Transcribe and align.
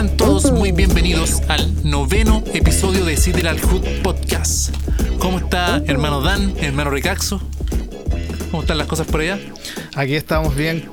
Sean 0.00 0.16
todos 0.16 0.50
muy 0.50 0.72
bienvenidos 0.72 1.42
al 1.48 1.84
noveno 1.84 2.42
episodio 2.54 3.04
de 3.04 3.18
Sideral 3.18 3.60
Hood 3.60 3.84
Podcast. 4.02 4.74
¿Cómo 5.18 5.40
está 5.40 5.82
hermano 5.86 6.22
Dan, 6.22 6.54
hermano 6.58 6.88
Ricaxo? 6.88 7.38
¿Cómo 8.50 8.62
están 8.62 8.78
las 8.78 8.86
cosas 8.86 9.06
por 9.06 9.20
allá? 9.20 9.38
Aquí 9.94 10.14
estamos 10.14 10.56
bien. 10.56 10.88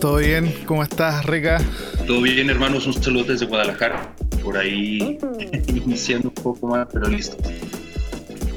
¿Todo 0.00 0.16
bien? 0.16 0.52
¿Cómo 0.66 0.82
estás, 0.82 1.24
Rica? 1.24 1.60
Todo 2.04 2.20
bien, 2.20 2.50
hermanos. 2.50 2.84
Un 2.88 3.00
saludo 3.00 3.26
desde 3.32 3.46
Guadalajara. 3.46 4.12
Por 4.42 4.58
ahí 4.58 5.20
iniciando 5.68 6.32
un 6.36 6.42
poco 6.42 6.66
más, 6.66 6.88
pero 6.92 7.06
listo. 7.06 7.36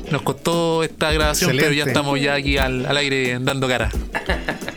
Nos 0.09 0.23
costó 0.23 0.83
esta 0.83 1.11
grabación, 1.11 1.51
pero 1.55 1.73
ya 1.73 1.83
estamos 1.83 2.19
ya 2.19 2.33
aquí 2.33 2.57
al, 2.57 2.87
al 2.87 2.97
aire 2.97 3.37
dando 3.39 3.67
cara. 3.67 3.91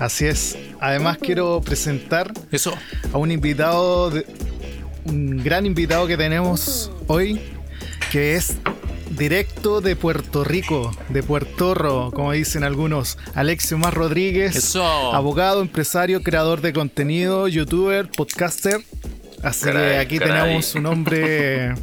Así 0.00 0.26
es. 0.26 0.56
Además 0.80 1.18
quiero 1.18 1.60
presentar 1.60 2.32
Eso. 2.50 2.72
a 3.12 3.18
un 3.18 3.30
invitado, 3.30 4.10
de- 4.10 4.26
un 5.04 5.42
gran 5.44 5.66
invitado 5.66 6.06
que 6.06 6.16
tenemos 6.16 6.90
hoy, 7.06 7.40
que 8.10 8.34
es 8.34 8.56
directo 9.10 9.80
de 9.80 9.96
Puerto 9.96 10.42
Rico, 10.44 10.90
de 11.10 11.22
Puertorro, 11.22 12.10
como 12.12 12.32
dicen 12.32 12.64
algunos. 12.64 13.18
Alexio 13.34 13.76
Mar 13.76 13.92
Rodríguez, 13.94 14.56
Eso. 14.56 14.84
abogado, 15.14 15.60
empresario, 15.62 16.22
creador 16.22 16.60
de 16.62 16.72
contenido, 16.72 17.46
youtuber, 17.48 18.08
podcaster. 18.08 18.80
Así 19.42 19.70
que 19.70 19.96
aquí 19.98 20.18
caray. 20.18 20.42
tenemos 20.44 20.74
un 20.74 20.86
hombre 20.86 21.74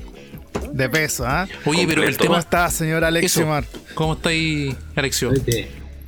de 0.74 0.90
peso, 0.90 1.26
¿ah? 1.26 1.48
Oye, 1.66 1.86
pero 1.88 2.02
el 2.04 2.10
Completo. 2.10 2.18
¿Cómo 2.20 2.30
tema. 2.36 2.40
está, 2.40 2.70
señor 2.72 3.04
Alexio. 3.04 3.46
Mar? 3.48 3.66
¿Cómo 3.94 4.14
está 4.14 4.30
ahí, 4.30 4.76
Alexio? 4.96 5.32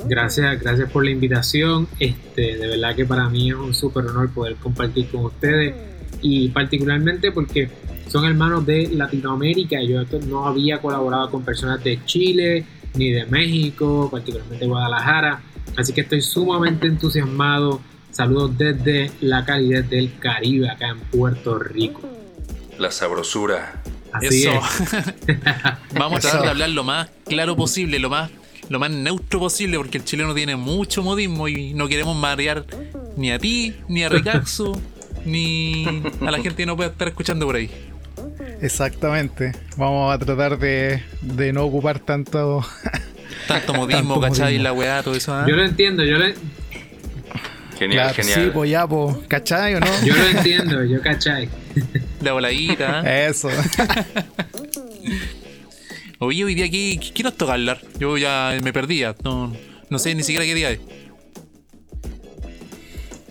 Gracias, 0.05 0.61
gracias 0.61 0.91
por 0.91 1.03
la 1.03 1.11
invitación. 1.11 1.87
Este, 1.99 2.57
de 2.57 2.67
verdad 2.67 2.95
que 2.95 3.05
para 3.05 3.29
mí 3.29 3.49
es 3.49 3.55
un 3.55 3.73
súper 3.73 4.05
honor 4.05 4.29
poder 4.31 4.55
compartir 4.55 5.09
con 5.09 5.25
ustedes 5.25 5.75
y 6.21 6.49
particularmente 6.49 7.31
porque 7.31 7.69
son 8.07 8.25
hermanos 8.25 8.65
de 8.65 8.87
Latinoamérica. 8.87 9.81
Yo 9.81 10.01
no 10.27 10.45
había 10.45 10.79
colaborado 10.79 11.29
con 11.29 11.43
personas 11.43 11.83
de 11.83 12.03
Chile 12.05 12.65
ni 12.95 13.11
de 13.11 13.25
México, 13.25 14.09
particularmente 14.11 14.65
Guadalajara. 14.65 15.41
Así 15.77 15.93
que 15.93 16.01
estoy 16.01 16.21
sumamente 16.21 16.87
entusiasmado. 16.87 17.81
Saludos 18.11 18.57
desde 18.57 19.11
la 19.21 19.45
calidez 19.45 19.89
del 19.89 20.17
Caribe, 20.17 20.69
acá 20.69 20.89
en 20.89 20.99
Puerto 20.99 21.59
Rico. 21.59 22.01
La 22.77 22.91
sabrosura. 22.91 23.81
Así 24.11 24.47
Eso. 24.47 24.51
es. 24.53 25.37
Vamos 25.93 26.17
a 26.17 26.21
tratar 26.21 26.41
de 26.41 26.49
hablar 26.49 26.69
lo 26.69 26.83
más 26.83 27.09
claro 27.25 27.55
posible, 27.55 27.99
lo 27.99 28.09
más, 28.09 28.31
lo 28.69 28.79
más 28.79 28.91
neutro 28.91 29.39
posible, 29.39 29.77
porque 29.77 29.97
el 29.97 30.05
chileno 30.05 30.33
tiene 30.33 30.55
mucho 30.55 31.03
modismo 31.03 31.47
y 31.47 31.73
no 31.73 31.87
queremos 31.87 32.15
marear 32.15 32.65
ni 33.17 33.31
a 33.31 33.39
ti, 33.39 33.75
ni 33.87 34.03
a 34.03 34.09
Ricaxo, 34.09 34.79
ni 35.25 35.85
a 36.21 36.31
la 36.31 36.37
gente 36.37 36.55
que 36.57 36.65
no 36.65 36.75
pueda 36.75 36.89
estar 36.91 37.07
escuchando 37.07 37.45
por 37.45 37.55
ahí. 37.55 37.69
Exactamente. 38.61 39.53
Vamos 39.77 40.13
a 40.13 40.19
tratar 40.19 40.57
de, 40.59 41.03
de 41.21 41.53
no 41.53 41.65
ocupar 41.65 41.99
tanto. 41.99 42.65
Tanto 43.47 43.73
modismo, 43.73 44.15
Tanto 44.15 44.21
¿cachai? 44.21 44.45
modismo. 44.45 44.63
La 44.63 44.73
weá, 44.73 45.03
todo 45.03 45.15
eso. 45.15 45.33
¿ah? 45.33 45.45
Yo 45.47 45.55
lo 45.55 45.63
entiendo, 45.63 46.03
yo 46.03 46.17
lo, 46.17 46.25
Genial, 47.79 48.13
Claro, 48.13 48.13
genial. 48.13 48.43
Sí, 48.43 48.51
pues 48.53 48.69
ya, 48.69 48.85
pues, 48.85 49.15
¿cachai 49.27 49.75
o 49.75 49.79
no? 49.79 49.87
yo 50.05 50.13
lo 50.13 50.27
entiendo, 50.27 50.83
yo 50.83 51.01
cachai. 51.01 51.47
La 52.21 52.33
voladita. 52.33 52.99
¿ah? 52.99 53.25
Eso. 53.25 53.49
Oye, 56.19 56.43
hoy 56.43 56.53
día, 56.55 56.69
¿qué, 56.69 56.99
qué 57.13 57.23
nos 57.23 57.35
toca 57.37 57.53
hablar? 57.53 57.81
Yo 57.97 58.17
ya 58.17 58.57
me 58.63 58.73
perdía. 58.73 59.15
No, 59.23 59.55
no 59.89 59.99
sé 59.99 60.13
ni 60.15 60.23
siquiera 60.23 60.45
qué 60.45 60.53
día 60.53 60.71
es. 60.71 60.79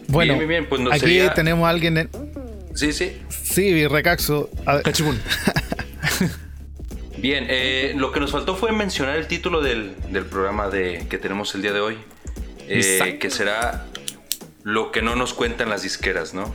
Bueno, 0.09 0.35
Bien, 0.37 0.49
bien, 0.49 0.67
pues 0.69 0.81
no 0.81 0.91
aquí 0.91 1.01
sería- 1.01 1.35
tenemos 1.35 1.67
a 1.67 1.71
alguien. 1.71 1.99
en- 1.99 2.11
Sí, 2.75 2.93
sí. 2.93 3.13
Sí, 3.43 3.87
Recaxo. 3.87 4.49
Cachipún. 4.85 5.21
Bien, 7.19 7.47
eh, 7.49 7.95
lo 7.97 8.13
que 8.13 8.21
nos 8.21 8.31
faltó 8.31 8.55
fue 8.57 8.71
mencionar 8.73 9.17
el 9.17 9.27
título 9.27 9.61
del, 9.61 9.97
del 10.13 10.25
programa 10.25 10.69
de, 10.69 11.05
que 11.11 11.19
tenemos 11.19 11.53
el 11.57 11.63
día 11.63 11.73
de 11.73 11.81
hoy. 11.81 11.99
eh, 12.69 13.19
que 13.21 13.31
será 13.31 13.87
Lo 14.63 14.93
que 14.93 15.03
no 15.03 15.17
nos 15.17 15.35
cuentan 15.35 15.69
las 15.69 15.83
disqueras, 15.83 16.33
¿no? 16.33 16.55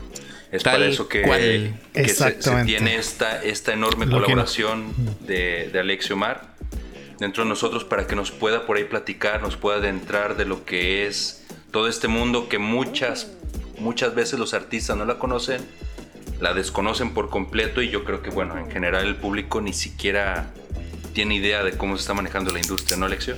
Es 0.53 0.63
Tal 0.63 0.73
para 0.75 0.85
eso 0.85 1.07
que, 1.09 1.23
cual. 1.23 1.79
que 1.93 2.07
se- 2.09 2.41
se, 2.41 2.63
tiene 2.63 2.95
esta, 2.95 3.41
esta 3.43 3.73
enorme 3.73 4.05
Lo 4.05 4.11
que 4.11 4.15
no- 4.17 4.21
colaboración 4.23 4.93
de, 5.27 5.69
de 5.73 5.79
Alexio 5.79 6.15
Mar 6.15 6.53
dentro 7.19 7.43
de 7.43 7.49
nosotros 7.49 7.83
para 7.83 8.05
que 8.07 8.15
nos 8.15 8.31
pueda 8.31 8.65
por 8.65 8.77
ahí 8.77 8.83
platicar, 8.85 9.41
nos 9.41 9.57
pueda 9.57 9.77
adentrar 9.77 10.37
de 10.37 10.45
lo 10.45 10.63
que 10.63 11.07
es 11.07 11.43
todo 11.71 11.87
este 11.87 12.07
mundo 12.07 12.49
que 12.49 12.59
muchas, 12.59 13.31
muchas 13.79 14.13
veces 14.13 14.37
los 14.39 14.53
artistas 14.53 14.95
no 14.95 15.05
la 15.05 15.17
conocen, 15.17 15.61
la 16.39 16.53
desconocen 16.53 17.13
por 17.13 17.29
completo 17.29 17.81
y 17.81 17.89
yo 17.89 18.03
creo 18.03 18.21
que, 18.21 18.29
bueno, 18.29 18.57
en 18.57 18.69
general 18.69 19.05
el 19.07 19.15
público 19.15 19.59
ni 19.61 19.73
siquiera 19.73 20.51
tiene 21.13 21.35
idea 21.35 21.63
de 21.63 21.71
cómo 21.77 21.95
se 21.97 22.01
está 22.01 22.13
manejando 22.13 22.51
la 22.51 22.59
industria, 22.59 22.97
¿no, 22.97 23.05
Alexio? 23.07 23.35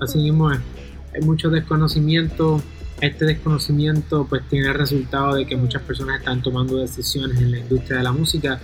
Así 0.00 0.18
mismo. 0.18 0.48
Hay 0.50 1.20
mucho 1.22 1.48
desconocimiento. 1.50 2.62
Este 3.02 3.24
desconocimiento 3.24 4.28
pues 4.28 4.48
tiene 4.48 4.68
el 4.68 4.74
resultado 4.74 5.34
de 5.34 5.44
que 5.44 5.56
muchas 5.56 5.82
personas 5.82 6.20
están 6.20 6.40
tomando 6.40 6.76
decisiones 6.76 7.36
en 7.38 7.50
la 7.50 7.58
industria 7.58 7.96
de 7.96 8.04
la 8.04 8.12
música 8.12 8.60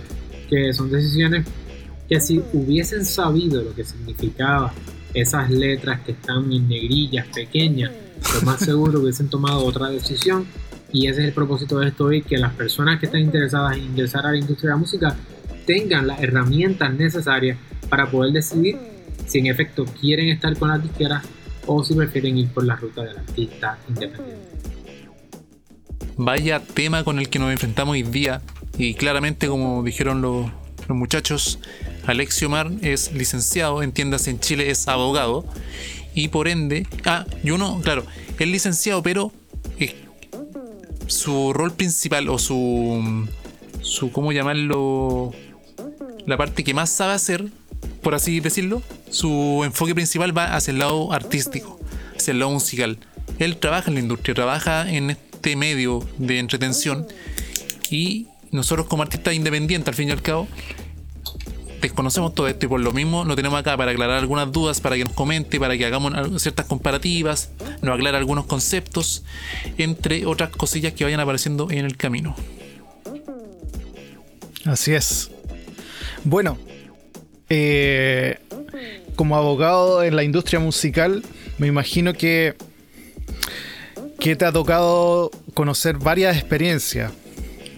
que 0.49 0.71
son 0.71 0.89
decisiones 0.89 1.45
que 2.07 2.21
si 2.21 2.41
hubiesen 2.53 3.03
sabido 3.03 3.61
lo 3.61 3.75
que 3.75 3.83
significaba 3.83 4.73
esas 5.13 5.49
letras 5.49 5.99
que 6.05 6.13
están 6.13 6.53
en 6.53 6.69
negrillas 6.69 7.27
pequeñas, 7.27 7.91
lo 8.33 8.41
más 8.43 8.61
seguro 8.61 9.01
hubiesen 9.01 9.27
tomado 9.27 9.65
otra 9.65 9.89
decisión. 9.89 10.45
Y 10.93 11.07
ese 11.07 11.19
es 11.19 11.27
el 11.27 11.33
propósito 11.33 11.77
de 11.77 11.89
esto 11.89 12.05
hoy, 12.05 12.21
que 12.21 12.37
las 12.37 12.53
personas 12.53 12.97
que 12.97 13.07
están 13.07 13.19
interesadas 13.21 13.75
en 13.75 13.83
ingresar 13.83 14.25
a 14.25 14.31
la 14.31 14.37
industria 14.37 14.69
de 14.69 14.75
la 14.75 14.79
música 14.79 15.15
tengan 15.65 16.07
las 16.07 16.21
herramientas 16.21 16.93
necesarias 16.93 17.57
para 17.89 18.09
poder 18.09 18.31
decidir 18.31 18.77
si 19.27 19.39
en 19.39 19.47
efecto 19.47 19.83
quieren 19.99 20.29
estar 20.29 20.57
con 20.57 20.69
las 20.69 20.81
disqueras 20.81 21.25
o 21.71 21.83
si 21.83 21.93
prefieren 21.93 22.37
ir 22.37 22.49
por 22.49 22.65
la 22.65 22.75
ruta 22.75 23.03
del 23.03 23.17
artista 23.17 23.77
independiente. 23.87 24.49
Vaya 26.17 26.59
tema 26.59 27.03
con 27.03 27.19
el 27.19 27.29
que 27.29 27.37
nos 27.37 27.51
enfrentamos 27.51 27.93
hoy 27.93 28.03
día. 28.03 28.41
Y 28.77 28.95
claramente, 28.95 29.47
como 29.47 29.83
dijeron 29.83 30.21
los, 30.21 30.49
los 30.87 30.97
muchachos, 30.97 31.59
Alexio 32.07 32.49
Mar 32.49 32.71
es 32.81 33.13
licenciado, 33.13 33.83
entiéndase 33.83 34.31
en 34.31 34.39
Chile, 34.39 34.71
es 34.71 34.87
abogado. 34.87 35.45
Y 36.15 36.29
por 36.29 36.47
ende, 36.47 36.87
ah, 37.05 37.25
y 37.43 37.51
uno, 37.51 37.79
claro, 37.83 38.03
es 38.39 38.47
licenciado, 38.47 39.03
pero 39.03 39.31
su 41.05 41.53
rol 41.53 41.71
principal 41.73 42.29
o 42.29 42.37
su, 42.37 43.27
su, 43.81 44.11
¿cómo 44.11 44.31
llamarlo? 44.31 45.33
La 46.25 46.37
parte 46.37 46.63
que 46.63 46.73
más 46.73 46.89
sabe 46.89 47.13
hacer, 47.13 47.45
por 48.01 48.15
así 48.15 48.39
decirlo, 48.39 48.81
su 49.09 49.61
enfoque 49.63 49.93
principal 49.93 50.37
va 50.37 50.55
hacia 50.55 50.71
el 50.71 50.79
lado 50.79 51.11
artístico, 51.13 51.79
hacia 52.15 52.31
el 52.31 52.39
lado 52.39 52.51
musical. 52.51 52.97
Él 53.39 53.57
trabaja 53.57 53.89
en 53.89 53.95
la 53.95 53.99
industria, 54.01 54.35
trabaja 54.35 54.89
en 54.89 55.11
este 55.11 55.55
medio 55.55 56.07
de 56.17 56.39
entretención 56.39 57.07
y 57.89 58.27
nosotros 58.51 58.87
como 58.87 59.03
artistas 59.03 59.33
independientes, 59.33 59.87
al 59.87 59.95
fin 59.95 60.09
y 60.09 60.11
al 60.11 60.21
cabo, 60.21 60.47
desconocemos 61.81 62.33
todo 62.35 62.47
esto 62.47 62.65
y 62.65 62.69
por 62.69 62.79
lo 62.79 62.91
mismo 62.91 63.23
lo 63.23 63.35
tenemos 63.35 63.59
acá 63.59 63.77
para 63.77 63.91
aclarar 63.91 64.17
algunas 64.17 64.51
dudas, 64.51 64.81
para 64.81 64.95
que 64.95 65.05
nos 65.05 65.13
comente, 65.13 65.59
para 65.59 65.77
que 65.77 65.85
hagamos 65.85 66.41
ciertas 66.41 66.65
comparativas, 66.65 67.51
nos 67.81 67.95
aclara 67.95 68.17
algunos 68.17 68.45
conceptos, 68.45 69.23
entre 69.77 70.25
otras 70.25 70.49
cosillas 70.49 70.93
que 70.93 71.03
vayan 71.03 71.19
apareciendo 71.19 71.69
en 71.71 71.85
el 71.85 71.95
camino. 71.95 72.35
Así 74.65 74.93
es. 74.93 75.31
Bueno, 76.23 76.57
eh, 77.49 78.37
como 79.15 79.35
abogado 79.35 80.03
en 80.03 80.15
la 80.15 80.23
industria 80.23 80.59
musical, 80.59 81.23
me 81.57 81.67
imagino 81.67 82.13
que, 82.13 82.55
que 84.19 84.35
te 84.35 84.45
ha 84.45 84.51
tocado 84.51 85.31
conocer 85.53 85.97
varias 85.97 86.37
experiencias. 86.37 87.11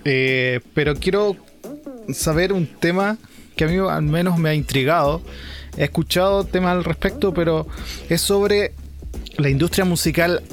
Eh, 0.05 0.59
pero 0.73 0.95
quiero 0.95 1.35
saber 2.13 2.53
un 2.53 2.67
tema 2.67 3.17
que 3.55 3.65
a 3.65 3.67
mí 3.67 3.77
al 3.77 4.03
menos 4.03 4.37
me 4.37 4.49
ha 4.49 4.53
intrigado. 4.53 5.21
He 5.77 5.85
escuchado 5.85 6.43
temas 6.43 6.73
al 6.73 6.83
respecto, 6.83 7.33
pero 7.33 7.67
es 8.09 8.21
sobre 8.21 8.73
la 9.37 9.49
industria 9.49 9.85
musical 9.85 10.43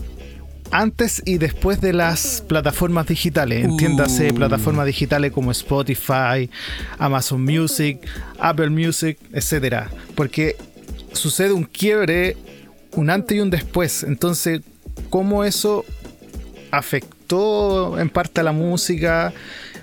antes 0.70 1.23
y 1.25 1.38
después 1.38 1.81
de 1.81 1.93
las 1.93 2.43
plataformas 2.47 3.06
digitales. 3.06 3.65
Entiéndase, 3.65 4.31
Uh. 4.31 4.35
plataformas 4.35 4.87
digitales 4.87 5.32
como 5.32 5.50
Spotify, 5.50 6.50
Amazon 6.99 7.43
Music, 7.44 7.99
Apple 8.38 8.70
Music, 8.70 9.19
etcétera. 9.32 9.91
Porque 10.15 10.56
sucede 11.12 11.53
un 11.53 11.65
quiebre, 11.65 12.37
un 12.93 13.11
antes 13.11 13.37
y 13.37 13.41
un 13.41 13.50
después. 13.50 14.03
Entonces, 14.05 14.61
¿cómo 15.11 15.44
eso 15.44 15.85
afectó 16.71 17.99
en 17.99 18.11
parte 18.11 18.41
a 18.41 18.44
la 18.44 18.53
música 18.53 19.32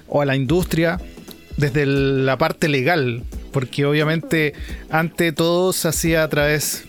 o 0.07 0.21
a 0.21 0.25
la 0.25 0.35
industria 0.35 0.99
desde 1.57 1.83
el- 1.83 2.25
la 2.25 2.37
parte 2.37 2.67
legal? 2.67 3.23
Porque 3.51 3.85
obviamente 3.85 4.53
ante 4.89 5.31
todo 5.31 5.73
se 5.73 5.87
hacía 5.87 6.23
a 6.23 6.27
través 6.29 6.83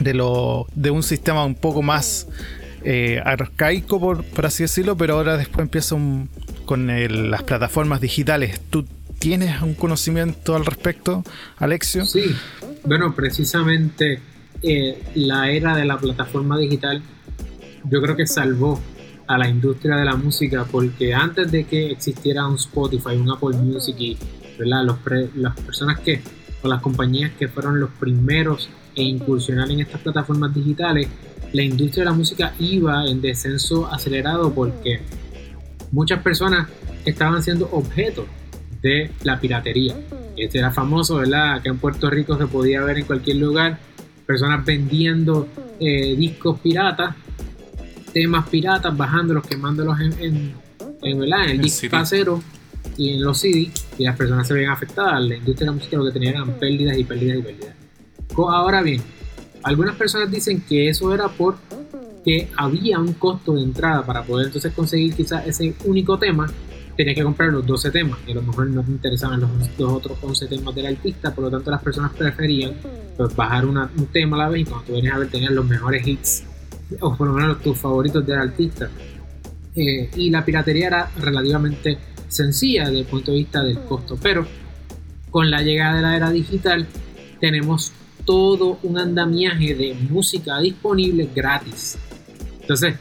de, 0.00 0.14
lo, 0.14 0.66
de 0.74 0.90
un 0.90 1.02
sistema 1.02 1.44
un 1.44 1.54
poco 1.54 1.82
más 1.82 2.26
eh, 2.84 3.20
arcaico, 3.24 4.00
por, 4.00 4.24
por 4.24 4.46
así 4.46 4.64
decirlo, 4.64 4.96
pero 4.96 5.14
ahora 5.14 5.36
después 5.36 5.60
empieza 5.60 5.96
con 6.64 7.30
las 7.30 7.42
plataformas 7.42 8.00
digitales. 8.00 8.60
¿Tú 8.70 8.86
tienes 9.18 9.60
un 9.62 9.74
conocimiento 9.74 10.56
al 10.56 10.64
respecto, 10.64 11.22
Alexio? 11.58 12.06
Sí, 12.06 12.34
bueno, 12.84 13.14
precisamente 13.14 14.20
eh, 14.62 15.02
la 15.14 15.50
era 15.50 15.76
de 15.76 15.84
la 15.84 15.98
plataforma 15.98 16.58
digital 16.58 17.02
yo 17.84 18.02
creo 18.02 18.16
que 18.16 18.26
salvó 18.26 18.80
a 19.26 19.38
la 19.38 19.48
industria 19.48 19.96
de 19.96 20.04
la 20.04 20.16
música 20.16 20.66
porque 20.70 21.14
antes 21.14 21.50
de 21.50 21.64
que 21.64 21.90
existiera 21.90 22.46
un 22.46 22.56
Spotify, 22.56 23.16
un 23.16 23.30
Apple 23.30 23.56
Music 23.56 23.96
y 23.98 24.18
Los 24.58 24.98
las 25.36 25.56
personas 25.60 26.00
que 26.00 26.20
o 26.62 26.68
las 26.68 26.82
compañías 26.82 27.32
que 27.38 27.48
fueron 27.48 27.80
los 27.80 27.90
primeros 27.90 28.68
en 28.94 29.06
incursionar 29.06 29.70
en 29.70 29.80
estas 29.80 30.00
plataformas 30.00 30.52
digitales, 30.54 31.08
la 31.52 31.62
industria 31.62 32.04
de 32.04 32.10
la 32.10 32.16
música 32.16 32.54
iba 32.58 33.06
en 33.06 33.20
descenso 33.20 33.86
acelerado 33.92 34.52
porque 34.52 35.00
muchas 35.90 36.22
personas 36.22 36.68
estaban 37.04 37.42
siendo 37.42 37.68
objeto 37.72 38.26
de 38.82 39.10
la 39.24 39.40
piratería. 39.40 39.96
Este 40.36 40.58
era 40.58 40.70
famoso, 40.70 41.16
¿verdad? 41.16 41.54
Acá 41.54 41.70
en 41.70 41.78
Puerto 41.78 42.08
Rico 42.08 42.38
se 42.38 42.46
podía 42.46 42.82
ver 42.82 42.98
en 42.98 43.04
cualquier 43.04 43.36
lugar 43.36 43.78
personas 44.26 44.64
vendiendo 44.64 45.48
eh, 45.80 46.14
discos 46.14 46.60
piratas, 46.60 47.16
temas 48.12 48.48
piratas, 48.48 48.96
bajándolos, 48.96 49.44
quemándolos 49.46 49.98
en, 50.00 50.12
en, 50.20 50.54
en, 51.02 51.22
el 51.32 51.60
disco 51.60 51.88
casero 51.90 52.40
y 52.96 53.10
en 53.10 53.22
los 53.22 53.40
CD 53.40 53.70
y 53.98 54.04
las 54.04 54.16
personas 54.16 54.46
se 54.46 54.54
ven 54.54 54.68
afectadas. 54.68 55.20
La 55.22 55.34
industria 55.34 55.66
de 55.66 55.66
la 55.66 55.72
música 55.72 55.96
lo 55.96 56.04
que 56.04 56.12
tenía 56.12 56.30
eran 56.30 56.52
pérdidas 56.58 56.96
y 56.96 57.04
pérdidas 57.04 57.38
y 57.38 57.42
pérdidas. 57.42 57.74
Ahora 58.36 58.82
bien, 58.82 59.02
algunas 59.62 59.96
personas 59.96 60.30
dicen 60.30 60.62
que 60.66 60.88
eso 60.88 61.14
era 61.14 61.28
porque 61.28 62.48
había 62.56 62.98
un 62.98 63.14
costo 63.14 63.54
de 63.54 63.62
entrada 63.62 64.04
para 64.04 64.22
poder 64.22 64.46
entonces 64.46 64.72
conseguir 64.72 65.14
quizás 65.14 65.46
ese 65.46 65.74
único 65.84 66.18
tema. 66.18 66.50
Tenías 66.96 67.16
que 67.16 67.22
comprar 67.22 67.50
los 67.50 67.64
12 67.64 67.90
temas 67.90 68.18
y 68.26 68.32
a 68.32 68.34
lo 68.34 68.42
mejor 68.42 68.66
no 68.66 68.82
te 68.82 68.90
interesaban 68.90 69.40
los, 69.40 69.50
otros 69.78 70.18
11 70.20 70.46
temas 70.48 70.74
del 70.74 70.86
artista, 70.86 71.34
por 71.34 71.44
lo 71.44 71.50
tanto 71.50 71.70
las 71.70 71.82
personas 71.82 72.12
preferían 72.12 72.74
pues, 73.16 73.34
bajar 73.34 73.64
un 73.64 74.06
tema 74.12 74.36
a 74.36 74.40
la 74.40 74.48
vez 74.50 74.62
y 74.62 74.64
cuando 74.64 74.86
tú 74.86 74.92
vienes 74.92 75.12
a 75.12 75.18
ver 75.18 75.30
tenían 75.30 75.54
los 75.54 75.64
mejores 75.64 76.06
hits 76.06 76.44
o 77.00 77.16
por 77.16 77.28
lo 77.28 77.34
menos 77.34 77.62
tus 77.62 77.78
favoritos 77.78 78.26
del 78.26 78.38
artista. 78.38 78.90
Eh, 79.74 80.10
y 80.16 80.30
la 80.30 80.44
piratería 80.44 80.88
era 80.88 81.10
relativamente 81.18 81.96
sencilla 82.28 82.86
desde 82.86 83.00
el 83.00 83.06
punto 83.06 83.30
de 83.30 83.38
vista 83.38 83.62
del 83.62 83.78
costo, 83.80 84.18
pero 84.20 84.46
con 85.30 85.50
la 85.50 85.62
llegada 85.62 85.96
de 85.96 86.02
la 86.02 86.16
era 86.16 86.30
digital 86.30 86.86
tenemos 87.40 87.92
todo 88.30 88.78
un 88.84 88.96
andamiaje 88.96 89.74
de 89.74 89.92
música 90.08 90.60
disponible 90.60 91.28
gratis. 91.34 91.98
Entonces, 92.60 92.94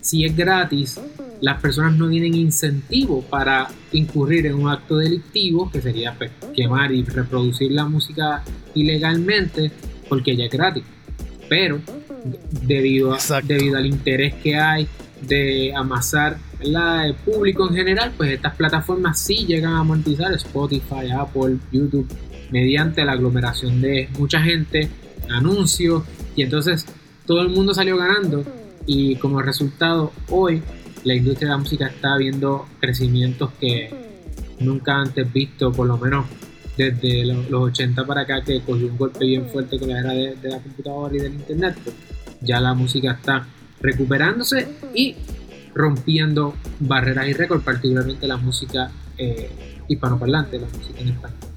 si 0.00 0.24
es 0.24 0.36
gratis, 0.36 1.00
las 1.40 1.60
personas 1.60 1.96
no 1.96 2.08
tienen 2.10 2.34
incentivo 2.34 3.22
para 3.22 3.68
incurrir 3.92 4.46
en 4.46 4.54
un 4.54 4.68
acto 4.68 4.96
delictivo, 4.96 5.70
que 5.70 5.80
sería 5.80 6.16
pues, 6.18 6.32
quemar 6.52 6.90
y 6.90 7.04
reproducir 7.04 7.70
la 7.70 7.84
música 7.84 8.42
ilegalmente, 8.74 9.70
porque 10.08 10.34
ya 10.34 10.46
es 10.46 10.50
gratis. 10.50 10.82
Pero 11.48 11.78
debido, 12.66 13.16
debido 13.44 13.78
al 13.78 13.86
interés 13.86 14.34
que 14.42 14.56
hay 14.56 14.88
de 15.20 15.72
amasar 15.76 16.38
el 16.58 17.14
público 17.24 17.68
en 17.68 17.76
general, 17.76 18.12
pues 18.16 18.32
estas 18.32 18.56
plataformas 18.56 19.20
sí 19.20 19.46
llegan 19.46 19.74
a 19.74 19.84
monetizar 19.84 20.32
Spotify, 20.32 21.08
Apple, 21.16 21.58
YouTube, 21.70 22.08
mediante 22.52 23.04
la 23.04 23.12
aglomeración 23.12 23.80
de 23.80 24.08
mucha 24.18 24.40
gente, 24.40 24.88
anuncios, 25.30 26.04
y 26.36 26.42
entonces 26.42 26.86
todo 27.26 27.40
el 27.40 27.48
mundo 27.48 27.74
salió 27.74 27.96
ganando 27.96 28.44
y 28.86 29.16
como 29.16 29.40
resultado 29.42 30.12
hoy 30.28 30.62
la 31.04 31.14
industria 31.14 31.48
de 31.48 31.54
la 31.54 31.58
música 31.58 31.86
está 31.86 32.16
viendo 32.16 32.66
crecimientos 32.80 33.50
que 33.60 33.90
nunca 34.60 34.96
antes 34.96 35.32
visto, 35.32 35.72
por 35.72 35.86
lo 35.86 35.98
menos 35.98 36.26
desde 36.76 37.24
los 37.24 37.62
80 37.62 38.06
para 38.06 38.22
acá 38.22 38.42
que 38.42 38.60
cogió 38.60 38.86
un 38.86 38.96
golpe 38.96 39.24
bien 39.24 39.46
fuerte 39.48 39.78
con 39.78 39.88
la 39.88 40.00
era 40.00 40.12
de, 40.12 40.36
la 40.42 40.58
computadora 40.58 41.14
y 41.14 41.18
del 41.18 41.34
internet, 41.34 41.76
pues 41.82 41.96
ya 42.40 42.60
la 42.60 42.74
música 42.74 43.12
está 43.12 43.46
recuperándose 43.80 44.68
y 44.94 45.16
rompiendo 45.74 46.54
barreras 46.80 47.28
y 47.28 47.32
récords, 47.32 47.64
particularmente 47.64 48.26
la 48.26 48.36
música 48.36 48.90
eh, 49.18 49.50
hispanoparlante, 49.88 50.58
la 50.58 50.66
música 50.66 51.00
en 51.00 51.08
español. 51.08 51.51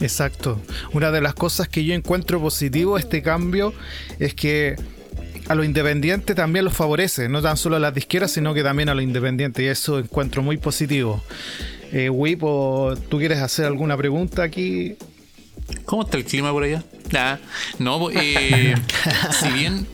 Exacto. 0.00 0.60
Una 0.92 1.10
de 1.10 1.20
las 1.20 1.34
cosas 1.34 1.68
que 1.68 1.84
yo 1.84 1.94
encuentro 1.94 2.40
positivo 2.40 2.98
este 2.98 3.22
cambio 3.22 3.72
es 4.18 4.34
que 4.34 4.76
a 5.48 5.54
los 5.54 5.66
independientes 5.66 6.34
también 6.34 6.64
los 6.64 6.74
favorece, 6.74 7.28
no 7.28 7.42
tan 7.42 7.56
solo 7.56 7.76
a 7.76 7.78
las 7.78 7.94
disqueras, 7.94 8.32
sino 8.32 8.54
que 8.54 8.62
también 8.62 8.88
a 8.88 8.94
los 8.94 9.04
independientes, 9.04 9.62
y 9.64 9.68
eso 9.68 9.98
encuentro 9.98 10.42
muy 10.42 10.56
positivo. 10.56 11.22
Eh, 11.92 12.08
Wipo, 12.08 12.94
¿tú 13.08 13.18
quieres 13.18 13.38
hacer 13.40 13.66
alguna 13.66 13.96
pregunta 13.96 14.42
aquí? 14.42 14.96
¿Cómo 15.84 16.02
está 16.02 16.16
el 16.16 16.24
clima 16.24 16.50
por 16.50 16.64
allá? 16.64 16.82
Ah, 17.14 17.38
no, 17.78 18.10
eh, 18.10 18.74
si 19.40 19.48
bien, 19.50 19.86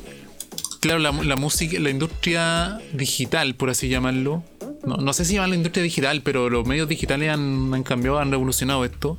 claro, 0.81 1.01
la, 1.01 1.37
música, 1.37 1.79
la 1.81 1.91
industria 1.91 2.79
digital, 2.93 3.55
por 3.55 3.71
así 3.71 3.89
llamarlo, 3.89 4.45
no, 4.85 5.13
sé 5.13 5.25
si 5.25 5.35
llaman 5.35 5.51
la 5.51 5.57
industria 5.57 5.83
digital, 5.83 6.23
pero 6.23 6.49
los 6.49 6.67
medios 6.67 6.89
digitales 6.89 7.29
han, 7.31 7.83
cambiado, 7.83 8.19
han 8.19 8.31
revolucionado 8.31 8.85
esto. 8.85 9.19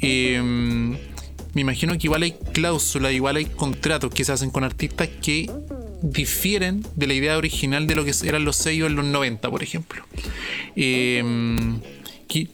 Eh, 0.00 0.40
me 0.42 1.60
imagino 1.60 1.94
que 1.94 2.06
igual 2.06 2.22
hay 2.22 2.32
cláusulas, 2.52 3.12
igual 3.12 3.36
hay 3.36 3.46
contratos 3.46 4.12
que 4.12 4.24
se 4.24 4.32
hacen 4.32 4.50
con 4.50 4.64
artistas 4.64 5.08
que 5.22 5.50
difieren 6.02 6.86
de 6.94 7.06
la 7.06 7.14
idea 7.14 7.36
original 7.38 7.86
de 7.86 7.94
lo 7.94 8.04
que 8.04 8.12
eran 8.24 8.44
los 8.44 8.56
sellos 8.56 8.90
en 8.90 8.96
los 8.96 9.04
90, 9.06 9.50
por 9.50 9.62
ejemplo. 9.62 10.04
Eh, 10.76 11.22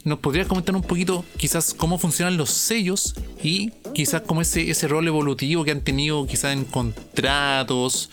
¿Nos 0.04 0.18
podrías 0.20 0.46
comentar 0.46 0.76
un 0.76 0.82
poquito 0.82 1.24
quizás 1.36 1.74
cómo 1.74 1.98
funcionan 1.98 2.36
los 2.36 2.50
sellos 2.50 3.14
y 3.42 3.72
quizás 3.94 4.22
cómo 4.22 4.40
ese, 4.40 4.70
ese 4.70 4.86
rol 4.86 5.08
evolutivo 5.08 5.64
que 5.64 5.72
han 5.72 5.80
tenido 5.80 6.26
quizás 6.26 6.52
en 6.52 6.64
contratos 6.64 8.10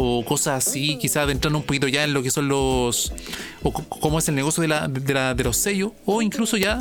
o 0.00 0.24
cosas 0.24 0.64
así, 0.66 0.96
quizás 0.96 1.24
adentrando 1.24 1.58
un 1.58 1.64
poquito 1.64 1.88
ya 1.88 2.04
en 2.04 2.14
lo 2.14 2.22
que 2.22 2.30
son 2.30 2.46
los... 2.46 3.12
o 3.64 3.72
cómo 3.72 4.20
es 4.20 4.28
el 4.28 4.36
negocio 4.36 4.62
de, 4.62 4.68
la, 4.68 4.86
de, 4.88 5.44
los 5.44 5.56
sellos 5.56 5.90
o 6.06 6.22
incluso 6.22 6.56
ya 6.56 6.80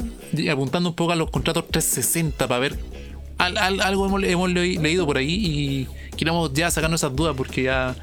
apuntando 0.52 0.90
un 0.90 0.96
poco 0.96 1.14
a 1.14 1.16
los 1.16 1.32
contratos 1.32 1.68
360 1.68 2.48
para 2.48 2.60
ver 2.60 2.78
algo 3.40 4.06
hemos, 4.06 4.24
hemos 4.24 4.50
leído 4.52 5.06
por 5.08 5.18
ahí 5.18 5.34
y 5.34 6.16
queremos 6.16 6.54
ya 6.54 6.70
sacarnos 6.70 7.02
esas 7.02 7.16
dudas 7.16 7.36
porque 7.36 7.64
ya 7.64 7.96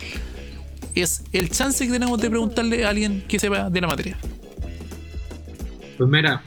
es 0.96 1.22
el 1.32 1.48
chance 1.48 1.86
que 1.86 1.92
tenemos 1.92 2.20
de 2.20 2.28
preguntarle 2.28 2.84
a 2.84 2.90
alguien 2.90 3.24
que 3.28 3.38
sepa 3.38 3.70
de 3.70 3.80
la 3.80 3.86
materia. 3.86 4.16
Pues 5.96 6.10
mira, 6.10 6.42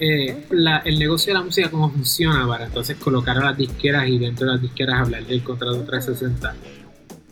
eh, 0.00 0.44
el 0.84 0.98
negocio 0.98 1.32
de 1.32 1.38
la 1.38 1.44
música, 1.44 1.70
cómo 1.70 1.90
funciona 1.90 2.46
para 2.46 2.66
entonces 2.66 2.96
colocar 2.96 3.38
a 3.38 3.44
las 3.44 3.56
disqueras 3.56 4.08
y 4.08 4.18
dentro 4.18 4.46
de 4.46 4.52
las 4.52 4.62
disqueras 4.62 5.00
hablar 5.00 5.24
del 5.26 5.42
contrato 5.42 5.80
360. 5.84 6.54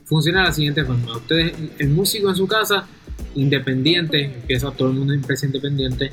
Funciona 0.06 0.40
de 0.40 0.46
la 0.46 0.52
siguiente 0.52 0.84
forma: 0.84 1.16
ustedes, 1.16 1.52
el 1.78 1.90
músico 1.90 2.30
en 2.30 2.36
su 2.36 2.46
casa, 2.46 2.86
independiente, 3.34 4.24
empieza 4.24 4.70
todo 4.70 4.88
el 4.88 4.94
mundo 4.94 5.12
empresa 5.12 5.46
independiente, 5.46 6.10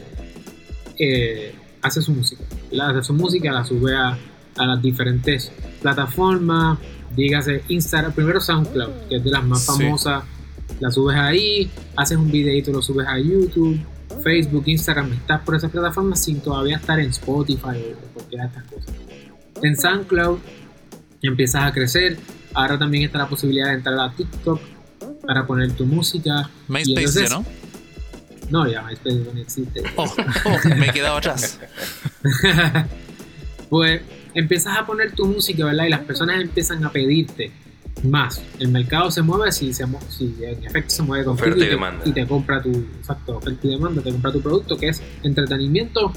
eh, 1.00 1.56
hace 1.82 2.02
su 2.02 2.12
música. 2.12 2.44
La, 2.72 2.90
hace 2.90 3.04
su 3.04 3.14
música, 3.14 3.52
la 3.52 3.64
sube 3.64 3.96
a, 3.96 4.18
las 4.56 4.82
diferentes 4.82 5.52
plataformas, 5.82 6.78
dígase 7.16 7.64
Instagram, 7.70 8.14
primero 8.14 8.40
SoundCloud, 8.40 9.08
que 9.10 9.16
es 9.16 9.24
de 9.24 9.32
las 9.32 9.44
más 9.44 9.66
famosas, 9.66 10.24
la 10.80 10.92
subes 10.92 11.18
ahí, 11.18 11.72
haces 11.96 12.18
un 12.18 12.30
videito, 12.30 12.72
lo 12.72 12.82
subes 12.82 13.08
a 13.08 13.18
YouTube 13.18 13.80
Facebook, 14.22 14.64
Instagram, 14.68 15.14
estás 15.14 15.42
por 15.42 15.56
esas 15.56 15.72
plataformas 15.72 16.24
sin 16.24 16.42
todavía 16.42 16.78
estar 16.78 17.00
en 17.00 17.10
Spotify 17.10 17.94
o 17.94 18.14
cualquiera 18.14 18.44
de 18.44 18.50
estas 18.50 18.64
cosas. 18.72 18.96
En 19.62 19.76
SoundCloud 19.76 20.40
empiezas 21.22 21.64
a 21.64 21.72
crecer. 21.72 22.18
Ahora 22.54 22.78
también 22.78 23.04
está 23.04 23.18
la 23.18 23.28
posibilidad 23.28 23.68
de 23.68 23.74
entrar 23.74 24.00
a 24.00 24.12
TikTok 24.12 24.60
para 25.26 25.46
poner 25.46 25.72
tu 25.74 25.86
música. 25.86 26.50
MySpace, 26.68 27.30
¿no? 27.30 27.46
No, 28.50 28.70
ya 28.70 28.84
MySpace 28.84 29.16
no 29.34 29.40
existe. 29.40 29.84
Oh, 29.96 30.06
oh, 30.46 30.76
me 30.76 30.88
he 30.88 30.92
quedado 30.92 31.18
atrás. 31.18 31.60
pues 33.70 34.02
empiezas 34.34 34.78
a 34.78 34.86
poner 34.86 35.14
tu 35.14 35.26
música, 35.26 35.66
¿verdad? 35.66 35.86
Y 35.86 35.90
las 35.90 36.02
personas 36.02 36.42
empiezan 36.42 36.84
a 36.84 36.92
pedirte 36.92 37.52
más. 38.04 38.42
El 38.60 38.70
mercado 38.70 39.12
se 39.12 39.22
mueve 39.22 39.52
si, 39.52 39.74
se, 39.74 39.86
si 40.10 40.36
en 40.42 40.64
efecto 40.66 40.90
se 40.90 41.04
mueve 41.04 41.26
con 41.26 41.34
oferta 41.36 41.64
y, 41.64 41.68
demanda. 41.68 42.04
y 42.06 42.12
te 42.12 42.28
compra 42.28 42.62
tu 42.62 42.70
exacto, 42.70 43.38
oferta 43.38 43.68
y 43.68 43.72
demanda, 43.72 44.02
te 44.02 44.12
compra 44.12 44.32
tu 44.32 44.42
producto 44.42 44.78
que 44.78 44.90
es 44.90 45.02
entretenimiento 45.24 46.12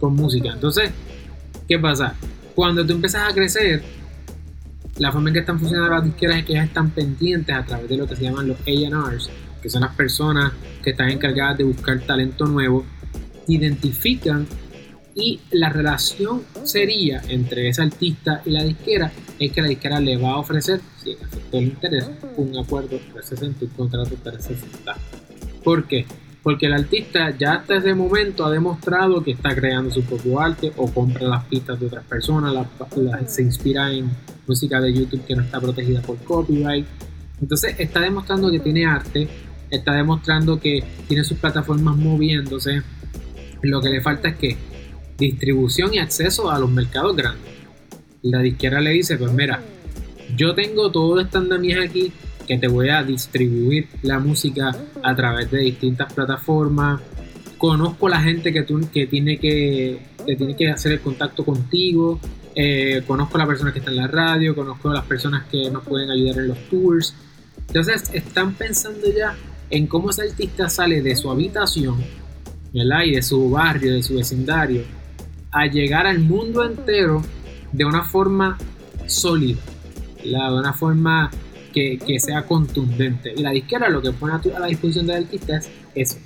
con 0.00 0.14
música. 0.14 0.50
Entonces, 0.52 0.90
¿qué 1.68 1.78
pasa? 1.78 2.14
Cuando 2.54 2.84
tú 2.84 2.94
empiezas 2.94 3.30
a 3.30 3.34
crecer, 3.34 3.82
la 4.98 5.12
forma 5.12 5.30
en 5.30 5.34
que 5.34 5.40
están 5.40 5.58
funcionando 5.58 5.94
las 5.94 6.04
disqueras 6.04 6.38
es 6.38 6.44
que 6.44 6.52
ellas 6.52 6.66
están 6.66 6.90
pendientes 6.90 7.54
a 7.54 7.64
través 7.64 7.88
de 7.88 7.96
lo 7.96 8.06
que 8.06 8.16
se 8.16 8.24
llaman 8.24 8.48
los 8.48 8.58
A&Rs, 8.60 9.30
que 9.62 9.68
son 9.68 9.82
las 9.82 9.94
personas 9.94 10.52
que 10.82 10.90
están 10.90 11.10
encargadas 11.10 11.58
de 11.58 11.64
buscar 11.64 11.98
talento 12.00 12.46
nuevo, 12.46 12.84
identifican 13.46 14.46
y 15.14 15.40
la 15.50 15.68
relación 15.68 16.44
sería 16.62 17.22
entre 17.28 17.68
ese 17.68 17.82
artista 17.82 18.42
y 18.44 18.50
la 18.50 18.62
disquera 18.62 19.10
es 19.38 19.52
que 19.52 19.62
la 19.62 19.68
disquera 19.68 20.00
le 20.00 20.16
va 20.16 20.30
a 20.30 20.36
ofrecer, 20.38 20.80
si 21.02 21.10
en 21.10 21.22
efecto 21.22 21.60
le 21.60 21.66
interesa, 21.66 22.12
un 22.36 22.56
acuerdo 22.56 23.00
360, 23.12 23.64
un 23.64 23.70
contrato 23.70 24.14
360. 24.22 24.96
¿Por 25.64 25.86
qué? 25.86 26.06
Porque 26.42 26.66
el 26.66 26.72
artista 26.72 27.36
ya 27.36 27.54
hasta 27.54 27.76
ese 27.76 27.94
momento 27.94 28.46
ha 28.46 28.50
demostrado 28.50 29.22
que 29.22 29.32
está 29.32 29.54
creando 29.54 29.90
su 29.90 30.02
propio 30.02 30.40
arte 30.40 30.72
o 30.76 30.90
compra 30.92 31.26
las 31.26 31.44
pistas 31.44 31.78
de 31.80 31.86
otras 31.86 32.04
personas, 32.04 32.68
se 33.26 33.42
inspira 33.42 33.92
en 33.92 34.10
música 34.46 34.80
de 34.80 34.92
YouTube 34.92 35.24
que 35.26 35.34
no 35.34 35.42
está 35.42 35.60
protegida 35.60 36.00
por 36.00 36.16
copyright. 36.18 36.86
Entonces 37.40 37.74
está 37.78 38.00
demostrando 38.00 38.50
que 38.50 38.60
tiene 38.60 38.86
arte, 38.86 39.28
está 39.70 39.94
demostrando 39.94 40.58
que 40.58 40.82
tiene 41.06 41.24
sus 41.24 41.38
plataformas 41.38 41.96
moviéndose. 41.96 42.82
Lo 43.62 43.80
que 43.80 43.90
le 43.90 44.00
falta 44.00 44.28
es 44.28 44.36
que 44.36 44.56
distribución 45.18 45.92
y 45.92 45.98
acceso 45.98 46.50
a 46.50 46.58
los 46.58 46.70
mercados 46.70 47.16
grandes. 47.16 47.52
La 48.22 48.40
disquera 48.40 48.80
le 48.80 48.90
dice, 48.90 49.16
pues 49.16 49.32
mira, 49.32 49.60
yo 50.36 50.54
tengo 50.54 50.90
todo 50.90 51.20
este 51.20 51.38
andamiaje 51.38 51.84
aquí 51.84 52.12
que 52.48 52.56
te 52.56 52.66
voy 52.66 52.88
a 52.88 53.02
distribuir 53.02 53.88
la 54.02 54.18
música 54.18 54.74
a 55.02 55.14
través 55.14 55.50
de 55.50 55.58
distintas 55.58 56.10
plataformas. 56.12 57.00
Conozco 57.58 58.08
la 58.08 58.22
gente 58.22 58.52
que, 58.52 58.62
tú, 58.62 58.80
que, 58.90 59.06
tiene 59.06 59.38
que, 59.38 60.00
que 60.26 60.34
tiene 60.34 60.56
que 60.56 60.70
hacer 60.70 60.92
el 60.92 61.00
contacto 61.00 61.44
contigo. 61.44 62.18
Eh, 62.54 63.02
conozco 63.06 63.36
a 63.36 63.40
las 63.40 63.48
personas 63.48 63.74
que 63.74 63.80
están 63.80 63.94
en 63.94 64.00
la 64.00 64.08
radio, 64.08 64.54
conozco 64.54 64.90
a 64.90 64.94
las 64.94 65.04
personas 65.04 65.44
que 65.50 65.70
nos 65.70 65.84
pueden 65.84 66.10
ayudar 66.10 66.38
en 66.38 66.48
los 66.48 66.58
tours. 66.70 67.14
Entonces 67.66 68.10
están 68.14 68.54
pensando 68.54 69.06
ya 69.14 69.36
en 69.68 69.86
cómo 69.86 70.08
ese 70.08 70.22
artista 70.22 70.70
sale 70.70 71.02
de 71.02 71.14
su 71.16 71.30
habitación, 71.30 72.02
¿verdad? 72.72 73.02
Y 73.04 73.14
de 73.16 73.22
su 73.22 73.50
barrio, 73.50 73.92
de 73.92 74.02
su 74.02 74.14
vecindario, 74.14 74.84
a 75.50 75.66
llegar 75.66 76.06
al 76.06 76.20
mundo 76.20 76.64
entero 76.64 77.22
de 77.72 77.84
una 77.84 78.04
forma 78.04 78.56
sólida, 79.06 79.60
de 80.22 80.30
una 80.34 80.72
forma 80.72 81.30
que, 81.98 82.20
sea 82.20 82.42
contundente. 82.42 83.32
Y 83.36 83.42
la 83.42 83.50
disquera 83.50 83.88
lo 83.88 84.02
que 84.02 84.12
pone 84.12 84.34
a, 84.34 84.58
la 84.58 84.66
disposición 84.66 85.06
del 85.06 85.24
artista 85.24 85.56
es 85.56 85.68
eso. 85.94 86.16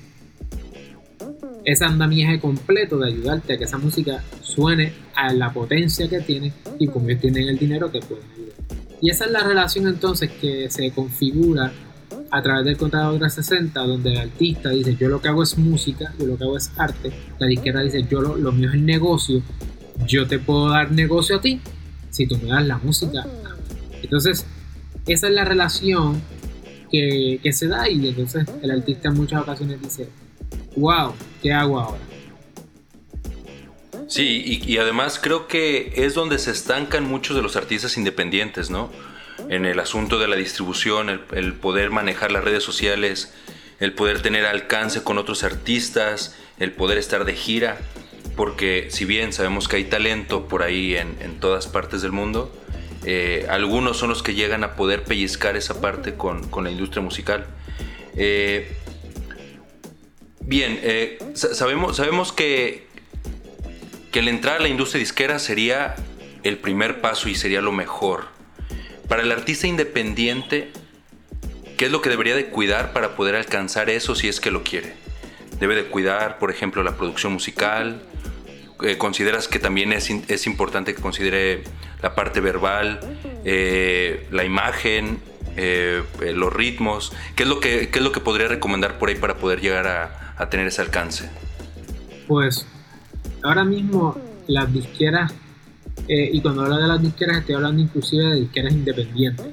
Ese 1.65 1.85
andamiaje 1.85 2.41
completo 2.41 2.99
de 2.99 3.09
ayudarte 3.09 3.53
a 3.53 3.59
que 3.59 3.65
esa 3.65 3.79
música 3.79 4.23
suene 4.41 4.93
a 5.15 5.33
la 5.33 5.53
potencia 5.53 6.09
que 6.09 6.21
tiene 6.21 6.53
y 6.79 6.89
como 6.89 7.09
ellos 7.09 7.21
tienen 7.21 7.49
el 7.49 7.59
dinero 7.59 7.91
que 7.91 8.01
pueden 8.01 8.25
ayudar. 8.33 8.53
Y 9.01 9.11
esa 9.11 9.27
es 9.27 9.31
la 9.31 9.45
relación 9.45 9.87
entonces 9.87 10.31
que 10.31 10.71
se 10.71 10.91
configura 10.91 11.73
a 12.31 12.43
través 12.43 12.65
del 12.65 12.77
contrato 12.77 13.19
360, 13.19 13.81
donde 13.81 14.13
el 14.13 14.19
artista 14.19 14.71
dice 14.71 14.97
yo 14.97 15.09
lo 15.09 15.21
que 15.21 15.29
hago 15.29 15.43
es 15.43 15.59
música, 15.59 16.15
yo 16.19 16.27
lo 16.27 16.37
que 16.37 16.45
hago 16.45 16.57
es 16.57 16.73
arte, 16.77 17.13
la 17.39 17.47
disquera 17.47 17.83
dice 17.83 18.07
yo 18.09 18.23
lo, 18.23 18.37
lo 18.37 18.53
mío 18.53 18.69
es 18.69 18.75
el 18.75 18.87
negocio, 18.87 19.43
yo 20.07 20.27
te 20.27 20.39
puedo 20.39 20.71
dar 20.71 20.91
negocio 20.93 21.37
a 21.37 21.41
ti 21.41 21.61
si 22.11 22.27
tú 22.27 22.39
me 22.39 22.49
das 22.49 22.67
la 22.67 22.79
música. 22.79 23.27
Entonces, 24.03 24.47
esa 25.07 25.29
es 25.29 25.33
la 25.33 25.45
relación 25.45 26.23
que, 26.91 27.41
se 27.53 27.69
da 27.69 27.89
y 27.89 28.07
entonces 28.09 28.47
el 28.63 28.71
artista 28.71 29.09
en 29.09 29.15
muchas 29.15 29.43
ocasiones 29.43 29.81
dice, 29.81 30.09
wow, 30.77 31.15
¿qué 31.43 31.53
hago 31.53 31.81
ahora? 31.81 32.03
Sí, 34.09 34.61
y, 34.67 34.77
además 34.77 35.19
creo 35.21 35.49
que 35.49 35.95
es 35.97 36.13
donde 36.13 36.39
se 36.39 36.51
estancan 36.51 37.09
muchos 37.09 37.35
de 37.35 37.43
los 37.43 37.57
artistas 37.57 37.97
independientes, 37.97 38.69
¿no? 38.69 38.93
En 39.49 39.65
el 39.65 39.81
asunto 39.81 40.19
de 40.19 40.29
la 40.29 40.37
distribución, 40.37 41.09
el, 41.09 41.55
poder 41.55 41.91
manejar 41.91 42.31
las 42.31 42.45
redes 42.45 42.63
sociales, 42.63 43.33
el 43.81 43.95
poder 43.95 44.21
tener 44.21 44.45
alcance 44.45 45.03
con 45.03 45.17
otros 45.17 45.45
artistas, 45.45 46.37
el 46.59 46.73
poder 46.73 46.99
estar 46.99 47.25
de 47.25 47.35
gira, 47.35 47.79
porque 48.37 48.89
si 48.91 49.07
bien 49.07 49.33
sabemos 49.33 49.67
que 49.67 49.77
hay 49.77 49.85
talento 49.85 50.47
por 50.47 50.63
ahí 50.63 50.95
en, 50.95 51.17
en 51.21 51.41
todas 51.41 51.67
partes 51.67 52.03
del 52.03 52.13
mundo, 52.13 52.53
eh, 53.05 53.47
algunos 53.49 53.97
son 53.97 54.11
los 54.11 54.23
que 54.23 54.35
llegan 54.35 54.63
a 54.65 54.77
poder 54.77 55.05
pellizcar 55.05 55.57
esa 55.57 55.81
parte 55.81 56.15
con, 56.15 56.49
la 56.63 56.71
industria 56.71 57.03
musical. 57.03 57.47
Eh, 58.17 58.77
bien, 60.41 60.79
eh, 60.83 61.19
sabemos, 61.35 61.97
sabemos 61.97 62.33
que, 62.33 62.87
que 64.13 64.21
el 64.21 64.29
entrar 64.29 64.57
a 64.57 64.61
la 64.61 64.69
industria 64.69 65.01
disquera 65.01 65.39
sería 65.39 65.97
el 66.45 66.59
primer 66.59 67.01
paso 67.01 67.29
y 67.29 67.35
sería 67.35 67.61
lo 67.61 67.73
mejor. 67.73 68.27
Para 69.09 69.23
el 69.23 69.33
artista 69.33 69.67
independiente, 69.67 70.71
¿qué 71.77 71.87
es 71.87 71.93
lo 71.93 72.01
que 72.03 72.09
debería 72.09 72.37
de 72.37 72.47
cuidar 72.47 72.93
para 72.93 73.17
poder 73.17 73.35
alcanzar 73.35 73.91
eso 73.91 74.15
si 74.15 74.29
es 74.29 74.41
que 74.41 74.51
lo 74.51 74.63
quiere? 74.63 74.95
Debe 75.59 75.75
de 75.75 75.85
cuidar, 75.85 76.39
por 76.39 76.51
ejemplo, 76.51 76.83
la 76.83 76.97
producción 76.97 77.33
musical. 77.33 78.03
¿Consideras 78.99 79.49
que 79.49 79.59
también 79.59 79.93
es, 79.93 80.11
es 80.11 80.47
importante 80.47 80.95
que 80.95 81.01
considere 81.01 81.65
la 82.03 82.15
parte 82.15 82.41
verbal, 82.41 83.01
eh, 83.45 84.27
la 84.31 84.45
imagen, 84.45 85.19
eh, 85.57 86.03
eh, 86.21 86.33
los 86.33 86.53
ritmos. 86.53 87.13
¿Qué 87.37 87.45
es, 87.45 87.49
lo 87.49 87.61
que, 87.61 87.91
es 87.93 88.01
lo 88.01 88.13
que 88.13 88.21
podría 88.21 88.49
recomendar 88.49 88.99
por 88.99 89.09
ahí 89.09 89.15
para 89.15 89.37
poder 89.37 89.61
llegar 89.61 89.87
a, 89.87 90.19
tener 90.51 90.67
ese 90.67 90.83
alcance? 90.83 91.31
Pues 92.27 92.67
ahora 93.45 93.65
mismo 93.65 94.19
las 94.49 94.73
disqueras, 94.73 95.33
y 96.09 96.41
cuando 96.41 96.63
hablo 96.63 96.79
de 96.79 96.89
las 96.89 97.01
disqueras 97.01 97.39
estoy 97.39 97.55
hablando 97.55 97.81
inclusive 97.81 98.25
de 98.25 98.41
disqueras 98.41 98.73
independientes, 98.73 99.47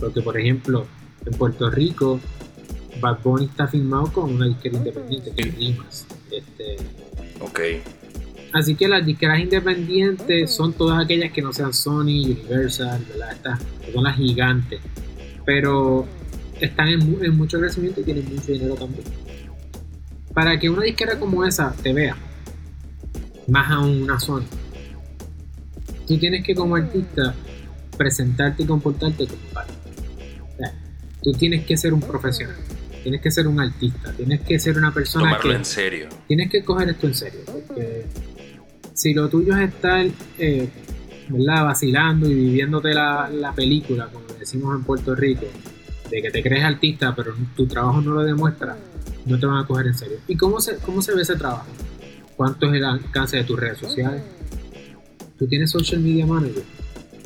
porque 0.00 0.22
por 0.22 0.40
ejemplo 0.40 0.86
en 1.26 1.36
Puerto 1.36 1.68
Rico 1.68 2.18
Bad 2.98 3.18
Bunny 3.22 3.44
está 3.44 3.66
firmado 3.66 4.10
con 4.10 4.32
una 4.32 4.46
disquera 4.46 4.78
independiente 4.78 5.32
que 5.32 5.48
es 5.48 5.54
Rimas. 5.54 6.06
Este, 6.30 6.76
ok 7.40 7.60
Así 8.52 8.74
que 8.74 8.86
las 8.86 9.04
disqueras 9.04 9.40
independientes 9.40 10.50
son 10.50 10.74
todas 10.74 11.02
aquellas 11.02 11.32
que 11.32 11.40
no 11.40 11.52
sean 11.52 11.72
Sony, 11.72 12.24
Universal, 12.24 13.02
¿verdad? 13.08 13.32
Estas 13.32 13.60
son 13.92 14.04
las 14.04 14.16
gigantes. 14.16 14.80
Pero 15.46 16.06
están 16.60 16.88
en, 16.88 17.36
mucho 17.36 17.58
crecimiento 17.58 18.00
y 18.02 18.04
tienen 18.04 18.24
mucho 18.34 18.52
dinero 18.52 18.74
también. 18.74 19.04
Para 20.34 20.58
que 20.58 20.68
una 20.68 20.82
disquera 20.82 21.18
como 21.18 21.44
esa 21.44 21.72
te 21.72 21.92
vea, 21.92 22.16
más 23.48 23.70
aún 23.70 24.02
una 24.02 24.20
Sony, 24.20 24.44
tú 26.06 26.18
tienes 26.18 26.44
que 26.44 26.54
como 26.54 26.76
artista 26.76 27.34
presentarte 27.96 28.62
y 28.62 28.66
comportarte 28.66 29.26
como 29.26 29.42
tal. 29.52 29.66
tú 31.22 31.32
tienes 31.32 31.64
que 31.64 31.76
ser 31.76 31.94
un 31.94 32.00
profesional, 32.00 32.56
tienes 33.02 33.20
que 33.20 33.30
ser 33.30 33.46
un 33.46 33.60
artista, 33.60 34.12
tienes 34.12 34.40
que 34.40 34.58
ser 34.58 34.76
una 34.76 34.92
persona 34.92 35.30
Tomarlo 35.30 35.54
en 35.54 35.64
serio. 35.64 36.08
Tienes 36.28 36.50
que 36.50 36.62
coger 36.64 36.90
esto 36.90 37.06
en 37.06 37.14
serio, 37.14 37.40
porque 37.46 38.06
si 38.94 39.14
lo 39.14 39.28
tuyo 39.28 39.56
es 39.56 39.68
estar 39.68 40.06
eh, 40.38 40.68
vacilando 41.28 42.28
y 42.30 42.34
viviéndote 42.34 42.92
la, 42.94 43.28
la, 43.30 43.54
película, 43.54 44.08
como 44.12 44.26
decimos 44.38 44.76
en 44.76 44.84
Puerto 44.84 45.14
Rico, 45.14 45.46
de 46.10 46.22
que 46.22 46.30
te 46.30 46.42
crees 46.42 46.64
artista, 46.64 47.14
pero 47.14 47.34
tu 47.56 47.66
trabajo 47.66 48.00
no 48.00 48.12
lo 48.12 48.22
demuestra, 48.22 48.76
no 49.24 49.38
te 49.38 49.46
van 49.46 49.58
a 49.58 49.66
coger 49.66 49.86
en 49.86 49.94
serio. 49.94 50.18
¿Y 50.28 50.36
cómo 50.36 50.60
se, 50.60 50.76
cómo 50.78 51.00
se 51.00 51.14
ve 51.14 51.22
ese 51.22 51.36
trabajo? 51.36 51.66
¿Cuánto 52.36 52.66
es 52.66 52.74
el 52.74 52.84
alcance 52.84 53.36
de 53.36 53.44
tus 53.44 53.58
redes 53.58 53.78
sociales? 53.78 54.22
Tú 55.38 55.46
tienes 55.46 55.70
social 55.70 56.00
media 56.00 56.26
manager, 56.26 56.64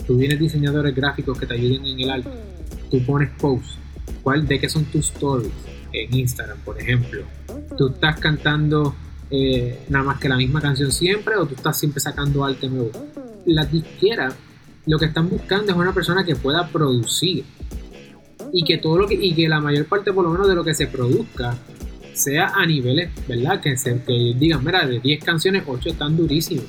tú 0.06 0.18
tienes 0.18 0.38
diseñadores 0.38 0.94
gráficos 0.94 1.38
que 1.38 1.46
te 1.46 1.54
ayuden 1.54 1.84
en 1.84 2.00
el 2.00 2.10
arte, 2.10 2.30
tú 2.90 3.04
pones 3.04 3.30
posts, 3.38 3.78
¿cuál 4.22 4.46
de 4.46 4.60
qué 4.60 4.68
son 4.68 4.84
tus 4.84 5.06
stories? 5.10 5.52
En 5.92 6.14
Instagram, 6.14 6.58
por 6.58 6.80
ejemplo. 6.80 7.22
Tú 7.78 7.88
estás 7.88 8.20
cantando 8.20 8.94
eh, 9.30 9.86
nada 9.88 10.04
más 10.04 10.18
que 10.18 10.28
la 10.28 10.36
misma 10.36 10.60
canción 10.60 10.92
siempre 10.92 11.36
o 11.36 11.46
tú 11.46 11.54
estás 11.54 11.78
siempre 11.78 12.00
sacando 12.00 12.44
arte 12.44 12.68
nuevo. 12.68 12.90
Las 13.44 13.70
disqueras 13.70 14.34
lo 14.86 14.98
que 14.98 15.06
están 15.06 15.28
buscando 15.28 15.72
es 15.72 15.76
una 15.76 15.92
persona 15.92 16.24
que 16.24 16.36
pueda 16.36 16.68
producir 16.68 17.44
y 18.52 18.64
que 18.64 18.78
todo 18.78 18.98
lo 18.98 19.08
que 19.08 19.14
y 19.14 19.34
que 19.34 19.48
la 19.48 19.60
mayor 19.60 19.86
parte 19.86 20.12
por 20.12 20.24
lo 20.24 20.30
menos 20.30 20.48
de 20.48 20.54
lo 20.54 20.64
que 20.64 20.74
se 20.74 20.86
produzca 20.86 21.56
sea 22.14 22.52
a 22.54 22.64
niveles, 22.64 23.10
¿verdad? 23.28 23.60
Que, 23.60 23.76
se, 23.76 24.00
que 24.02 24.34
digan, 24.38 24.64
mira, 24.64 24.86
de 24.86 25.00
10 25.00 25.22
canciones, 25.22 25.64
8 25.66 25.90
están 25.90 26.16
durísimos. 26.16 26.64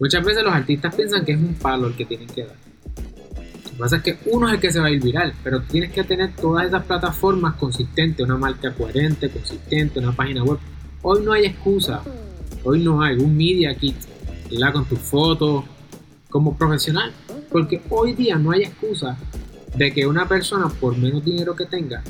Muchas 0.00 0.24
veces 0.24 0.42
los 0.42 0.52
artistas 0.52 0.94
piensan 0.94 1.24
que 1.24 1.32
es 1.32 1.38
un 1.38 1.54
palo 1.54 1.88
el 1.88 1.94
que 1.94 2.04
tienen 2.04 2.28
que 2.28 2.44
dar. 2.44 2.56
Lo 2.56 3.70
que 3.70 3.76
pasa 3.78 3.96
es 3.96 4.02
que 4.02 4.18
uno 4.26 4.48
es 4.48 4.54
el 4.54 4.60
que 4.60 4.72
se 4.72 4.80
va 4.80 4.86
a 4.86 4.90
ir 4.90 5.00
viral, 5.00 5.32
pero 5.44 5.60
tienes 5.62 5.92
que 5.92 6.02
tener 6.02 6.34
todas 6.34 6.66
esas 6.66 6.84
plataformas 6.84 7.54
consistentes, 7.54 8.24
una 8.24 8.36
marca 8.36 8.72
coherente, 8.72 9.28
consistente, 9.28 10.00
una 10.00 10.12
página 10.12 10.42
web 10.42 10.58
Hoy 11.02 11.22
no 11.24 11.32
hay 11.32 11.46
excusa. 11.46 12.02
Hoy 12.64 12.82
no 12.82 13.00
hay 13.02 13.16
un 13.16 13.36
media 13.36 13.74
kit, 13.74 13.96
¿verdad? 14.50 14.72
Con 14.72 14.84
tus 14.86 14.98
fotos 14.98 15.64
como 16.28 16.56
profesional. 16.56 17.12
Porque 17.50 17.80
hoy 17.88 18.14
día 18.14 18.36
no 18.36 18.50
hay 18.50 18.62
excusa 18.62 19.16
de 19.76 19.92
que 19.92 20.06
una 20.06 20.26
persona, 20.26 20.68
por 20.68 20.96
menos 20.96 21.24
dinero 21.24 21.54
que 21.54 21.66
tenga, 21.66 22.02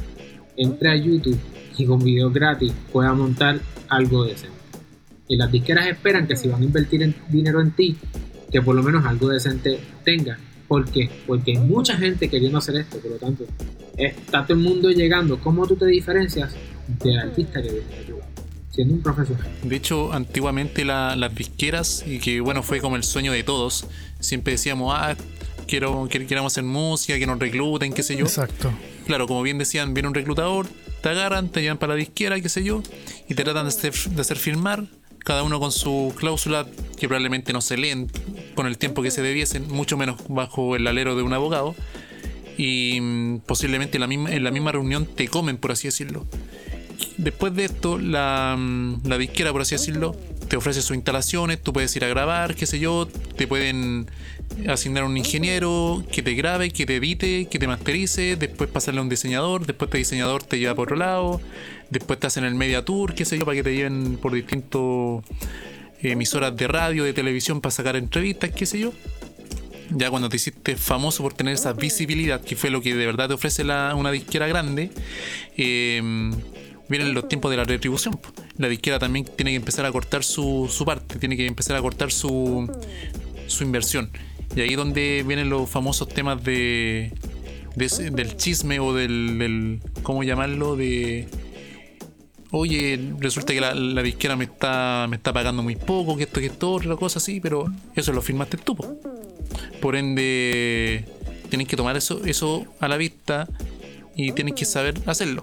entre 0.57 0.91
a 0.91 0.97
YouTube 0.97 1.39
y 1.77 1.85
con 1.85 1.99
videos 2.01 2.33
gratis 2.33 2.73
pueda 2.93 3.13
montar 3.13 3.61
algo 3.89 4.25
decente. 4.25 4.57
Y 5.29 5.37
las 5.37 5.53
disqueras 5.53 5.87
esperan 5.87 6.27
que 6.27 6.37
si 6.37 6.49
van 6.49 6.63
a 6.63 6.65
invertir 6.65 7.15
dinero 7.29 7.61
en 7.61 7.73
ti, 7.73 7.97
que 8.51 8.63
por 8.63 8.75
lo 8.75 8.83
menos 8.83 9.05
algo 9.05 9.29
decente 9.29 9.79
tenga. 10.03 10.39
¿Por 10.67 10.91
qué? 10.91 11.11
Porque 11.27 11.53
hay 11.53 11.59
mucha 11.59 11.97
gente 11.97 12.29
queriendo 12.29 12.59
hacer 12.59 12.77
esto, 12.77 12.99
por 12.99 13.13
lo 13.13 13.17
tanto, 13.19 13.45
está 13.97 14.45
todo 14.45 14.57
el 14.57 14.65
mundo 14.65 14.91
llegando. 14.91 15.39
¿Cómo 15.39 15.67
tú 15.67 15.77
te 15.77 15.87
diferencias 15.87 16.55
del 17.03 17.19
artista 17.19 17.63
que 17.63 17.71
viene 17.71 17.87
de 18.07 18.13
siendo 18.79 18.95
un 18.95 19.03
profesional. 19.03 19.45
De 19.65 19.75
hecho, 19.75 20.13
antiguamente 20.13 20.85
las 20.85 21.35
disqueras, 21.35 22.05
y 22.07 22.21
que 22.21 22.41
bueno, 22.41 22.63
fue 22.63 22.81
como 22.81 22.95
el 22.95 23.03
sueño 23.03 23.33
de 23.33 23.43
todos, 23.43 23.87
siempre 24.21 24.53
decíamos, 24.53 24.95
ah, 24.97 25.17
quiero, 25.67 26.09
queremos 26.09 26.53
hacer 26.53 26.63
música, 26.63 27.19
que 27.19 27.27
nos 27.27 27.41
recluten, 27.41 27.93
qué 27.93 28.05
sé 28.05 28.15
yo. 28.15 28.27
Exacto. 28.27 28.71
Claro, 29.05 29.27
como 29.27 29.43
bien 29.43 29.59
decían, 29.59 29.95
viene 29.95 30.09
un 30.09 30.15
reclutador, 30.15 30.69
te 31.03 31.09
agarran, 31.09 31.49
te 31.49 31.61
llevan 31.61 31.79
para 31.79 31.95
la 31.95 31.99
disquera, 31.99 32.41
qué 32.41 32.49
sé 32.49 32.63
yo, 32.63 32.85
y 33.29 33.35
te 33.35 33.43
tratan 33.43 33.65
de 33.65 33.71
hacer, 33.71 33.93
de 33.93 34.21
hacer 34.21 34.37
firmar, 34.37 34.85
cada 35.25 35.43
uno 35.43 35.59
con 35.59 35.73
su 35.73 36.15
cláusula 36.17 36.65
que 37.01 37.09
probablemente 37.09 37.53
no 37.53 37.61
se 37.61 37.77
leen 37.77 38.09
con 38.55 38.69
el 38.69 38.79
tiempo 38.79 39.03
que 39.03 39.11
se 39.11 39.23
debiesen, 39.23 39.67
mucho 39.67 39.97
menos 39.97 40.21
bajo 40.29 40.77
el 40.77 40.87
alero 40.87 41.17
de 41.17 41.25
un 41.25 41.33
abogado, 41.33 41.75
y 42.57 43.01
mm, 43.01 43.39
posiblemente 43.41 43.97
en 43.97 44.03
la 44.03 44.07
misma, 44.07 44.31
en 44.31 44.45
la 44.45 44.53
misma 44.53 44.71
reunión 44.71 45.05
te 45.05 45.27
comen, 45.27 45.57
por 45.57 45.73
así 45.73 45.89
decirlo. 45.89 46.27
Después 47.17 47.55
de 47.55 47.65
esto, 47.65 47.99
la, 47.99 48.57
mm, 48.59 49.07
la 49.07 49.19
disquera, 49.19 49.53
por 49.53 49.63
así 49.63 49.75
decirlo, 49.75 50.17
te 50.49 50.57
ofrece 50.57 50.83
sus 50.83 50.97
instalaciones, 50.97 51.63
tú 51.63 51.73
puedes 51.73 51.95
ir 51.95 52.05
a 52.05 52.09
grabar, 52.09 52.55
qué 52.55 52.67
sé 52.67 52.79
yo, 52.79 53.07
te 53.37 53.47
pueden 53.47 54.11
asignar 54.69 55.05
un 55.05 55.17
ingeniero 55.17 56.03
que 56.11 56.23
te 56.23 56.35
grabe, 56.35 56.71
que 56.71 56.87
te 56.87 56.97
edite, 56.97 57.47
que 57.47 57.59
te 57.59 57.67
masterice, 57.67 58.37
después 58.37 58.71
pasarle 58.71 59.01
a 59.01 59.03
un 59.03 59.09
diseñador, 59.09 59.67
después 59.67 59.89
este 59.89 59.99
diseñador 59.99 60.43
te 60.43 60.59
lleva 60.59 60.75
por 60.75 60.89
otro 60.89 60.97
lado, 60.97 61.41
después 61.91 62.19
te 62.19 62.27
hacen 62.27 62.45
el 62.45 62.55
media 62.55 62.85
tour, 62.85 63.15
qué 63.15 63.25
sé 63.25 63.39
yo, 63.39 63.45
para 63.45 63.57
que 63.57 63.63
te 63.63 63.75
lleven 63.75 64.17
por 64.17 64.33
distintos 64.33 65.23
emisoras 66.01 66.57
de 66.57 66.67
radio, 66.67 67.05
de 67.05 67.13
televisión 67.13 67.61
para 67.61 67.71
sacar 67.71 67.97
entrevistas, 67.97 68.51
qué 68.51 68.67
sé 68.67 68.81
yo. 68.81 68.93
Ya 69.91 70.11
cuando 70.11 70.29
te 70.29 70.37
hiciste 70.37 70.77
famoso 70.77 71.23
por 71.23 71.33
tener 71.33 71.55
esa 71.55 71.73
visibilidad, 71.73 72.43
que 72.43 72.57
fue 72.57 72.69
lo 72.69 72.83
que 72.83 72.95
de 72.95 73.07
verdad 73.07 73.29
te 73.29 73.35
ofrece 73.35 73.65
la, 73.65 73.95
una 73.95 74.11
disquera 74.11 74.47
grande, 74.47 74.91
eh, 75.57 76.31
vienen 76.89 77.15
los 77.15 77.29
tiempos 77.29 77.51
de 77.51 77.57
la 77.57 77.65
retribución. 77.65 78.19
La 78.57 78.69
disquera 78.69 78.99
también 78.99 79.25
tiene 79.25 79.53
que 79.53 79.57
empezar 79.57 79.85
a 79.87 79.93
cortar 79.93 80.25
su, 80.25 80.69
su 80.71 80.85
parte, 80.85 81.19
tiene 81.19 81.37
que 81.37 81.47
empezar 81.47 81.77
a 81.77 81.83
cortar 81.83 82.11
su, 82.11 82.71
su 83.47 83.65
inversión. 83.65 84.11
Y 84.57 84.61
ahí 84.61 84.75
donde 84.75 85.25
vienen 85.27 85.51
los 85.51 85.69
famosos 85.69 86.09
temas 86.09 86.43
de, 86.43 87.13
del 87.77 88.37
chisme 88.37 88.81
o 88.81 88.95
del, 88.95 89.39
del, 89.39 89.81
¿cómo 90.03 90.23
llamarlo? 90.23 90.75
De, 90.77 91.29
oye, 92.51 92.99
resulta 93.19 93.53
que 93.53 93.61
la, 93.61 93.75
la, 93.75 94.03
disquera 94.03 94.37
me 94.37 94.45
está, 94.45 95.07
me 95.09 95.17
está 95.17 95.33
pagando 95.33 95.63
muy 95.63 95.77
poco, 95.77 96.17
que 96.17 96.25
esto, 96.25 96.41
que 96.41 96.47
esto, 96.47 96.73
otra 96.73 96.97
cosa 96.97 97.19
así, 97.19 97.41
pero 97.41 97.67
eso 97.95 98.13
lo 98.13 98.23
firmaste 98.23 98.57
tú. 98.57 98.77
Por 99.81 99.97
ende, 99.97 101.05
tienes 101.51 101.69
que 101.69 101.77
tomar 101.77 101.97
eso, 101.97 102.25
eso 102.25 102.65
a 102.81 102.89
la 102.89 102.97
vista 102.97 103.49
y 104.17 104.33
tienes 104.33 104.55
que 104.55 104.65
saber 104.65 104.95
hacerlo 105.07 105.43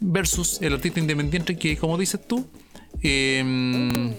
versus 0.00 0.60
el 0.62 0.74
artista 0.74 1.00
independiente 1.00 1.56
que, 1.56 1.76
como 1.76 1.98
dices 1.98 2.20
tú, 2.26 2.46
eh, 3.02 4.14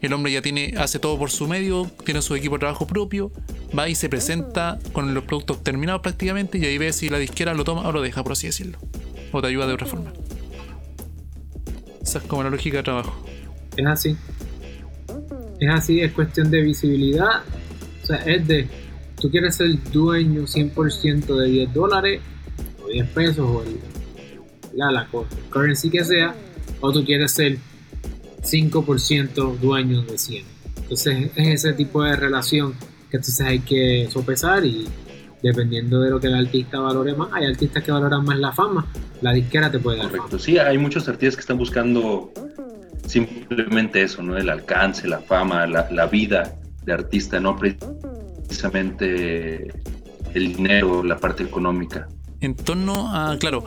el 0.00 0.12
hombre 0.12 0.32
ya 0.32 0.42
tiene, 0.42 0.74
hace 0.76 0.98
todo 0.98 1.18
por 1.18 1.30
su 1.30 1.48
medio, 1.48 1.90
tiene 2.04 2.22
su 2.22 2.34
equipo 2.34 2.56
de 2.56 2.60
trabajo 2.60 2.86
propio, 2.86 3.32
va 3.76 3.88
y 3.88 3.94
se 3.94 4.08
presenta 4.08 4.78
con 4.92 5.14
los 5.14 5.24
productos 5.24 5.62
terminados 5.62 6.02
prácticamente 6.02 6.58
y 6.58 6.64
ahí 6.64 6.78
ve 6.78 6.92
si 6.92 7.08
la 7.08 7.18
disquera 7.18 7.54
lo 7.54 7.64
toma 7.64 7.88
o 7.88 7.92
lo 7.92 8.02
deja, 8.02 8.22
por 8.22 8.32
así 8.32 8.46
decirlo. 8.46 8.78
O 9.32 9.40
te 9.40 9.48
ayuda 9.48 9.66
de 9.66 9.74
otra 9.74 9.86
forma. 9.86 10.12
Esa 12.02 12.18
es 12.18 12.24
como 12.24 12.42
la 12.42 12.50
lógica 12.50 12.78
de 12.78 12.82
trabajo. 12.84 13.26
Es 13.76 13.86
así. 13.86 14.16
Es 15.58 15.70
así, 15.70 16.00
es 16.00 16.12
cuestión 16.12 16.50
de 16.50 16.62
visibilidad. 16.62 17.42
O 18.02 18.06
sea, 18.06 18.18
es 18.18 18.46
de, 18.46 18.68
tú 19.20 19.30
quieres 19.30 19.56
ser 19.56 19.68
dueño 19.90 20.42
100% 20.42 21.26
de 21.36 21.48
10 21.48 21.74
dólares 21.74 22.20
o 22.84 22.88
10 22.88 23.08
pesos 23.08 23.40
o 23.40 23.62
el 23.62 23.76
la, 24.76 24.92
la 24.92 25.08
currency 25.50 25.90
que 25.90 26.04
sea, 26.04 26.34
o 26.80 26.92
tú 26.92 27.04
quieres 27.04 27.32
ser 27.32 27.58
5% 28.42 29.58
dueño 29.58 30.02
de 30.02 30.18
100. 30.18 30.44
Entonces 30.82 31.30
es 31.34 31.64
ese 31.64 31.72
tipo 31.72 32.02
de 32.02 32.14
relación 32.14 32.74
que 33.10 33.16
entonces 33.16 33.46
hay 33.46 33.58
que 33.60 34.08
sopesar 34.10 34.64
y 34.64 34.86
dependiendo 35.42 36.00
de 36.00 36.10
lo 36.10 36.20
que 36.20 36.28
el 36.28 36.34
artista 36.34 36.80
valore 36.80 37.14
más, 37.14 37.28
hay 37.32 37.46
artistas 37.46 37.82
que 37.82 37.92
valoran 37.92 38.24
más 38.24 38.38
la 38.38 38.52
fama, 38.52 38.86
la 39.20 39.32
disquera 39.32 39.70
te 39.70 39.78
puede 39.78 39.98
dar. 39.98 40.10
Correcto, 40.10 40.38
sí, 40.38 40.58
hay 40.58 40.78
muchos 40.78 41.08
artistas 41.08 41.36
que 41.36 41.40
están 41.40 41.58
buscando 41.58 42.32
simplemente 43.06 44.02
eso, 44.02 44.22
¿no? 44.22 44.36
El 44.36 44.48
alcance, 44.48 45.08
la 45.08 45.20
fama, 45.20 45.66
la, 45.66 45.88
la 45.90 46.06
vida 46.06 46.56
de 46.84 46.92
artista, 46.92 47.40
no 47.40 47.56
precisamente 47.56 49.72
el 50.34 50.54
dinero, 50.54 51.02
la 51.02 51.18
parte 51.18 51.44
económica. 51.44 52.08
En 52.40 52.54
torno 52.54 53.14
a, 53.14 53.36
claro, 53.38 53.64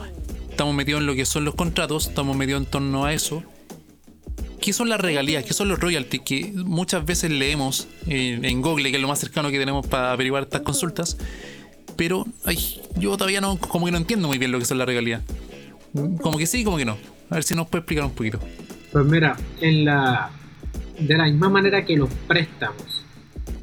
estamos 0.60 0.74
metidos 0.74 1.00
en 1.00 1.06
lo 1.06 1.14
que 1.14 1.24
son 1.24 1.46
los 1.46 1.54
contratos, 1.54 2.08
estamos 2.08 2.36
metidos 2.36 2.60
en 2.60 2.70
torno 2.70 3.06
a 3.06 3.14
eso. 3.14 3.42
¿Qué 4.60 4.74
son 4.74 4.90
las 4.90 5.00
regalías? 5.00 5.42
¿Qué 5.42 5.54
son 5.54 5.70
los 5.70 5.80
royalties? 5.80 6.20
Que 6.20 6.52
muchas 6.54 7.06
veces 7.06 7.30
leemos 7.30 7.88
en, 8.06 8.60
Google, 8.60 8.90
que 8.90 8.96
es 8.96 9.00
lo 9.00 9.08
más 9.08 9.20
cercano 9.20 9.50
que 9.50 9.58
tenemos 9.58 9.86
para 9.86 10.12
averiguar 10.12 10.42
estas 10.42 10.60
consultas. 10.60 11.16
Pero 11.96 12.26
ay, 12.44 12.58
yo 12.98 13.16
todavía 13.16 13.40
no, 13.40 13.56
como 13.56 13.86
que 13.86 13.92
no 13.92 13.96
entiendo 13.96 14.28
muy 14.28 14.36
bien 14.36 14.52
lo 14.52 14.58
que 14.58 14.66
son 14.66 14.76
las 14.76 14.86
regalías. 14.86 15.22
Como 16.20 16.36
que 16.36 16.44
sí, 16.44 16.62
como 16.62 16.76
que 16.76 16.84
no. 16.84 16.98
A 17.30 17.36
ver 17.36 17.42
si 17.42 17.54
nos 17.54 17.66
puede 17.66 17.80
explicar 17.80 18.04
un 18.04 18.10
poquito. 18.10 18.38
Pues 18.92 19.06
mira, 19.06 19.38
en 19.62 19.86
la 19.86 20.30
de 20.98 21.16
la 21.16 21.24
misma 21.24 21.48
manera 21.48 21.86
que 21.86 21.96
los 21.96 22.10
préstamos, 22.28 23.02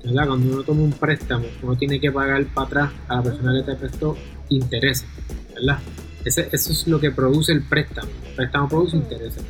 ¿verdad? 0.04 0.30
Cuando 0.30 0.52
uno 0.52 0.64
toma 0.64 0.82
un 0.82 0.94
préstamo, 0.94 1.46
uno 1.62 1.76
tiene 1.76 2.00
que 2.00 2.12
pagar 2.12 2.44
para 2.48 2.66
atrás 2.66 2.92
a 3.08 3.18
la 3.18 3.22
persona 3.22 3.54
que 3.54 3.72
te 3.72 3.78
prestó 3.78 4.18
intereses, 4.50 5.06
¿verdad? 5.54 5.78
Eso 6.26 6.42
es 6.52 6.88
lo 6.88 7.00
que 7.00 7.12
produce 7.12 7.52
el 7.52 7.62
préstamo. 7.62 8.10
El 8.30 8.36
préstamo 8.36 8.70
produce 8.70 8.98
intereses. 8.98 9.44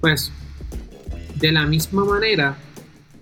Pues, 0.00 0.32
de 1.36 1.52
la 1.52 1.66
misma 1.66 2.04
manera, 2.04 2.56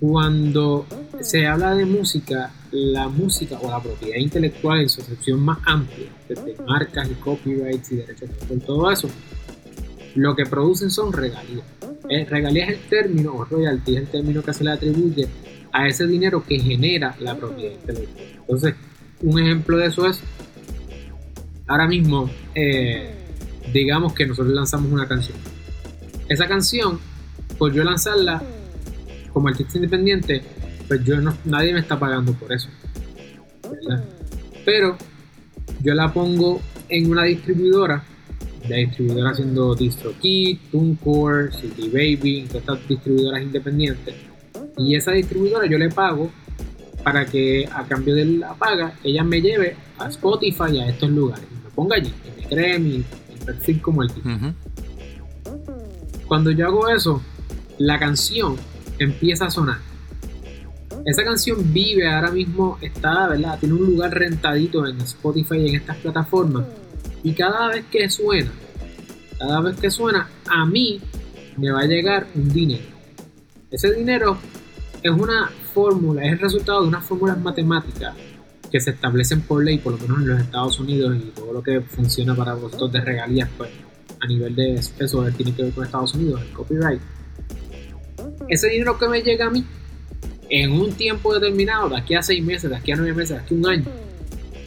cuando 0.00 0.86
se 1.20 1.46
habla 1.46 1.74
de 1.74 1.84
música, 1.84 2.50
la 2.72 3.08
música 3.08 3.58
o 3.60 3.70
la 3.70 3.80
propiedad 3.80 4.16
intelectual 4.16 4.80
en 4.80 4.88
su 4.88 5.00
excepción 5.00 5.40
más 5.40 5.58
amplia, 5.64 6.08
desde 6.28 6.56
marcas 6.64 7.08
y 7.10 7.14
copyrights 7.14 7.92
y 7.92 7.96
derechos 7.96 8.28
de 8.48 8.58
todo 8.58 8.90
eso, 8.90 9.08
lo 10.14 10.34
que 10.34 10.44
producen 10.44 10.90
son 10.90 11.12
regalías. 11.12 11.64
Eh, 12.08 12.26
regalías 12.28 12.70
es 12.70 12.78
el 12.78 12.88
término, 12.88 13.34
o 13.34 13.44
royalty 13.44 13.94
es 13.94 14.02
el 14.02 14.08
término 14.08 14.42
que 14.42 14.52
se 14.52 14.64
le 14.64 14.72
atribuye 14.72 15.28
a 15.72 15.88
ese 15.88 16.06
dinero 16.06 16.44
que 16.44 16.58
genera 16.58 17.14
la 17.20 17.36
propiedad 17.36 17.72
intelectual. 17.72 18.26
Entonces, 18.40 18.74
un 19.22 19.38
ejemplo 19.38 19.76
de 19.76 19.86
eso 19.86 20.06
es 20.06 20.20
ahora 21.72 21.88
mismo, 21.88 22.28
eh, 22.54 23.14
digamos 23.72 24.12
que 24.12 24.26
nosotros 24.26 24.52
lanzamos 24.52 24.92
una 24.92 25.08
canción. 25.08 25.38
Esa 26.28 26.46
canción, 26.46 27.00
por 27.56 27.72
yo 27.72 27.82
lanzarla 27.82 28.42
como 29.32 29.48
artista 29.48 29.78
independiente, 29.78 30.42
pues 30.86 31.02
yo 31.02 31.18
no, 31.22 31.34
nadie 31.46 31.72
me 31.72 31.80
está 31.80 31.98
pagando 31.98 32.34
por 32.34 32.52
eso. 32.52 32.68
Pero 34.66 34.98
yo 35.80 35.94
la 35.94 36.12
pongo 36.12 36.60
en 36.90 37.10
una 37.10 37.24
distribuidora, 37.24 38.04
la 38.68 38.76
distribuidora 38.76 39.30
haciendo 39.30 39.74
DistroKid, 39.74 40.58
TuneCore, 40.70 41.52
City 41.52 41.88
Baby, 41.88 42.48
estas 42.52 42.86
distribuidoras 42.86 43.42
independientes. 43.42 44.14
Y 44.76 44.94
esa 44.94 45.12
distribuidora 45.12 45.66
yo 45.66 45.78
le 45.78 45.88
pago 45.88 46.30
para 47.02 47.24
que 47.24 47.66
a 47.72 47.84
cambio 47.84 48.14
de 48.14 48.26
la 48.26 48.52
paga 48.52 48.92
ella 49.02 49.24
me 49.24 49.40
lleve 49.40 49.74
a 49.98 50.08
Spotify 50.08 50.78
a 50.78 50.88
estos 50.90 51.08
lugares 51.08 51.61
ponga 51.74 51.96
allí, 51.96 52.10
que 52.10 52.42
me 52.42 52.48
cree 52.48 52.78
mi, 52.78 53.04
perfil 53.44 53.82
como 53.82 54.02
el 54.02 54.12
tipo. 54.12 54.28
Cuando 56.26 56.50
yo 56.50 56.66
hago 56.66 56.88
eso, 56.88 57.20
la 57.78 57.98
canción 57.98 58.56
empieza 58.98 59.46
a 59.46 59.50
sonar. 59.50 59.78
Esa 61.04 61.24
canción 61.24 61.72
vive 61.72 62.08
ahora 62.08 62.30
mismo, 62.30 62.78
está, 62.80 63.26
¿verdad? 63.26 63.58
Tiene 63.58 63.74
un 63.74 63.86
lugar 63.86 64.14
rentadito 64.14 64.86
en 64.86 65.00
Spotify 65.00 65.56
y 65.56 65.70
en 65.70 65.76
estas 65.76 65.96
plataformas. 65.96 66.64
Y 67.24 67.32
cada 67.32 67.68
vez 67.68 67.84
que 67.90 68.08
suena, 68.08 68.52
cada 69.38 69.60
vez 69.60 69.76
que 69.80 69.90
suena, 69.90 70.28
a 70.48 70.64
mí 70.64 71.00
me 71.56 71.72
va 71.72 71.80
a 71.80 71.86
llegar 71.86 72.28
un 72.34 72.48
dinero. 72.48 72.84
Ese 73.70 73.92
dinero 73.92 74.38
es 75.02 75.10
una 75.10 75.50
fórmula, 75.74 76.24
es 76.24 76.32
el 76.32 76.38
resultado 76.38 76.82
de 76.82 76.88
unas 76.88 77.04
fórmulas 77.04 77.40
matemáticas 77.40 78.14
que 78.72 78.80
se 78.80 78.90
establecen 78.90 79.42
por 79.42 79.62
ley, 79.62 79.76
por 79.76 79.92
lo 79.92 79.98
menos 79.98 80.22
en 80.22 80.28
los 80.28 80.40
Estados 80.40 80.80
Unidos, 80.80 81.14
y 81.14 81.30
todo 81.30 81.52
lo 81.52 81.62
que 81.62 81.82
funciona 81.82 82.34
para 82.34 82.54
vosotros 82.54 82.90
de 82.90 83.02
regalías, 83.02 83.48
pues 83.58 83.70
a 84.18 84.26
nivel 84.26 84.56
de 84.56 84.80
peso 84.96 85.22
tiene 85.36 85.54
que 85.54 85.64
ver 85.64 85.72
con 85.72 85.84
Estados 85.84 86.14
Unidos, 86.14 86.40
el 86.40 86.48
copyright. 86.52 87.00
Ese 88.48 88.68
dinero 88.68 88.98
que 88.98 89.08
me 89.08 89.20
llega 89.20 89.46
a 89.46 89.50
mí 89.50 89.62
en 90.48 90.72
un 90.72 90.92
tiempo 90.92 91.34
determinado, 91.34 91.90
de 91.90 91.98
aquí 91.98 92.14
a 92.14 92.22
seis 92.22 92.42
meses, 92.42 92.70
de 92.70 92.76
aquí 92.76 92.92
a 92.92 92.96
nueve 92.96 93.12
meses, 93.12 93.36
de 93.36 93.42
aquí 93.42 93.54
a 93.54 93.58
un 93.58 93.66
año, 93.66 93.84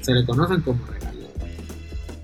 se 0.02 0.14
le 0.14 0.24
conocen 0.24 0.62
como 0.62 0.86
regalías. 0.86 1.32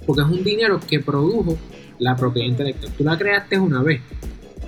Porque 0.05 0.21
es 0.21 0.27
un 0.27 0.43
dinero 0.43 0.79
que 0.87 0.99
produjo 0.99 1.57
la 1.97 2.15
propiedad 2.15 2.47
intelectual. 2.47 2.93
Tú 2.93 3.03
la 3.03 3.17
creaste 3.17 3.59
una 3.59 3.81
vez, 3.81 4.01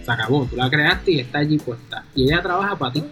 se 0.04 0.12
acabó, 0.12 0.48
tú 0.50 0.56
la 0.56 0.68
creaste 0.68 1.12
y 1.12 1.20
está 1.20 1.40
allí 1.40 1.60
puesta. 1.60 2.06
Y 2.16 2.24
ella 2.24 2.42
trabaja 2.42 2.76
para 2.76 2.94
ti. 2.94 3.04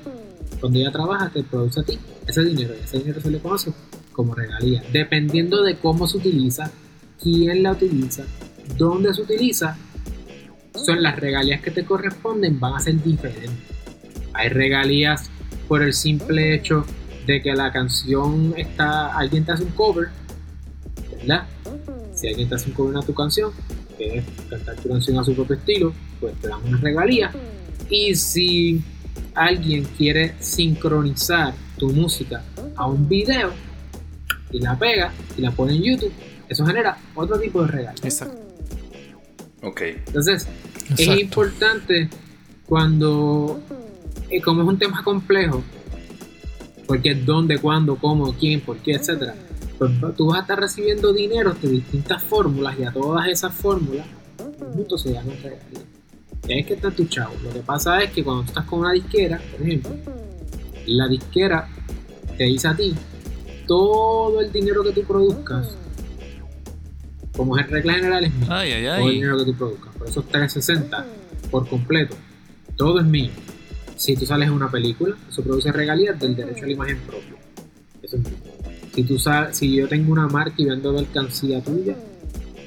Cuando 0.62 0.80
ella 0.80 0.91
trabaja, 0.91 1.30
te 1.30 1.43
produce 1.43 1.80
a 1.80 1.84
ti 1.84 2.00
ese 2.28 2.43
dinero. 2.45 2.74
Y 2.80 2.84
ese 2.84 3.00
dinero 3.00 3.19
se 3.19 3.32
le 3.32 3.39
conoce 3.39 3.74
como 4.13 4.36
regalía. 4.36 4.84
Dependiendo 4.93 5.63
de 5.63 5.78
cómo 5.78 6.08
se 6.08 6.17
utiliza, 6.17 6.71
quién 7.21 7.63
la 7.63 7.71
utiliza, 7.71 8.24
dónde 8.78 9.13
se 9.13 9.24
utiliza, 9.24 9.76
son 10.74 11.02
las 11.02 11.19
regalías 11.19 11.62
que 11.62 11.71
te 11.71 11.84
corresponden 11.84 12.60
van 12.60 12.76
a 12.76 12.80
ser 12.80 13.02
diferentes. 13.04 13.52
Hay 14.34 14.50
regalías 14.50 15.30
por 15.67 15.82
el 15.82 15.93
simple 15.93 16.54
hecho 16.54 16.86
de 17.26 17.41
que 17.41 17.54
la 17.54 17.71
canción 17.71 18.54
está, 18.56 19.17
alguien 19.17 19.43
te 19.43 19.52
hace 19.52 19.63
un 19.63 19.71
cover, 19.71 20.10
¿verdad? 21.17 21.47
Si 22.13 22.28
alguien 22.28 22.50
te 22.50 22.56
hace 22.56 22.69
un 22.69 22.76
cover 22.76 22.97
a 22.97 23.02
tu 23.02 23.13
canción, 23.13 23.52
que 23.97 24.19
es 24.19 24.26
cantar 24.50 24.76
tu 24.76 24.89
canción 24.89 25.17
a 25.17 25.24
su 25.24 25.34
propio 25.34 25.56
estilo, 25.56 25.93
pues 26.19 26.36
te 26.36 26.47
dan 26.47 26.60
una 26.65 26.78
regalía. 26.78 27.32
Y 27.89 28.15
si 28.15 28.82
alguien 29.36 29.84
quiere 29.98 30.36
sincronizar 30.39 31.54
tu 31.78 31.89
música 31.89 32.44
a 32.76 32.88
un 32.88 33.08
video 33.08 33.52
y 34.52 34.60
la 34.60 34.78
pega 34.78 35.12
y 35.38 35.41
la 35.41 35.52
pone 35.52 35.74
en 35.74 35.84
YouTube, 35.84 36.12
eso 36.48 36.65
genera 36.65 36.98
otro 37.15 37.39
tipo 37.39 37.62
de 37.62 37.67
regalía. 37.67 38.04
Exacto. 38.04 38.38
Ok. 39.63 39.82
Entonces, 40.08 40.48
Exacto. 40.89 41.02
es 41.02 41.20
importante 41.22 42.10
cuando, 42.65 43.62
eh, 44.30 44.41
como 44.41 44.62
es 44.62 44.67
un 44.67 44.78
tema 44.78 45.04
complejo, 45.04 45.63
porque 46.88 47.12
es 47.12 47.26
dónde, 47.26 47.58
cuándo, 47.58 47.96
cómo, 47.96 48.34
quién, 48.34 48.62
por 48.62 48.78
qué, 48.78 48.94
etcétera, 48.94 49.36
pues 49.78 49.91
tú 50.15 50.28
vas 50.28 50.39
a 50.39 50.41
estar 50.41 50.60
recibiendo 50.60 51.13
dinero 51.13 51.56
de 51.60 51.70
distintas 51.70 52.22
fórmulas 52.24 52.78
y 52.78 52.84
a 52.84 52.91
todas 52.91 53.28
esas 53.28 53.54
fórmulas, 53.54 54.06
juntos 54.74 55.02
se 55.02 55.13
llaman 55.13 55.38
regalías. 55.41 55.90
Y 56.47 56.54
ahí 56.54 56.60
es 56.62 56.67
que 56.67 56.73
está 56.73 56.91
tu 56.91 57.06
chavo. 57.06 57.34
Lo 57.43 57.51
que 57.51 57.60
pasa 57.60 58.01
es 58.04 58.12
que 58.12 58.23
cuando 58.23 58.43
estás 58.43 58.65
con 58.65 58.80
una 58.80 58.91
disquera, 58.93 59.39
por 59.51 59.62
ejemplo, 59.65 59.91
la 60.88 61.08
disquera 61.08 61.67
te 62.38 62.45
dice 62.45 62.67
a 62.67 62.75
ti 62.75 62.93
todo 63.67 64.41
el 64.41 64.51
dinero 64.51 64.84
que 64.84 64.91
tú 64.91 65.04
produzcas, 65.04 65.75
como 67.36 67.58
es 67.58 67.69
regla 67.69 67.93
general, 67.93 68.23
es 68.25 68.34
mío 68.34 68.47
Ay, 68.49 68.71
ay, 68.73 68.84
todo 68.86 69.08
el 69.08 69.13
dinero 69.13 69.38
que 69.38 69.45
tú 69.45 69.54
produzcas. 69.56 69.95
Por 69.95 70.08
esos 70.08 70.25
360 70.27 71.06
por 71.49 71.67
completo, 71.67 72.15
todo 72.75 72.99
es 72.99 73.06
mío. 73.06 73.30
Si 73.95 74.15
tú 74.15 74.25
sales 74.25 74.47
en 74.47 74.54
una 74.54 74.69
película, 74.71 75.15
eso 75.30 75.43
produce 75.43 75.71
regalías 75.71 76.19
del 76.19 76.36
derecho 76.36 76.63
a 76.63 76.67
la 76.67 76.73
imagen 76.73 76.97
propia. 77.01 77.36
Eso 78.01 78.17
es 78.17 78.23
mío. 78.23 78.34
Si, 78.95 79.04
tú 79.04 79.19
sa- 79.19 79.54
si 79.54 79.73
yo 79.75 79.88
tengo 79.88 80.12
una 80.12 80.27
marca 80.27 80.56
y 80.58 80.65
vendo 80.65 80.91
mercancía 80.91 81.62
tuya, 81.62 81.95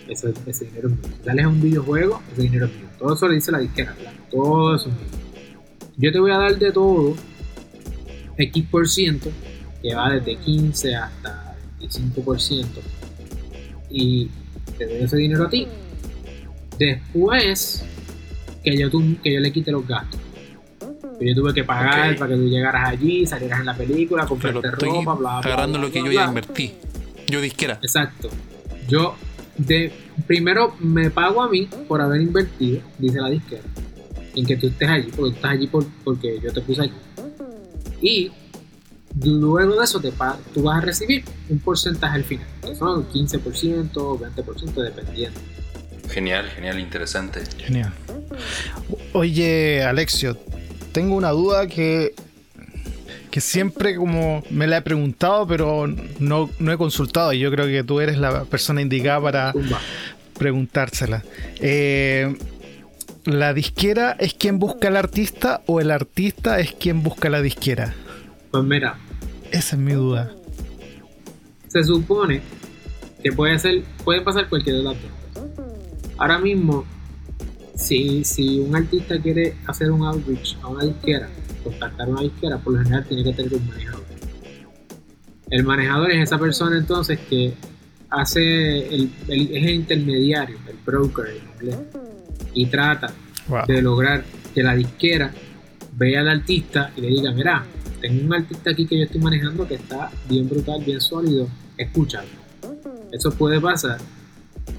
ese, 0.09 0.33
ese 0.47 0.65
dinero 0.67 0.89
es 0.89 0.95
mío. 0.95 1.17
Si 1.19 1.25
sales 1.25 1.41
en 1.45 1.51
un 1.51 1.61
videojuego, 1.63 2.23
ese 2.33 2.43
dinero 2.43 2.67
es 2.67 2.73
mío. 2.75 2.87
Todo 2.99 3.15
eso 3.15 3.29
le 3.29 3.35
dice 3.37 3.53
la 3.53 3.59
disquera, 3.59 3.95
claro. 3.95 4.17
Todo 4.31 4.77
eso 4.77 4.89
es 4.89 4.95
mío. 4.95 5.05
Yo 5.97 6.13
te 6.13 6.19
voy 6.21 6.31
a 6.33 6.39
dar 6.39 6.59
de 6.59 6.73
todo 6.73 7.15
X 8.37 8.65
por 8.71 8.89
ciento, 8.89 9.31
que 9.83 9.95
va 9.95 10.11
desde 10.11 10.37
15 10.37 10.95
hasta 10.97 11.57
25%, 11.81 12.65
y 13.91 14.29
te 14.77 14.87
doy 14.87 14.97
ese 15.03 15.17
dinero 15.17 15.45
a 15.45 15.49
ti. 15.51 15.67
Después 16.79 17.85
que 18.65 18.77
yo, 18.77 18.91
tu- 18.91 19.21
que 19.23 19.33
yo 19.35 19.41
le 19.41 19.53
quite 19.53 19.71
los 19.71 19.87
gastos. 19.87 20.21
Que 21.21 21.29
yo 21.29 21.35
tuve 21.35 21.55
que 21.55 21.63
pagar 21.63 22.17
para 22.17 22.31
que 22.35 22.37
tú 22.41 22.49
llegaras 22.49 22.89
allí, 22.89 23.25
salieras 23.27 23.61
en 23.61 23.67
la 23.67 23.77
película, 23.77 24.27
comprarte 24.27 24.69
ropa, 24.73 25.15
bla, 25.15 25.15
bla, 25.15 25.39
agarrando 25.39 25.79
bla, 25.79 25.87
lo 25.87 25.93
que 25.93 26.01
bla, 26.03 26.11
yo 26.11 26.15
ya 26.21 26.25
invertí. 26.27 26.73
Yo 27.29 27.41
disquera. 27.41 27.79
Exacto. 27.83 28.31
Yo 28.89 29.15
de 29.57 29.93
primero 30.27 30.75
me 30.81 31.11
pago 31.11 31.43
a 31.43 31.49
mí 31.49 31.69
por 31.89 32.01
haber 32.01 32.21
invertido, 32.21 32.81
dice 32.99 33.21
la 33.21 33.31
disquera, 33.31 33.63
en 34.35 34.47
que 34.47 34.57
tú 34.57 34.67
estés 34.69 34.89
allí, 34.89 35.11
porque 35.11 35.31
tú 35.31 35.37
estás 35.37 35.51
allí 35.53 35.67
por- 35.67 35.87
porque 36.05 36.41
yo 36.43 36.53
te 36.53 36.61
puse 36.61 36.83
allí. 36.83 36.93
Y 38.01 38.31
luego 39.25 39.77
de 39.79 39.85
eso 39.85 40.01
te 40.01 40.11
pa- 40.13 40.39
tú 40.53 40.63
vas 40.65 40.79
a 40.79 40.81
recibir 40.81 41.25
un 41.49 41.59
porcentaje 41.61 42.17
al 42.17 42.25
final, 42.25 42.47
que 42.63 42.75
son 42.75 43.05
15%, 43.09 44.19
20%, 44.19 44.83
dependiendo. 44.83 45.39
Genial, 46.11 46.49
genial, 46.51 46.79
interesante. 46.81 47.41
Genial. 47.59 47.93
Oye, 49.13 49.83
Alexio, 49.85 50.37
tengo 50.93 51.15
una 51.17 51.31
duda 51.31 51.67
que, 51.67 52.15
que 53.35 53.41
siempre 53.41 53.97
como 53.97 54.45
me 54.49 54.69
la 54.69 54.77
he 54.77 54.83
preguntado, 54.83 55.45
pero 55.45 55.89
no, 56.21 56.49
no 56.61 56.73
he 56.73 56.79
consultado 56.79 57.33
y 57.33 57.41
yo 57.41 57.51
creo 57.51 57.67
que 57.67 57.83
tú 57.83 57.99
eres 57.99 58.17
la 58.17 58.45
persona 58.45 58.81
indicada 58.81 59.21
para 59.21 59.55
preguntársela. 60.39 61.25
Eh, 61.59 62.33
¿La 63.25 63.53
disquera 63.53 64.13
es 64.21 64.35
quien 64.35 64.61
busca 64.61 64.87
al 64.87 64.97
artista 64.97 65.63
o 65.67 65.81
el 65.81 65.91
artista 65.91 66.61
es 66.61 66.75
quien 66.75 67.03
busca 67.03 67.29
la 67.29 67.43
disquera? 67.43 67.93
Pues 68.53 68.63
mira, 68.63 68.99
Esa 69.51 69.75
es 69.75 69.83
mi 69.83 69.95
duda. 69.95 70.31
se 71.67 71.83
supone 71.83 72.41
que 73.21 73.33
puede 73.33 73.59
ser, 73.59 73.83
puede 74.05 74.21
pasar 74.21 74.49
cualquier 74.49 74.77
de 74.77 74.83
las 74.85 74.95
dos. 74.95 75.11
Ahora 76.19 76.39
mismo, 76.39 76.85
si, 77.75 78.23
si 78.23 78.61
un 78.61 78.77
artista 78.77 79.21
quiere 79.21 79.57
hacer 79.67 79.91
un 79.91 80.07
outreach 80.07 80.57
a 80.63 80.69
una 80.69 80.85
disquera, 80.85 81.29
contactar 81.65 82.09
una 82.09 82.21
disquera, 82.23 82.59
por 82.59 82.75
lo 82.75 82.79
general 82.81 83.05
tiene 83.07 83.25
que 83.25 83.33
tener 83.33 83.55
un 83.55 83.67
manejador. 83.67 84.05
El 85.51 85.65
manejador 85.65 86.11
es 86.13 86.23
esa 86.23 86.39
persona 86.39 86.77
entonces 86.79 87.19
que 87.29 87.53
hace 88.11 88.87
el, 88.95 89.11
el- 89.29 89.57
es 89.57 89.65
el 89.65 89.75
intermediario, 89.75 90.57
el 90.69 90.77
broker 90.85 91.27
en 91.27 91.37
inglés, 91.55 91.79
y 92.55 92.67
trata 92.67 93.13
Wow. 93.49 93.67
de 93.67 93.83
lograr 93.83 94.25
que 94.55 94.63
la 94.63 94.75
disquera 94.75 95.31
vea 95.99 96.21
al 96.21 96.29
artista 96.31 96.93
y 96.97 97.03
le 97.03 97.09
diga, 97.09 97.31
mira, 97.33 97.63
tengo 98.01 98.25
un 98.25 98.33
artista 98.35 98.71
aquí 98.71 98.87
que 98.87 98.97
yo 98.97 99.05
estoy 99.05 99.21
manejando 99.21 99.69
que 99.69 99.75
está 99.75 100.11
bien 100.29 100.49
brutal, 100.49 100.83
bien 100.83 101.01
sólido, 101.01 101.47
escúchalo. 101.77 102.27
Eso 103.13 103.31
puede 103.33 103.61
pasar. 103.61 103.99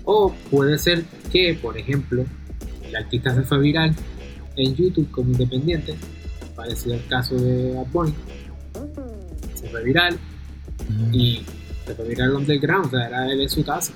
O 0.04 0.34
puede 0.50 0.80
ser 0.80 1.04
que, 1.32 1.54
por 1.62 1.78
ejemplo, 1.78 2.26
el 2.88 2.96
artista 2.96 3.36
se 3.36 3.44
fue 3.44 3.60
viral 3.60 3.94
en 4.56 4.76
YouTube 4.76 5.12
como 5.12 5.32
independiente, 5.32 5.94
parecido 6.56 6.96
al 6.96 7.06
caso 7.08 7.36
de 7.36 7.74
Bad 7.74 7.88
Bunny. 7.92 8.14
Se 9.54 9.68
fue 9.70 9.84
viral 9.84 10.18
y 11.12 11.44
se 11.86 11.96
fue 11.96 12.08
viral 12.08 12.36
underground, 12.36 12.88
o 12.88 12.90
sea, 12.90 13.08
era 13.08 13.32
él 13.32 13.42
en 13.42 13.50
su 13.50 13.64
casa. 13.64 13.94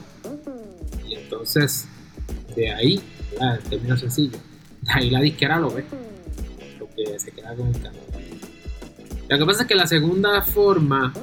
Y 1.07 1.15
entonces, 1.15 1.87
de 2.55 2.71
ahí, 2.71 3.01
¿verdad? 3.31 3.59
en 3.63 3.69
términos 3.69 3.99
sencillos, 3.99 4.41
de 4.81 4.91
ahí 4.93 5.09
la 5.09 5.21
disquera 5.21 5.59
lo 5.59 5.71
ve, 5.71 5.83
porque 6.79 7.19
se 7.19 7.31
queda 7.31 7.55
con 7.55 7.67
el 7.67 7.81
canto. 7.81 7.99
Lo 9.29 9.37
que 9.37 9.45
pasa 9.45 9.61
es 9.61 9.67
que 9.67 9.75
la 9.75 9.85
segunda 9.85 10.41
forma 10.41 11.13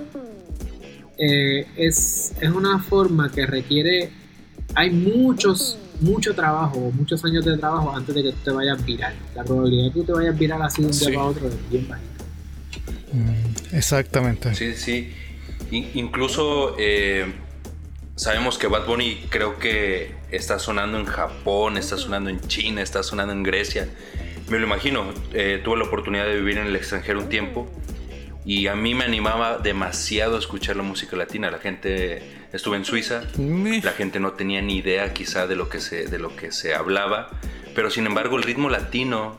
eh, 1.18 1.66
es, 1.77 2.35
es 2.40 2.51
una 2.51 2.79
forma 2.79 3.31
que 3.33 3.46
requiere, 3.46 4.11
hay 4.75 4.90
muchos, 4.90 5.79
mucho 6.00 6.35
trabajo, 6.35 6.90
muchos 6.94 7.24
años 7.24 7.44
de 7.44 7.56
trabajo 7.59 7.94
antes 7.94 8.14
de 8.14 8.22
que 8.22 8.30
tú 8.32 8.38
te 8.44 8.50
vayas 8.50 8.85
viral. 8.85 9.14
La 9.35 9.44
probabilidad 9.44 9.85
de 9.85 9.90
que 9.92 10.00
tú 10.00 10.04
te 10.04 10.12
vayas 10.12 10.38
viral 10.38 10.62
así 10.62 10.82
de 10.82 10.88
un 10.88 10.92
día 10.92 11.09
Sí. 11.09 11.12
para 11.14 11.24
otro 11.26 11.48
es 11.48 11.70
bien 11.70 11.88
bajita. 11.88 12.24
Mm, 13.12 13.76
Exactamente. 13.76 14.54
Sí, 14.54 14.74
sí. 14.74 15.12
In- 15.70 15.90
incluso 15.94 16.76
eh, 16.78 17.26
sabemos 18.14 18.59
que 18.59 18.66
Bad 18.66 18.87
Bunny 18.87 19.26
creo 19.30 19.59
que 19.59 20.14
está 20.30 20.59
sonando 20.59 20.98
en 20.98 21.06
Japón, 21.06 21.76
está 21.76 21.96
sonando 21.96 22.30
en 22.30 22.40
China, 22.40 22.82
está 22.82 23.02
sonando 23.02 23.32
en 23.32 23.42
Grecia. 23.42 23.88
Me 24.48 24.59
lo 24.59 24.66
imagino. 24.66 25.04
eh, 25.32 25.61
tuve 25.64 25.78
la 25.78 25.85
oportunidad 25.85 26.24
de 26.26 26.37
vivir 26.37 26.59
en 26.59 26.66
el 26.68 26.76
extranjero 26.76 27.20
un 27.20 27.28
tiempo 27.28 27.68
y 28.46 28.68
a 28.68 28.74
mí 28.76 28.94
me 28.94 29.04
animaba 29.04 29.59
demasiado 29.59 30.37
a 30.37 30.38
escuchar 30.38 30.76
la 30.76 30.82
música 30.85 31.16
latina. 31.16 31.50
La 31.50 31.59
gente 31.59 32.22
estuve 32.52 32.76
en 32.76 32.85
Suiza, 32.85 33.22
Me- 33.37 33.82
la 33.82 33.92
gente 33.92 34.20
no 34.20 34.32
tenía 34.32 34.62
ni 34.62 34.76
idea 34.78 35.12
quizá 35.12 35.46
de 35.46 35.56
lo 35.56 35.68
que 35.68 35.80
se, 35.80 36.06
de 36.06 36.18
lo 36.18 36.35
que 36.37 36.52
se 36.52 36.74
hablaba, 36.74 37.28
pero 37.74 37.90
sin 37.90 38.06
embargo 38.06 38.37
el 38.38 38.44
ritmo 38.44 38.70
latino 38.70 39.37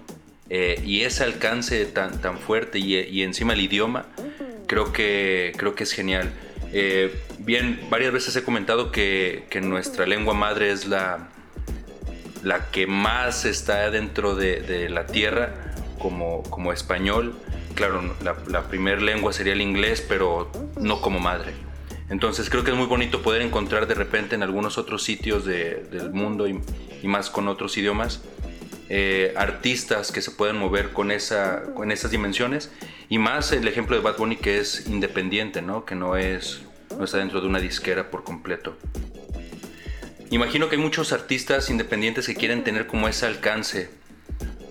eh, 0.49 0.81
y 0.85 1.01
ese 1.01 1.23
alcance 1.23 1.85
tan, 1.85 2.19
tan 2.21 2.37
fuerte 2.37 2.79
y, 2.79 2.95
y 2.97 3.23
encima 3.23 3.53
el 3.53 3.61
idioma, 3.61 4.05
creo 4.67 4.91
que, 4.91 5.53
creo 5.57 5.73
que 5.73 5.83
es 5.83 5.93
genial. 5.93 6.29
Eh, 6.73 7.17
bien, 7.39 7.79
varias 7.89 8.11
veces 8.11 8.35
he 8.35 8.43
comentado 8.43 8.91
que, 8.91 9.45
que 9.49 9.61
nuestra 9.61 10.05
lengua 10.05 10.33
madre 10.33 10.69
es 10.71 10.85
la, 10.85 11.29
la 12.43 12.69
que 12.71 12.87
más 12.87 13.45
está 13.45 13.89
dentro 13.89 14.35
de, 14.35 14.59
de 14.61 14.89
la 14.89 15.05
tierra 15.07 15.53
como, 15.97 16.43
como 16.43 16.73
español. 16.73 17.37
Claro, 17.77 18.15
la, 18.23 18.35
la 18.47 18.67
primera 18.67 18.99
lengua 18.99 19.31
sería 19.31 19.53
el 19.53 19.61
inglés, 19.61 20.03
pero 20.07 20.51
no 20.81 20.99
como 20.99 21.19
madre. 21.19 21.53
Entonces 22.09 22.49
creo 22.49 22.63
que 22.63 22.71
es 22.71 22.77
muy 22.77 22.87
bonito 22.87 23.21
poder 23.21 23.41
encontrar 23.43 23.85
de 23.85 23.93
repente 23.93 24.33
en 24.33 24.41
algunos 24.41 24.79
otros 24.79 25.03
sitios 25.03 25.45
de- 25.45 25.83
del 25.91 26.09
mundo 26.11 26.47
y, 26.47 26.59
y 27.03 27.07
más 27.07 27.29
con 27.29 27.47
otros 27.47 27.77
idiomas 27.77 28.21
eh, 28.89 29.33
artistas 29.37 30.11
que 30.11 30.21
se 30.21 30.31
pueden 30.31 30.55
mover 30.57 30.91
con, 30.91 31.11
esa, 31.11 31.61
con 31.75 31.91
esas 31.91 32.09
dimensiones 32.09 32.71
y 33.09 33.19
más 33.19 33.51
el 33.51 33.67
ejemplo 33.67 33.95
de 33.95 34.01
Bad 34.01 34.17
Bunny 34.17 34.37
que 34.37 34.57
es 34.59 34.87
independiente, 34.87 35.61
¿no? 35.61 35.85
que 35.85 35.93
no, 35.95 36.17
es, 36.17 36.61
no 36.97 37.03
está 37.05 37.17
dentro 37.19 37.41
de 37.41 37.47
una 37.47 37.59
disquera 37.59 38.09
por 38.09 38.23
completo. 38.23 38.75
Imagino 40.31 40.67
que 40.67 40.77
hay 40.77 40.81
muchos 40.81 41.13
artistas 41.13 41.69
independientes 41.69 42.25
que 42.25 42.33
quieren 42.35 42.63
tener 42.63 42.87
como 42.87 43.07
ese 43.07 43.27
alcance. 43.27 43.89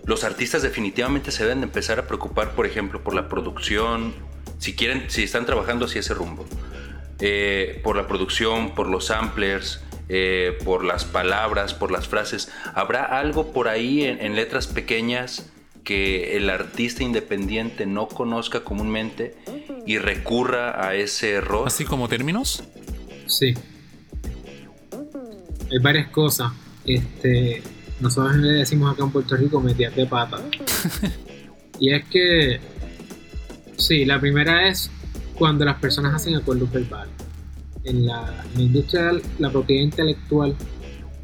Los 0.06 0.24
artistas 0.24 0.62
definitivamente 0.62 1.30
se 1.30 1.42
deben 1.42 1.60
de 1.60 1.66
empezar 1.66 1.98
a 1.98 2.06
preocupar, 2.06 2.52
por 2.52 2.64
ejemplo, 2.64 3.02
por 3.02 3.14
la 3.14 3.28
producción, 3.28 4.14
si 4.58 4.74
quieren, 4.74 5.04
si 5.08 5.24
están 5.24 5.44
trabajando 5.46 5.86
hacia 5.86 6.00
ese 6.00 6.14
rumbo, 6.14 6.46
Eh, 7.18 7.80
por 7.82 7.96
la 7.96 8.06
producción, 8.06 8.74
por 8.74 8.88
los 8.88 9.06
samplers, 9.06 9.80
eh, 10.10 10.58
por 10.66 10.84
las 10.84 11.06
palabras, 11.06 11.72
por 11.72 11.90
las 11.90 12.06
frases. 12.06 12.50
¿Habrá 12.74 13.04
algo 13.04 13.52
por 13.52 13.68
ahí 13.68 14.04
en, 14.04 14.20
en 14.20 14.36
letras 14.36 14.66
pequeñas 14.66 15.50
que 15.82 16.36
el 16.36 16.50
artista 16.50 17.02
independiente 17.02 17.86
no 17.86 18.06
conozca 18.06 18.64
comúnmente 18.64 19.34
y 19.86 19.96
recurra 19.96 20.86
a 20.86 20.94
ese 20.94 21.30
error? 21.32 21.66
Así 21.66 21.86
como 21.86 22.06
términos. 22.06 22.62
Sí. 23.26 23.54
Hay 25.72 25.78
varias 25.80 26.08
cosas. 26.08 26.52
este, 26.84 27.62
nosotros 28.00 28.36
le 28.36 28.52
decimos 28.52 28.92
acá 28.92 29.04
en 29.04 29.10
Puerto 29.10 29.36
Rico 29.36 29.60
metías 29.60 29.94
de 29.94 30.06
pata. 30.06 30.38
y 31.80 31.92
es 31.92 32.04
que, 32.08 32.60
sí, 33.76 34.04
la 34.04 34.20
primera 34.20 34.68
es 34.68 34.90
cuando 35.34 35.64
las 35.64 35.78
personas 35.78 36.14
hacen 36.14 36.34
acuerdos 36.34 36.70
verbales. 36.70 37.14
En 37.84 38.06
la, 38.06 38.44
en 38.52 38.58
la 38.58 38.62
industria 38.62 39.12
de 39.12 39.22
la 39.38 39.50
propiedad 39.50 39.84
intelectual, 39.84 40.56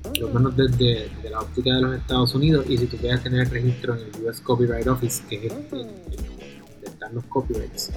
por 0.02 0.18
lo 0.18 0.28
menos 0.28 0.56
desde, 0.56 1.10
desde 1.16 1.30
la 1.30 1.40
óptica 1.40 1.74
de 1.74 1.80
los 1.82 1.96
Estados 1.96 2.34
Unidos, 2.34 2.66
y 2.68 2.78
si 2.78 2.86
tú 2.86 2.96
quieres 2.96 3.22
tener 3.22 3.40
el 3.40 3.50
registro 3.50 3.96
en 3.96 4.02
el 4.02 4.28
US 4.28 4.40
Copyright 4.40 4.86
Office, 4.86 5.22
que 5.28 5.46
es 5.46 5.52
el, 5.72 5.88
los 7.12 7.24
copyrights, 7.24 7.90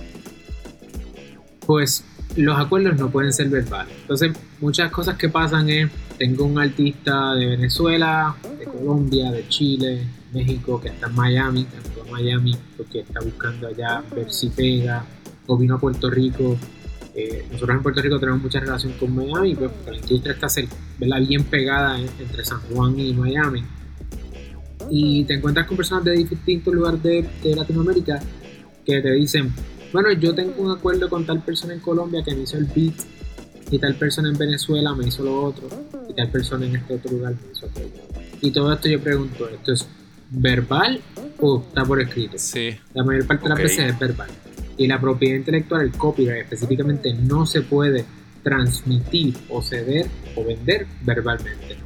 pues 1.66 2.04
los 2.38 2.58
acuerdos 2.60 2.98
no 3.00 3.10
pueden 3.10 3.32
ser 3.32 3.50
verbales. 3.50 3.94
Entonces, 4.02 4.32
muchas 4.60 4.92
cosas 4.92 5.18
que 5.18 5.30
pasan 5.30 5.70
es, 5.70 5.90
tengo 6.18 6.46
un 6.46 6.60
artista 6.60 7.34
de 7.34 7.46
Venezuela, 7.48 8.36
de 8.60 8.66
Colombia, 8.66 9.32
de 9.32 9.48
Chile, 9.48 10.02
México, 10.34 10.80
que 10.82 10.90
está 10.90 11.08
en 11.08 11.16
Miami, 11.16 11.66
que 11.66 11.78
entró 11.78 12.04
a 12.04 12.12
Miami 12.12 12.56
porque 12.78 13.00
está 13.00 13.20
buscando 13.22 13.68
allá 13.68 14.04
ver 14.16 14.32
si 14.32 14.50
pega, 14.50 15.06
o 15.48 15.58
vino 15.58 15.76
a 15.76 15.80
Puerto 15.80 16.10
Rico. 16.10 16.58
Eh, 17.14 17.46
nosotros 17.52 17.78
en 17.78 17.84
Puerto 17.84 18.02
Rico 18.02 18.20
tenemos 18.20 18.42
mucha 18.42 18.60
relación 18.60 18.94
con 19.00 19.16
Miami, 19.16 19.56
pues, 19.56 19.72
porque 19.72 19.92
la 19.92 19.98
industria 19.98 20.34
está 20.34 20.48
cer- 20.48 20.68
¿verdad? 21.00 21.22
bien 21.26 21.44
pegada 21.46 21.98
en- 22.00 22.10
entre 22.20 22.44
San 22.44 22.60
Juan 22.62 23.00
y 23.00 23.14
Miami. 23.14 23.64
Y 24.90 25.24
te 25.24 25.36
encuentras 25.36 25.66
con 25.66 25.78
personas 25.78 26.04
de 26.04 26.12
distintos 26.12 26.74
lugares 26.74 27.02
de 27.02 27.56
Latinoamérica 27.56 28.20
que 28.86 29.02
te 29.02 29.12
dicen, 29.14 29.52
bueno, 29.96 30.12
yo 30.12 30.36
tengo 30.36 30.62
un 30.62 30.72
acuerdo 30.72 31.10
con 31.10 31.26
tal 31.26 31.42
persona 31.42 31.74
en 31.74 31.80
Colombia 31.80 32.22
que 32.22 32.36
me 32.36 32.42
hizo 32.42 32.58
el 32.58 32.66
beat, 32.66 32.96
y 33.72 33.80
tal 33.80 33.96
persona 33.96 34.28
en 34.28 34.38
Venezuela 34.38 34.94
me 34.94 35.08
hizo 35.08 35.24
lo 35.24 35.42
otro, 35.42 35.70
y 36.10 36.14
tal 36.14 36.30
persona 36.30 36.66
en 36.66 36.76
este 36.76 36.96
otro 36.96 37.14
lugar 37.14 37.34
me 37.34 37.52
hizo 37.54 37.66
aquello. 37.66 38.04
Y 38.42 38.52
todo 38.52 38.74
esto 38.74 38.90
yo 38.90 39.00
pregunto, 39.00 39.48
¿esto 39.48 39.72
es 39.72 39.88
verbal 40.32 41.00
o 41.40 41.64
está 41.66 41.86
por 41.86 42.02
escrito? 42.02 42.38
Sí. 42.38 42.76
La 42.94 43.06
mayor 43.06 43.26
parte 43.26 43.44
de 43.44 43.50
las 43.50 43.58
veces 43.58 43.92
es 43.92 43.98
verbal. 43.98 44.28
Y 44.78 44.86
la 44.86 45.00
propiedad 45.00 45.38
intelectual, 45.38 45.84
el 45.84 45.92
copyright 45.94 46.44
específicamente, 46.44 47.14
no 47.14 47.46
se 47.46 47.62
puede 47.62 48.04
transmitir 48.44 49.34
o 49.48 49.62
ceder 49.62 50.08
o 50.36 50.44
vender 50.44 50.88
verbalmente. 51.06 51.78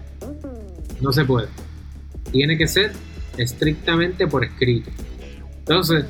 No 0.99 1.13
se 1.13 1.25
puede. 1.25 1.47
Tiene 2.31 2.57
que 2.57 2.67
ser 2.67 2.91
estrictamente 3.37 4.25
por 4.25 4.43
escrito. 4.43 4.89
Entonces, 5.59 6.05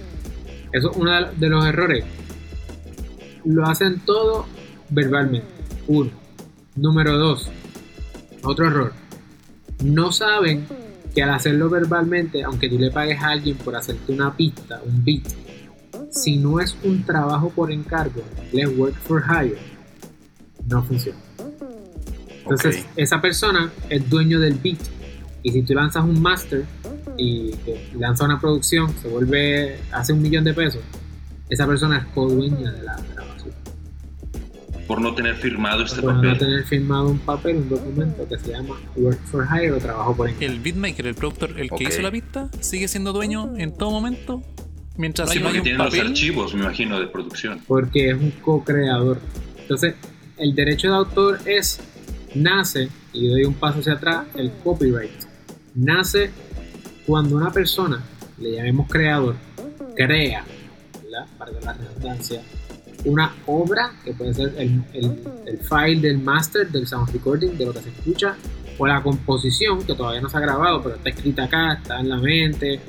eso 0.71 0.91
es 0.91 0.97
uno 0.97 1.11
de- 1.31 1.49
los 1.49 1.65
errores. 1.65 2.05
Lo 3.45 3.65
hacen 3.65 3.99
todo 4.05 4.45
verbalmente. 4.89 5.47
Uno. 5.87 6.11
Número 6.75 7.17
dos. 7.17 7.49
Otro 8.43 8.67
error. 8.67 8.93
No 9.83 10.11
saben 10.11 10.65
que 11.13 11.23
al 11.23 11.31
hacerlo 11.31 11.69
verbalmente, 11.69 12.43
aunque 12.43 12.69
tú 12.69 12.77
le 12.77 12.91
pagues 12.91 13.21
a 13.21 13.29
alguien 13.29 13.57
por 13.57 13.75
hacerte 13.75 14.11
una 14.13 14.35
pista, 14.35 14.81
un 14.85 15.03
beat, 15.03 15.23
si 16.11 16.37
no 16.37 16.59
es 16.59 16.75
un 16.83 17.03
trabajo 17.03 17.49
por 17.49 17.71
encargo, 17.71 18.21
le 18.51 18.67
work 18.67 18.95
for 18.95 19.23
hire, 19.23 19.57
no 20.67 20.83
funciona. 20.83 21.17
Entonces, 22.43 22.85
esa 22.95 23.21
persona 23.21 23.71
es 23.89 24.09
dueño 24.09 24.39
del 24.39 24.55
beat. 24.55 24.79
Y 25.43 25.51
si 25.51 25.61
tú 25.61 25.73
lanzas 25.73 26.03
un 26.03 26.21
master 26.21 26.65
y 27.17 27.51
que 27.51 27.89
lanza 27.97 28.25
una 28.25 28.39
producción, 28.39 28.93
se 29.01 29.07
vuelve, 29.07 29.79
hace 29.91 30.13
un 30.13 30.21
millón 30.21 30.43
de 30.43 30.53
pesos, 30.53 30.81
esa 31.49 31.65
persona 31.67 31.97
es 31.97 32.05
co-dueña 32.13 32.71
de 32.71 32.83
la 32.83 32.95
grabación. 33.13 33.53
Por 34.87 35.01
no 35.01 35.13
tener 35.13 35.35
firmado 35.35 35.83
este 35.83 36.01
Por 36.01 36.13
no 36.15 36.21
papel. 36.21 36.37
tener 36.39 36.63
firmado 36.65 37.09
un 37.09 37.19
papel, 37.19 37.57
un 37.57 37.69
documento 37.69 38.27
que 38.27 38.39
se 38.39 38.51
llama 38.51 38.75
work 38.95 39.19
for 39.25 39.45
hire 39.51 39.71
o 39.71 39.77
trabajo 39.77 40.15
por 40.15 40.27
encargo. 40.29 40.51
El 40.53 40.59
beatmaker, 40.59 41.05
el 41.07 41.15
productor, 41.15 41.51
el 41.59 41.69
que 41.69 41.75
Ok. 41.75 41.81
hizo 41.89 42.01
la 42.01 42.11
pista, 42.11 42.49
sigue 42.59 42.87
siendo 42.87 43.13
dueño 43.13 43.53
en 43.57 43.71
todo 43.71 43.91
momento. 43.91 44.41
Mientras 44.97 45.29
Sí, 45.29 45.39
no 45.39 45.45
porque 45.45 45.61
tienen 45.61 45.77
los 45.77 45.87
papel. 45.91 46.07
archivos, 46.07 46.53
me 46.55 46.61
imagino, 46.61 46.99
de 46.99 47.07
producción. 47.07 47.61
porque 47.67 48.09
es 48.09 48.15
un 48.15 48.31
co-creador. 48.31 49.19
Entonces, 49.59 49.93
el 50.37 50.55
derecho 50.55 50.89
de 50.89 50.95
autor 50.95 51.39
es, 51.45 51.79
nace, 52.33 52.89
y 53.13 53.27
doy 53.27 53.43
un 53.45 53.53
paso 53.53 53.79
hacia 53.79 53.93
atrás, 53.93 54.25
el 54.35 54.51
copyright. 54.63 55.11
Nace 55.75 56.31
cuando 57.09 57.35
una 57.35 57.51
persona, 57.51 58.03
le 58.37 58.51
llamemos 58.51 58.87
creador, 58.87 59.35
crea, 59.95 60.43
¿verdad? 61.03 61.25
para 61.39 61.51
la 61.59 61.73
redundancia, 61.73 62.39
una 63.03 63.33
obra 63.47 63.93
que 64.05 64.13
puede 64.13 64.31
ser 64.35 64.53
el, 64.59 64.83
el- 64.93 65.23
el 65.47 65.57
file 65.57 66.01
del 66.07 66.19
master, 66.19 66.69
del 66.69 66.85
sound 66.85 67.09
recording, 67.11 67.57
de 67.57 67.65
lo 67.65 67.73
que 67.73 67.79
se 67.81 67.89
escucha, 67.89 68.35
o 68.77 68.85
la 68.85 69.01
composición, 69.01 69.81
que 69.83 69.95
todavía 69.95 70.21
no 70.21 70.29
se 70.29 70.37
ha 70.37 70.39
grabado, 70.39 70.83
pero 70.83 70.97
está 70.97 71.09
escrita 71.09 71.45
acá, 71.45 71.73
está 71.73 71.99
en 71.99 72.09
la 72.09 72.17
mente. 72.17 72.79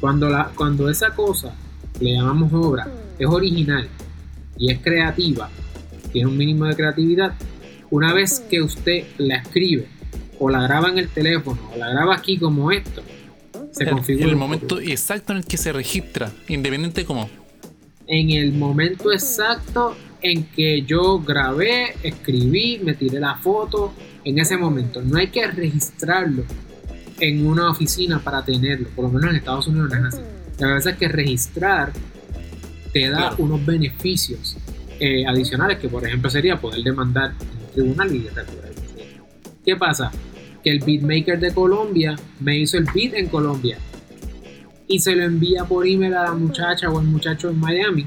Cuando, 0.00 0.28
la, 0.28 0.50
cuando 0.56 0.90
esa 0.90 1.10
cosa, 1.14 1.54
le 2.00 2.14
llamamos 2.14 2.52
obra, 2.52 2.88
es 3.16 3.28
original 3.28 3.88
y 4.58 4.72
es 4.72 4.80
creativa, 4.80 5.48
tiene 6.12 6.28
un 6.28 6.36
mínimo 6.36 6.64
de 6.64 6.74
creatividad, 6.74 7.34
una 7.90 8.12
vez 8.12 8.40
que 8.50 8.60
usted 8.60 9.04
la 9.18 9.36
escribe 9.36 9.86
o 10.40 10.50
la 10.50 10.62
graba 10.62 10.88
en 10.88 10.98
el 10.98 11.08
teléfono 11.08 11.60
o 11.72 11.76
la 11.78 11.88
graba 11.90 12.16
aquí 12.16 12.38
como 12.38 12.72
esto, 12.72 13.02
se 13.72 13.84
El, 13.84 13.90
configura. 13.90 14.28
el 14.28 14.36
momento 14.36 14.80
exacto 14.80 15.32
en 15.32 15.38
el 15.38 15.44
que 15.44 15.56
se 15.56 15.72
registra, 15.72 16.30
independiente 16.48 17.02
de 17.02 17.06
cómo. 17.06 17.28
En 18.06 18.30
el 18.30 18.52
momento 18.52 19.12
exacto 19.12 19.96
en 20.22 20.44
que 20.44 20.82
yo 20.82 21.18
grabé, 21.20 21.94
escribí, 22.02 22.80
me 22.82 22.94
tiré 22.94 23.20
la 23.20 23.36
foto, 23.36 23.92
en 24.24 24.38
ese 24.38 24.56
momento. 24.56 25.00
No 25.02 25.18
hay 25.18 25.28
que 25.28 25.46
registrarlo 25.46 26.44
en 27.20 27.46
una 27.46 27.70
oficina 27.70 28.18
para 28.22 28.44
tenerlo, 28.44 28.88
por 28.96 29.04
lo 29.06 29.10
menos 29.12 29.30
en 29.30 29.36
Estados 29.36 29.66
Unidos 29.68 29.90
no 29.90 30.08
es 30.08 30.14
así. 30.14 30.22
La 30.58 30.66
verdad 30.68 30.88
es 30.92 30.96
que 30.96 31.08
registrar 31.08 31.92
te 32.92 33.08
da 33.10 33.18
Claro. 33.18 33.36
unos 33.38 33.64
beneficios 33.66 34.56
eh, 35.00 35.24
adicionales, 35.26 35.78
que 35.78 35.88
por 35.88 36.04
ejemplo 36.06 36.30
sería 36.30 36.60
poder 36.60 36.82
demandar 36.82 37.32
en 37.40 37.58
un 37.66 37.72
tribunal 37.72 38.14
y 38.16 38.20
recuperar. 38.28 38.72
¿Qué 39.64 39.76
pasa? 39.76 40.10
Que 40.62 40.70
el 40.70 40.80
beatmaker 40.80 41.38
de 41.38 41.52
Colombia 41.52 42.16
me 42.40 42.58
hizo 42.58 42.78
el 42.78 42.84
beat 42.94 43.14
en 43.14 43.28
Colombia 43.28 43.78
y 44.86 44.98
se 45.00 45.14
lo 45.14 45.24
envía 45.24 45.64
por 45.64 45.86
email 45.86 46.14
a 46.14 46.24
la 46.24 46.32
muchacha 46.34 46.90
o 46.90 46.98
al 46.98 47.06
muchacho 47.06 47.50
en 47.50 47.60
Miami 47.60 48.06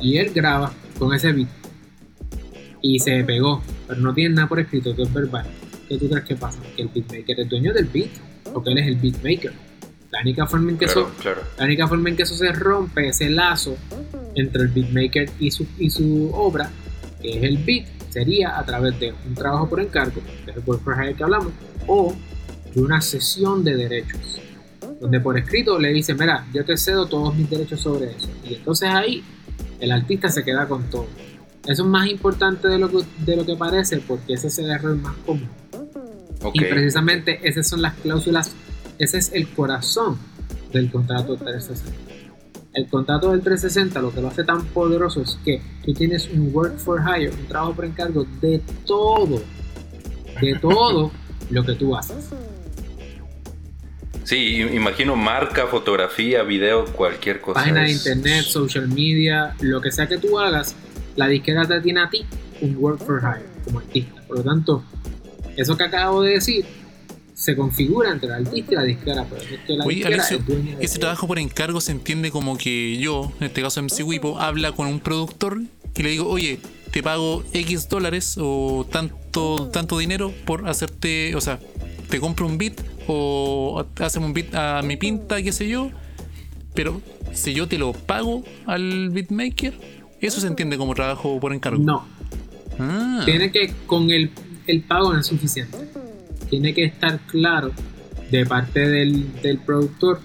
y 0.00 0.16
él 0.16 0.32
graba 0.34 0.72
con 0.98 1.14
ese 1.14 1.32
beat 1.32 1.48
y 2.82 2.98
se 2.98 3.24
pegó, 3.24 3.62
pero 3.88 4.00
no 4.00 4.14
tiene 4.14 4.34
nada 4.34 4.48
por 4.48 4.60
escrito, 4.60 4.92
todo 4.92 5.06
es 5.06 5.12
verbal. 5.12 5.46
¿Qué 5.88 5.98
tú 5.98 6.08
crees 6.08 6.24
que 6.24 6.36
pasa? 6.36 6.60
Que 6.76 6.82
el 6.82 6.88
beatmaker 6.88 7.40
es 7.40 7.48
dueño 7.48 7.72
del 7.72 7.86
beat, 7.86 8.10
porque 8.52 8.70
él 8.70 8.78
es 8.78 8.86
el 8.86 8.96
beatmaker. 8.96 9.52
La 10.10 10.20
única 10.20 10.46
forma 10.46 10.70
en 10.70 10.78
que 10.78 10.86
Claro, 10.86 11.00
eso 11.00 11.10
claro. 11.20 11.42
la 11.58 11.64
única 11.64 11.88
forma 11.88 12.08
en 12.10 12.16
que 12.16 12.22
eso 12.22 12.34
se 12.34 12.52
rompe, 12.52 13.08
ese 13.08 13.28
lazo 13.28 13.76
entre 14.34 14.62
el 14.62 14.68
beatmaker 14.68 15.30
y 15.40 15.50
su, 15.50 15.66
y 15.78 15.90
su 15.90 16.30
obra, 16.32 16.70
que 17.20 17.38
es 17.38 17.42
el 17.42 17.58
beat, 17.58 17.86
sería 18.10 18.58
a 18.58 18.64
través 18.64 18.98
de 19.00 19.12
un 19.26 19.34
trabajo 19.34 19.68
por 19.68 19.80
encargo, 19.80 20.20
que 20.44 20.50
es 20.50 20.56
el 20.56 20.62
work 20.64 20.82
for 20.82 20.94
hire 20.94 21.14
que 21.14 21.24
hablamos, 21.24 21.52
o 21.86 22.14
de 22.74 22.80
una 22.80 23.00
sesión 23.00 23.64
de 23.64 23.76
derechos, 23.76 24.40
donde 25.00 25.20
por 25.20 25.38
escrito 25.38 25.78
le 25.78 25.92
dice, 25.92 26.14
mira, 26.14 26.46
yo 26.52 26.64
te 26.64 26.76
cedo 26.76 27.06
todos 27.06 27.34
mis 27.34 27.48
derechos 27.48 27.80
sobre 27.80 28.10
eso. 28.10 28.28
Y 28.44 28.54
entonces 28.54 28.88
ahí 28.90 29.24
el 29.80 29.92
artista 29.92 30.28
se 30.28 30.44
queda 30.44 30.68
con 30.68 30.84
todo. 30.90 31.06
Eso 31.66 31.82
es 31.82 31.88
más 31.88 32.06
importante 32.08 32.68
de 32.68 32.78
lo 32.78 32.88
que, 32.88 32.98
de 33.18 33.36
lo 33.36 33.44
que 33.44 33.56
parece, 33.56 33.98
porque 33.98 34.34
ese 34.34 34.48
es 34.48 34.58
el 34.58 34.70
error 34.70 34.96
más 34.96 35.16
común. 35.24 35.48
Ok. 36.42 36.54
Y 36.54 36.60
precisamente 36.60 37.40
esas 37.42 37.66
son 37.68 37.82
las 37.82 37.94
cláusulas, 37.94 38.52
ese 38.98 39.18
es 39.18 39.32
el 39.32 39.48
corazón 39.48 40.18
del 40.72 40.90
contrato 40.90 41.34
del 41.34 41.40
360. 41.40 42.06
El 42.74 42.88
contrato 42.88 43.30
del 43.30 43.40
360 43.40 44.02
lo 44.02 44.12
que 44.12 44.20
lo 44.20 44.28
hace 44.28 44.44
tan 44.44 44.62
poderoso 44.66 45.22
es 45.22 45.38
que 45.44 45.62
tú 45.82 45.94
tienes 45.94 46.28
un 46.28 46.54
work 46.54 46.76
for 46.76 47.00
hire, 47.00 47.30
un 47.30 47.46
trabajo 47.46 47.72
por 47.72 47.86
encargo 47.86 48.26
de 48.42 48.60
todo, 48.84 49.42
de 50.42 50.54
todo 50.60 51.10
lo 51.50 51.64
que 51.64 51.74
tú 51.74 51.96
haces. 51.96 52.30
Sí, 54.24 54.56
imagino 54.56 55.14
marca, 55.14 55.66
fotografía, 55.68 56.42
video, 56.42 56.84
cualquier 56.86 57.40
cosa. 57.40 57.60
Página 57.60 57.82
de 57.82 57.92
internet, 57.92 58.44
social 58.44 58.88
media, 58.88 59.54
lo 59.60 59.80
que 59.80 59.92
sea 59.92 60.08
que 60.08 60.18
tú 60.18 60.38
hagas, 60.38 60.74
la 61.14 61.28
disquera 61.28 61.64
te 61.66 61.80
tiene 61.80 62.00
a 62.00 62.10
ti 62.10 62.26
un 62.60 62.76
work 62.76 63.04
for 63.04 63.20
hire 63.20 63.46
como 63.64 63.78
artista. 63.78 64.20
Por 64.26 64.38
lo 64.38 64.42
tanto, 64.42 64.84
eso 65.56 65.76
que 65.76 65.84
acabo 65.84 66.22
de 66.22 66.32
decir 66.32 66.64
se 67.34 67.54
configura 67.54 68.10
entre 68.10 68.28
el 68.28 68.46
artista 68.46 68.72
y 68.72 68.76
la 68.76 68.82
disquera, 68.82 69.26
pero 69.28 69.42
es 69.42 69.60
que 69.60 69.74
la 69.74 69.84
Oye, 69.84 69.96
disquera 69.96 70.14
Alexio, 70.16 70.38
es 70.38 70.46
dueña 70.46 70.76
de 70.76 70.84
ese 70.84 70.98
trabajo 70.98 71.28
por 71.28 71.38
encargo 71.38 71.80
se 71.80 71.92
entiende 71.92 72.30
como 72.30 72.56
que 72.56 72.96
yo, 72.96 73.30
en 73.40 73.46
este 73.46 73.62
caso 73.62 73.82
MC 73.82 74.04
Wipo, 74.04 74.40
habla 74.40 74.72
con 74.72 74.88
un 74.88 75.00
productor 75.00 75.60
y 75.94 76.02
le 76.02 76.10
digo, 76.10 76.28
oye, 76.28 76.58
te 76.96 77.02
pago 77.02 77.44
X 77.52 77.90
dólares 77.90 78.38
o 78.40 78.86
tanto, 78.90 79.68
tanto 79.70 79.98
dinero 79.98 80.32
por 80.46 80.66
hacerte, 80.66 81.34
o 81.36 81.42
sea, 81.42 81.60
te 82.08 82.18
compro 82.20 82.46
un 82.46 82.56
beat 82.56 82.80
o 83.06 83.84
hacemos 84.00 84.28
un 84.28 84.32
beat 84.32 84.54
a 84.54 84.80
mi 84.80 84.96
pinta, 84.96 85.42
qué 85.42 85.52
sé 85.52 85.68
yo, 85.68 85.90
pero 86.74 87.02
si 87.34 87.52
yo 87.52 87.68
te 87.68 87.76
lo 87.76 87.92
pago 87.92 88.44
al 88.64 89.10
beatmaker, 89.10 89.74
eso 90.22 90.40
se 90.40 90.46
entiende 90.46 90.78
como 90.78 90.94
trabajo 90.94 91.38
por 91.38 91.52
encargo. 91.52 91.82
No, 91.84 92.06
Ah, 92.78 93.20
tiene 93.26 93.52
que 93.52 93.74
con 93.86 94.10
el, 94.10 94.30
el 94.66 94.80
pago 94.80 95.12
no 95.12 95.20
es 95.20 95.26
suficiente. 95.26 95.76
tiene 96.48 96.72
que 96.72 96.84
estar 96.84 97.20
claro 97.26 97.72
de 98.30 98.46
parte 98.46 98.88
del, 98.88 99.38
del 99.42 99.58
productor 99.58 100.20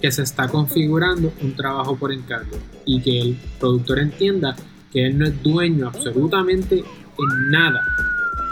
que 0.00 0.10
se 0.10 0.24
está 0.24 0.48
configurando 0.48 1.32
un 1.40 1.54
trabajo 1.54 1.94
por 1.96 2.12
encargo 2.12 2.56
y 2.84 3.00
que 3.00 3.20
el 3.20 3.36
productor 3.60 4.00
entienda 4.00 4.56
que 4.92 5.06
él 5.06 5.18
no 5.18 5.26
es 5.26 5.42
dueño 5.42 5.88
absolutamente 5.88 6.76
en 6.78 7.50
nada 7.50 7.82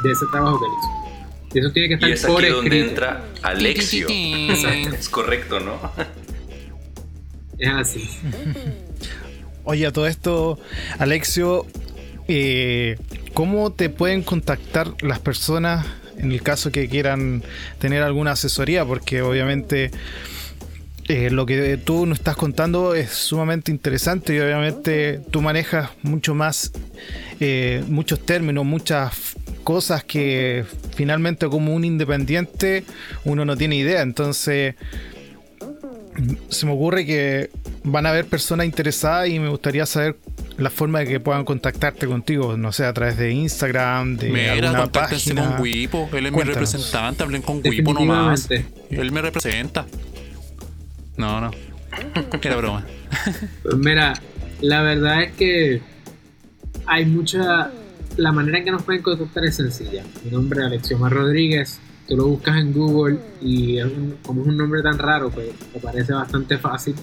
de 0.03 0.13
ese 0.13 0.25
trabajo 0.31 0.59
que 0.59 0.67
él 0.67 0.73
hizo. 0.79 1.05
Y 1.55 1.59
eso 1.61 1.71
tiene 1.71 1.89
que 1.89 1.95
estar 1.95 2.09
y 2.09 2.13
es 2.13 2.27
por 2.27 2.43
aquí 2.43 2.53
donde 2.53 2.67
escrito. 2.67 2.91
entra 2.91 3.25
Alexio. 3.43 4.09
es 4.09 5.09
correcto, 5.09 5.61
¿no? 5.61 5.79
Es 7.59 7.69
así. 7.69 8.11
Oye, 9.63 9.87
a 9.87 9.93
todo 9.93 10.07
esto, 10.09 10.59
Alexio, 10.99 11.67
eh, 12.27 12.97
¿cómo 13.33 13.73
te 13.73 13.89
pueden 13.89 14.23
contactar 14.23 14.93
las 15.01 15.21
personas 15.21 15.87
en 16.19 16.33
el 16.33 16.43
caso 16.43 16.73
que 16.73 16.89
quieran 16.89 17.43
tener 17.79 18.03
alguna 18.03 18.33
asesoría? 18.33 18.85
Porque 18.85 19.23
obviamente 19.23 19.93
eh, 21.07 21.29
lo 21.31 21.45
que 21.45 21.77
tú 21.77 22.07
nos 22.07 22.19
estás 22.19 22.37
contando 22.37 22.95
es 22.95 23.11
sumamente 23.11 23.71
interesante 23.71 24.35
y 24.35 24.41
obviamente 24.41 25.21
tú 25.31 25.43
manejas 25.43 25.91
mucho 26.03 26.35
más, 26.35 26.73
eh, 27.41 27.85
muchos 27.89 28.25
términos, 28.25 28.65
muchas 28.65 29.37
cosas 29.65 30.03
que 30.05 30.65
finalmente 30.95 31.49
como 31.49 31.75
un 31.75 31.85
independiente 31.85 32.85
uno 33.25 33.45
no 33.45 33.57
tiene 33.57 33.77
idea. 33.77 34.01
Entonces 34.01 34.77
se 36.49 36.67
me 36.67 36.73
ocurre 36.73 37.05
que 37.05 37.51
van 37.83 38.07
a 38.07 38.11
haber 38.11 38.25
personas 38.27 38.67
interesadas 38.67 39.29
y 39.29 39.39
me 39.39 39.49
gustaría 39.49 39.85
saber 39.85 40.17
la 40.57 40.71
forma 40.71 41.01
de 41.01 41.07
que 41.07 41.21
puedan 41.21 41.45
contactarte 41.45 42.07
contigo, 42.07 42.57
no 42.57 42.73
sé, 42.73 42.87
a 42.87 42.93
través 42.93 43.19
de 43.19 43.33
Instagram, 43.33 44.17
de 44.17 44.31
Mira, 44.31 44.53
alguna 44.53 44.87
página. 44.91 45.49
con 45.51 45.61
Wipo. 45.61 46.09
Él 46.13 46.27
es 46.27 46.33
mi 46.33 46.43
representante. 46.43 47.23
Hablen 47.23 47.43
con 47.43 47.61
Wipo 47.63 47.93
nomás. 47.93 48.49
Él 48.91 49.13
me 49.13 49.21
representa. 49.21 49.85
No, 51.17 51.41
no. 51.41 51.51
Era 52.43 52.57
broma. 52.57 52.85
Pues 53.63 53.77
mira, 53.77 54.15
la 54.61 54.83
verdad 54.83 55.23
es 55.23 55.33
que 55.33 55.81
hay 56.87 57.05
mucha. 57.07 57.71
La 58.17 58.31
manera 58.33 58.59
en 58.59 58.65
que 58.65 58.71
nos 58.71 58.83
pueden 58.83 59.03
contactar 59.03 59.45
es 59.45 59.57
sencilla. 59.57 60.05
Mi 60.25 60.31
nombre 60.31 60.61
es 60.61 60.67
Alexiomar 60.67 61.13
Rodríguez. 61.13 61.81
Tú 62.07 62.17
lo 62.17 62.27
buscas 62.27 62.57
en 62.59 62.73
Google 62.73 63.19
y 63.41 63.79
es 63.79 63.87
un- 63.87 64.17
como 64.25 64.43
es 64.43 64.49
un 64.49 64.57
nombre 64.57 64.83
tan 64.83 64.99
raro, 64.99 65.31
pues 65.31 65.49
te 65.73 65.81
parece 65.81 66.13
bastante 66.13 66.59
fácil. 66.59 66.95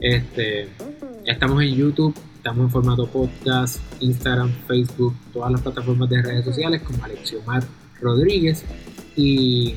Este, 0.00 0.68
estamos 1.24 1.62
en 1.62 1.74
YouTube, 1.74 2.14
estamos 2.36 2.64
en 2.66 2.70
formato 2.70 3.06
podcast, 3.06 3.78
Instagram, 4.00 4.50
Facebook, 4.66 5.14
todas 5.32 5.52
las 5.52 5.60
plataformas 5.60 6.08
de 6.10 6.20
redes 6.22 6.44
sociales 6.44 6.82
como 6.82 7.02
Alexiomar 7.04 7.62
Rodríguez. 8.00 8.64
Y 9.16 9.76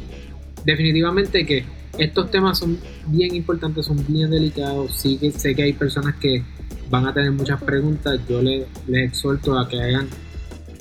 definitivamente 0.66 1.46
que 1.46 1.66
estos 1.98 2.32
temas 2.32 2.58
son 2.60 2.78
bien 3.08 3.36
importantes, 3.36 3.86
son 3.86 4.04
bien 4.08 4.30
delicados. 4.32 4.94
Sí 4.96 5.18
que 5.18 5.32
sé 5.32 5.56
que 5.56 5.64
hay 5.64 5.74
personas 5.74 6.16
que 6.16 6.44
van 6.90 7.06
a 7.06 7.14
tener 7.14 7.32
muchas 7.32 7.62
preguntas. 7.62 8.20
Yo 8.28 8.42
le- 8.42 8.66
les 8.88 9.10
exhorto 9.10 9.58
a 9.58 9.68
que 9.68 9.82
hagan, 9.82 10.08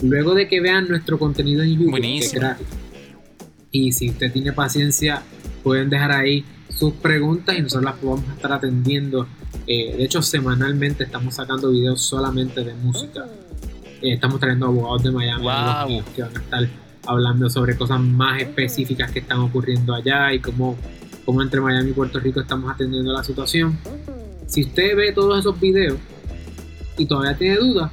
luego 0.03 0.35
de 0.35 0.49
que 0.49 0.61
vean 0.61 0.89
nuestro 0.89 1.19
contenido 1.19 1.63
en 1.63 1.75
YouTube, 1.79 2.01
que 2.01 2.19
es 2.19 2.33
gratis. 2.33 2.67
Y 3.71 3.93
si 3.93 4.11
usted 4.11 4.33
tiene 4.33 4.53
paciencia, 4.53 5.23
pueden 5.63 5.89
dejar 5.91 6.13
ahí 6.13 6.45
sus 6.69 6.95
preguntas 6.95 7.57
y 7.59 7.63
nosotros 7.63 7.85
las 7.85 8.03
vamos 8.03 8.29
a 8.31 8.35
estar 8.35 8.53
atendiendo. 8.53 9.27
Eh, 9.67 9.95
de 9.97 10.05
hecho, 10.05 10.21
semanalmente 10.23 11.05
estamos 11.05 11.35
sacando 11.35 11.71
videos 11.71 12.03
solamente 12.03 12.65
de 12.65 12.75
música. 12.75 13.27
Eh, 14.03 14.15
estamos 14.15 14.41
trayendo 14.41 14.67
abogados 14.67 15.03
de 15.05 15.11
Miami 15.13 15.43
Wow. 15.45 16.03
que 16.15 16.23
van 16.23 16.37
a 16.37 16.41
estar 16.41 16.69
hablando 17.07 17.49
sobre 17.51 17.77
cosas 17.77 18.01
más 18.01 18.41
específicas 18.43 19.11
que 19.11 19.21
están 19.21 19.39
ocurriendo 19.41 19.95
allá 19.95 20.33
y 20.33 20.41
cómo, 20.41 20.77
cómo 21.25 21.43
entre 21.43 21.61
Miami 21.61 21.91
y 21.91 21.93
Puerto 21.93 22.19
Rico 22.21 22.41
estamos 22.41 22.73
atendiendo 22.73 23.13
la 23.13 23.25
situación. 23.25 23.79
Si 24.47 24.63
usted 24.63 24.97
ve 24.97 25.13
todos 25.13 25.39
esos 25.39 25.59
videos 25.59 25.99
y 26.99 27.07
todavía 27.07 27.37
tiene 27.37 27.57
dudas, 27.57 27.91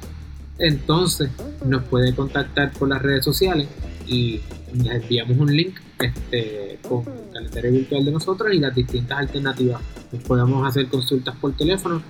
entonces 0.58 1.30
nos 1.64 1.82
puede 1.84 2.14
contactar 2.14 2.72
por 2.72 2.88
las 2.88 3.00
redes 3.00 3.24
sociales 3.24 3.68
y 4.06 4.40
les 4.74 5.02
enviamos 5.02 5.38
un 5.38 5.56
link 5.56 5.76
este, 5.98 6.78
con 6.86 7.00
el 7.00 7.32
calendario 7.32 7.72
virtual 7.72 8.04
de 8.04 8.12
nosotros 8.12 8.54
y 8.54 8.58
las 8.58 8.74
distintas 8.74 9.18
alternativas. 9.18 9.80
Nos 10.12 10.22
podemos 10.24 10.66
hacer 10.66 10.88
consultas 10.88 11.36
por 11.36 11.56
teléfono 11.56 12.02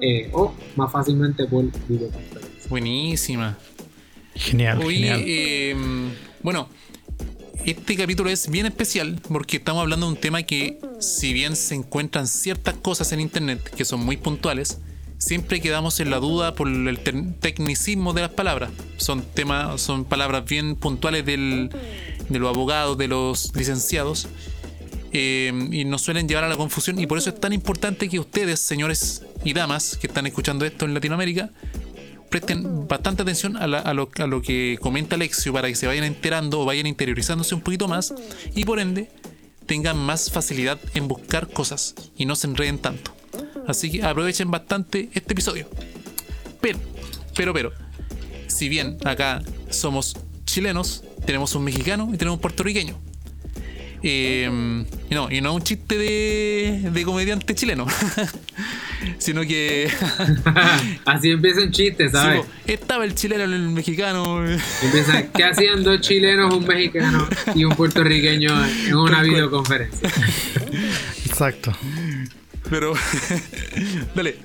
eh, 0.00 0.30
o 0.32 0.54
más 0.76 0.90
fácilmente 0.90 1.44
por 1.44 1.64
videoconferencia. 1.88 2.68
Buenísima. 2.68 3.58
Genial, 4.34 4.80
genial. 4.82 5.22
eh, 5.26 5.76
bueno, 6.42 6.68
este 7.64 7.96
capítulo 7.96 8.30
es 8.30 8.48
bien 8.50 8.66
especial 8.66 9.20
porque 9.28 9.58
estamos 9.58 9.82
hablando 9.82 10.06
de 10.06 10.12
un 10.12 10.18
tema 10.18 10.42
que, 10.42 10.78
si 10.98 11.32
bien 11.32 11.56
se 11.56 11.74
encuentran 11.74 12.26
ciertas 12.26 12.74
cosas 12.74 13.12
en 13.12 13.20
internet 13.20 13.62
que 13.76 13.84
son 13.84 14.00
muy 14.00 14.16
puntuales, 14.16 14.78
siempre 15.18 15.60
quedamos 15.60 16.00
en 16.00 16.10
la 16.10 16.18
duda 16.18 16.54
por 16.54 16.68
el 16.68 16.98
te- 17.00 17.12
tecnicismo 17.40 18.12
de 18.12 18.22
las 18.22 18.30
palabras. 18.30 18.70
Son 18.96 19.22
temas, 19.22 19.80
son 19.80 20.04
palabras 20.04 20.44
bien 20.46 20.76
puntuales 20.76 21.24
del, 21.26 21.70
de 22.28 22.38
los 22.38 22.48
abogados, 22.48 22.96
de 22.98 23.08
los 23.08 23.54
licenciados. 23.54 24.28
eh, 25.12 25.52
y 25.72 25.84
nos 25.84 26.02
suelen 26.02 26.28
llevar 26.28 26.44
a 26.44 26.48
la 26.48 26.56
confusión 26.56 26.98
y 27.00 27.06
por 27.08 27.18
eso 27.18 27.30
es 27.30 27.40
tan 27.40 27.52
importante 27.52 28.08
que 28.08 28.20
ustedes, 28.20 28.60
señores 28.60 29.24
y 29.44 29.52
damas 29.54 29.96
que 30.00 30.06
están 30.06 30.24
escuchando 30.26 30.64
esto 30.64 30.84
en 30.84 30.94
Latinoamérica, 30.94 31.50
presten 32.30 32.86
bastante 32.88 33.22
atención 33.22 33.56
a, 33.56 33.66
la- 33.66 33.80
a 33.80 33.92
lo, 33.92 34.08
a 34.18 34.26
lo 34.26 34.40
que 34.40 34.78
comenta 34.80 35.16
Alexio 35.16 35.52
para 35.52 35.68
que 35.68 35.74
se 35.74 35.86
vayan 35.86 36.04
enterando 36.04 36.60
o 36.60 36.64
vayan 36.64 36.86
interiorizándose 36.86 37.54
un 37.54 37.60
poquito 37.60 37.88
más 37.88 38.14
y 38.54 38.64
por 38.64 38.78
ende 38.80 39.10
tengan 39.66 39.98
más 39.98 40.30
facilidad 40.30 40.78
en 40.94 41.06
buscar 41.08 41.48
cosas 41.48 41.94
y 42.16 42.24
no 42.26 42.34
se 42.36 42.46
enreden 42.46 42.78
tanto. 42.78 43.12
Así 43.66 43.90
que 43.90 44.02
aprovechen 44.02 44.50
bastante 44.50 45.10
este 45.14 45.32
episodio. 45.32 45.68
Pero, 46.60 46.78
pero, 47.36 47.52
pero, 47.52 47.72
si 48.48 48.68
bien 48.68 48.96
acá 49.04 49.42
somos 49.68 50.16
chilenos, 50.44 51.04
tenemos 51.24 51.54
un 51.54 51.62
mexicano 51.64 52.10
y 52.12 52.16
tenemos 52.16 52.38
un 52.38 52.40
puertorriqueño. 52.40 52.98
Eh, 54.02 54.84
y 55.10 55.14
no, 55.14 55.30
y 55.30 55.40
no 55.40 55.54
un 55.54 55.62
chiste 55.62 55.98
de, 55.98 56.90
de 56.90 57.04
comediante 57.04 57.54
chileno, 57.54 57.86
sino 59.18 59.42
que 59.42 59.90
Así 61.04 61.30
empieza 61.30 61.62
un 61.62 61.70
chiste, 61.70 62.06
Sí, 62.08 62.12
¿sabes? 62.12 62.44
estaba 62.66 63.04
el 63.04 63.14
chileno 63.14 63.44
el 63.44 63.68
mexicano. 63.70 64.44
Empieza, 64.82 65.22
¿qué 65.32 65.44
hacían 65.44 65.82
dos 65.82 66.00
chilenos, 66.00 66.52
un 66.54 66.66
mexicano 66.66 67.28
y 67.54 67.64
un 67.64 67.74
puertorriqueño 67.74 68.50
en 68.86 68.94
una 68.96 69.22
videoconferencia? 69.22 70.08
Exacto. 71.26 71.72
Pero. 72.68 72.92
Dale. 74.14 74.36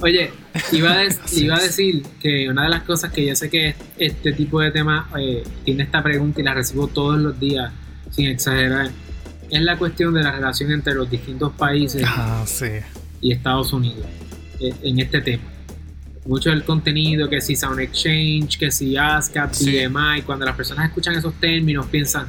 Oye, 0.00 0.32
iba 0.72 0.92
a, 0.92 0.96
des- 0.98 1.20
iba 1.32 1.56
a 1.56 1.60
decir 1.62 2.02
que 2.20 2.48
una 2.48 2.64
de 2.64 2.70
las 2.70 2.82
cosas 2.82 3.12
que 3.12 3.24
yo 3.24 3.36
sé 3.36 3.48
que 3.48 3.76
este 3.98 4.32
tipo 4.32 4.60
de 4.60 4.72
tema 4.72 5.08
eh, 5.16 5.44
tiene 5.64 5.84
esta 5.84 6.02
pregunta 6.02 6.40
y 6.40 6.44
la 6.44 6.54
recibo 6.54 6.88
todos 6.88 7.20
los 7.20 7.38
días, 7.38 7.72
sin 8.10 8.26
exagerar, 8.26 8.90
es 9.48 9.62
la 9.62 9.76
cuestión 9.78 10.12
de 10.14 10.22
la 10.24 10.32
relación 10.32 10.72
entre 10.72 10.94
los 10.94 11.08
distintos 11.08 11.52
países 11.52 12.02
Ah, 12.04 12.42
sí. 12.46 12.66
Y 13.22 13.32
Estados 13.32 13.72
Unidos 13.72 14.04
eh, 14.60 14.74
en 14.82 14.98
este 14.98 15.22
tema. 15.22 15.44
Mucho 16.26 16.50
del 16.50 16.62
contenido, 16.64 17.28
que 17.28 17.40
si 17.40 17.56
Sound 17.56 17.80
Exchange, 17.80 18.58
que 18.58 18.70
si 18.70 18.96
ASCAP, 18.96 19.52
Sí. 19.54 19.70
BMI, 19.86 20.22
cuando 20.26 20.44
las 20.44 20.54
personas 20.54 20.86
escuchan 20.86 21.14
esos 21.16 21.34
términos 21.40 21.86
piensan, 21.86 22.26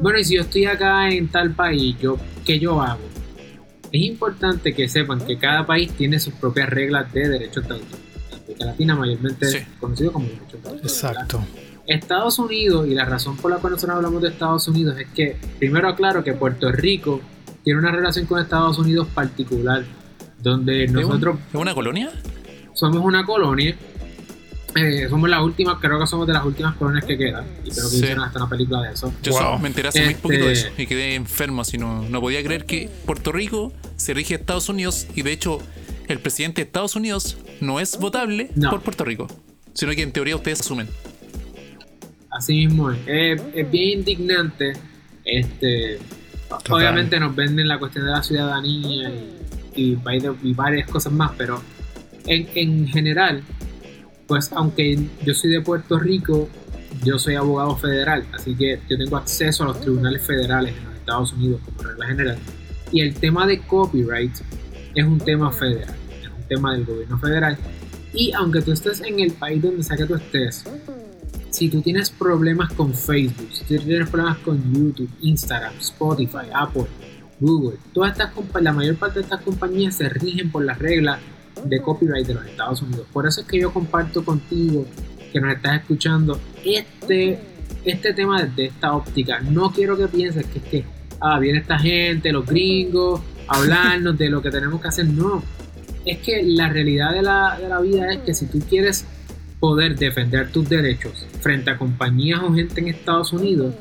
bueno, 0.00 0.18
y 0.18 0.24
si 0.24 0.34
yo 0.36 0.42
estoy 0.42 0.64
acá 0.66 1.10
en 1.10 1.28
tal 1.28 1.52
país, 1.52 1.96
yo, 2.00 2.16
¿qué 2.44 2.58
yo 2.58 2.80
hago? 2.82 3.00
Es 3.92 4.02
importante 4.02 4.74
que 4.74 4.88
sepan 4.88 5.20
que 5.20 5.38
cada 5.38 5.64
país 5.64 5.92
tiene 5.92 6.18
sus 6.18 6.34
propias 6.34 6.68
reglas 6.70 7.12
de 7.12 7.28
derechos 7.28 7.66
de 7.68 7.74
autor. 7.74 7.98
América 8.32 8.64
Latina 8.66 8.96
mayormente 8.96 9.46
Sí. 9.46 9.56
es 9.58 9.66
conocido 9.78 10.12
como 10.12 10.26
derechos 10.26 10.50
de 10.50 10.56
autor. 10.56 10.72
¿verdad? 10.74 10.84
Exacto. 10.90 11.44
Estados 11.86 12.38
Unidos, 12.40 12.88
y 12.88 12.94
la 12.94 13.04
razón 13.04 13.36
por 13.36 13.52
la 13.52 13.58
cual 13.58 13.74
nosotros 13.74 13.96
hablamos 13.96 14.20
de 14.22 14.28
Estados 14.30 14.66
Unidos 14.66 14.98
es 14.98 15.06
que, 15.14 15.36
primero 15.60 15.88
aclaro 15.88 16.24
que 16.24 16.32
Puerto 16.32 16.72
Rico 16.72 17.20
tiene 17.62 17.78
una 17.78 17.92
relación 17.92 18.26
con 18.26 18.40
Estados 18.42 18.76
Unidos 18.78 19.06
particular, 19.14 19.84
donde 20.50 20.84
¿Es 20.84 20.90
un- 20.90 20.96
nosotros 21.02 21.36
¿Es 21.52 21.60
una 21.60 21.74
colonia? 21.74 22.10
somos 22.74 23.02
una 23.04 23.24
colonia, 23.24 23.76
eh, 24.74 25.06
somos 25.08 25.28
las 25.30 25.40
últimas, 25.42 25.78
creo 25.80 25.98
que 25.98 26.06
somos 26.06 26.26
de 26.26 26.32
las 26.34 26.44
últimas 26.44 26.74
colonias 26.76 27.04
que 27.04 27.16
quedan, 27.16 27.44
y 27.64 27.70
creo 27.70 27.84
que 27.84 27.90
Sí. 27.90 27.96
hicieron 27.96 28.24
hasta 28.24 28.38
una 28.40 28.48
película 28.48 28.82
de 28.82 28.92
eso. 28.92 29.12
Yo 29.22 29.32
Wow. 29.32 29.40
so- 29.40 29.58
me 29.58 29.68
enteré 29.68 29.88
hace 29.88 30.00
muy 30.00 30.08
Este- 30.10 30.22
poquito 30.22 30.46
de 30.46 30.52
eso 30.52 30.68
y 30.76 30.86
quedé 30.86 31.14
enfermo, 31.14 31.62
así 31.62 31.78
no, 31.78 32.08
no 32.08 32.20
podía 32.20 32.42
creer 32.44 32.64
que 32.66 32.90
Puerto 33.06 33.32
Rico 33.32 33.72
se 33.96 34.12
rige 34.14 34.34
a 34.34 34.36
Estados 34.36 34.68
Unidos 34.68 35.06
y 35.14 35.22
de 35.22 35.32
hecho 35.32 35.58
el 36.08 36.18
presidente 36.20 36.60
de 36.62 36.66
Estados 36.66 36.94
Unidos 36.96 37.36
no 37.60 37.80
es 37.80 37.98
votable 37.98 38.50
No. 38.54 38.70
por 38.70 38.82
Puerto 38.82 39.04
Rico, 39.04 39.26
sino 39.74 39.92
que 39.92 40.02
en 40.02 40.12
teoría 40.12 40.36
ustedes 40.36 40.60
asumen. 40.60 40.88
Así 42.30 42.66
mismo 42.66 42.90
es. 42.90 42.98
Es, 43.06 43.42
es 43.54 43.70
bien 43.70 44.00
indignante. 44.00 44.74
Este, 45.24 45.98
obviamente 46.68 47.18
nos 47.18 47.34
venden 47.34 47.66
la 47.66 47.78
cuestión 47.78 48.04
de 48.04 48.10
la 48.12 48.22
ciudadanía 48.22 49.08
y, 49.08 49.28
y, 49.76 49.98
y 50.42 50.54
varias 50.54 50.88
cosas 50.90 51.12
más, 51.12 51.32
pero 51.36 51.60
en, 52.26 52.48
en 52.54 52.88
general, 52.88 53.42
pues 54.26 54.50
aunque 54.52 54.98
yo 55.24 55.34
soy 55.34 55.50
de 55.50 55.60
Puerto 55.60 55.98
Rico, 55.98 56.48
yo 57.04 57.18
soy 57.18 57.34
abogado 57.34 57.76
federal, 57.76 58.24
así 58.32 58.54
que 58.54 58.80
yo 58.88 58.96
tengo 58.96 59.16
acceso 59.16 59.64
a 59.64 59.66
los 59.68 59.80
tribunales 59.80 60.22
federales 60.26 60.74
en 60.76 60.84
los 60.84 60.94
Estados 60.94 61.32
Unidos 61.32 61.60
como 61.64 61.82
regla 61.82 62.06
general. 62.06 62.38
Y 62.92 63.00
el 63.00 63.14
tema 63.14 63.46
de 63.46 63.60
copyright 63.60 64.32
es 64.94 65.04
un 65.04 65.18
tema 65.18 65.52
federal, 65.52 65.94
es 66.22 66.28
un 66.28 66.48
tema 66.48 66.72
del 66.72 66.84
gobierno 66.84 67.18
federal. 67.18 67.58
Y 68.12 68.32
aunque 68.32 68.62
tú 68.62 68.72
estés 68.72 69.00
en 69.02 69.20
el 69.20 69.32
país 69.32 69.62
donde 69.62 69.82
sea 69.82 69.96
que 69.96 70.06
tú 70.06 70.14
estés, 70.14 70.64
si 71.50 71.68
tú 71.68 71.80
tienes 71.82 72.10
problemas 72.10 72.72
con 72.74 72.94
Facebook, 72.94 73.48
si 73.52 73.64
tú 73.64 73.82
tienes 73.82 74.08
problemas 74.08 74.38
con 74.38 74.58
YouTube, 74.74 75.10
Instagram, 75.20 75.74
Spotify, 75.78 76.48
Apple, 76.52 76.86
Google, 77.40 77.78
todas 77.92 78.12
estas 78.12 78.30
la 78.60 78.72
mayor 78.72 78.96
parte 78.96 79.18
de 79.18 79.24
estas 79.24 79.42
compañías 79.42 79.96
se 79.96 80.08
rigen 80.08 80.50
por 80.50 80.64
las 80.64 80.78
reglas 80.78 81.20
de 81.64 81.80
copyright 81.80 82.26
de 82.26 82.34
los 82.34 82.46
Estados 82.46 82.82
Unidos. 82.82 83.06
Por 83.12 83.26
eso 83.26 83.40
es 83.40 83.46
que 83.46 83.60
yo 83.60 83.72
comparto 83.72 84.24
contigo 84.24 84.86
que 85.32 85.40
nos 85.40 85.54
estás 85.54 85.80
escuchando 85.80 86.40
este, 86.64 87.38
este 87.84 88.12
tema 88.12 88.42
desde 88.42 88.66
esta 88.66 88.94
óptica. 88.94 89.40
No 89.40 89.72
quiero 89.72 89.96
que 89.96 90.08
pienses 90.08 90.46
que 90.46 90.58
es 90.58 90.64
que 90.64 90.84
ah, 91.20 91.38
viene 91.38 91.58
esta 91.58 91.78
gente, 91.78 92.32
los 92.32 92.46
gringos, 92.46 93.20
a 93.48 93.58
hablarnos 93.58 94.16
de 94.16 94.28
lo 94.28 94.42
que 94.42 94.50
tenemos 94.50 94.80
que 94.80 94.88
hacer. 94.88 95.06
No, 95.06 95.42
es 96.04 96.18
que 96.18 96.42
la 96.42 96.68
realidad 96.68 97.12
de 97.12 97.22
la, 97.22 97.58
de 97.58 97.68
la 97.68 97.80
vida 97.80 98.12
es 98.12 98.18
que 98.18 98.34
si 98.34 98.46
tú 98.46 98.60
quieres 98.60 99.04
poder 99.60 99.96
defender 99.98 100.50
tus 100.52 100.68
derechos 100.68 101.26
frente 101.40 101.70
a 101.70 101.78
compañías 101.78 102.40
o 102.42 102.52
gente 102.52 102.80
en 102.80 102.88
Estados 102.88 103.32
Unidos, 103.32 103.74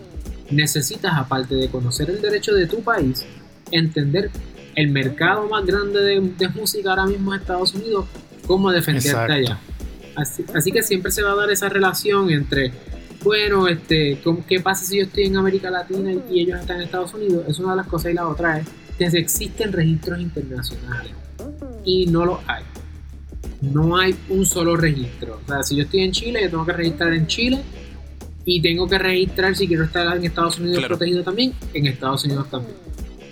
necesitas, 0.49 1.13
aparte 1.15 1.55
de 1.55 1.69
conocer 1.69 2.09
el 2.09 2.21
derecho 2.21 2.53
de 2.53 2.67
tu 2.67 2.81
país, 2.81 3.25
entender 3.71 4.29
el 4.75 4.89
mercado 4.89 5.47
más 5.47 5.65
grande 5.65 5.99
de, 6.01 6.49
música 6.49 6.89
ahora 6.89 7.05
mismo 7.05 7.33
en 7.33 7.41
Estados 7.41 7.73
Unidos, 7.73 8.05
cómo 8.45 8.71
defenderte 8.71 9.33
allá. 9.33 9.59
Así, 10.15 10.71
que 10.71 10.81
siempre 10.81 11.11
se 11.11 11.21
va 11.21 11.31
a 11.31 11.35
dar 11.35 11.51
esa 11.51 11.67
relación 11.67 12.29
entre, 12.29 12.71
bueno, 13.23 13.67
este, 13.67 14.19
¿qué 14.47 14.59
pasa 14.61 14.85
si 14.85 14.97
yo 14.97 15.03
estoy 15.03 15.25
en 15.25 15.37
América 15.37 15.69
Latina 15.69 16.13
y 16.29 16.41
ellos 16.41 16.59
están 16.59 16.77
en 16.77 16.83
Estados 16.83 17.13
Unidos? 17.13 17.45
Es 17.47 17.59
una 17.59 17.71
de 17.71 17.77
las 17.77 17.87
cosas 17.87 18.11
y 18.11 18.15
la 18.15 18.27
otra 18.27 18.59
es 18.59 18.67
que 18.97 19.05
existen 19.17 19.73
registros 19.73 20.19
internacionales 20.19 21.11
y 21.83 22.05
no 22.07 22.25
los 22.25 22.39
hay. 22.47 22.63
No 23.61 23.97
hay 23.97 24.15
un 24.29 24.45
solo 24.45 24.75
registro. 24.75 25.39
O 25.43 25.47
sea, 25.47 25.63
si 25.63 25.75
yo 25.75 25.83
estoy 25.83 26.01
en 26.01 26.11
Chile, 26.11 26.41
yo 26.43 26.49
tengo 26.49 26.65
que 26.65 26.73
registrar 26.73 27.13
en 27.13 27.27
Chile 27.27 27.61
y 28.45 28.61
tengo 28.61 28.87
que 28.87 28.99
registrar 28.99 29.55
si 29.55 29.67
quiero 29.67 29.83
estar 29.83 30.15
en 30.15 30.23
Estados 30.23 30.59
Unidos 30.59 30.85
protegido 30.85 31.23
también, 31.23 31.53
en 31.73 31.87
Estados 31.87 32.23
Unidos 32.25 32.49
también. 32.49 32.75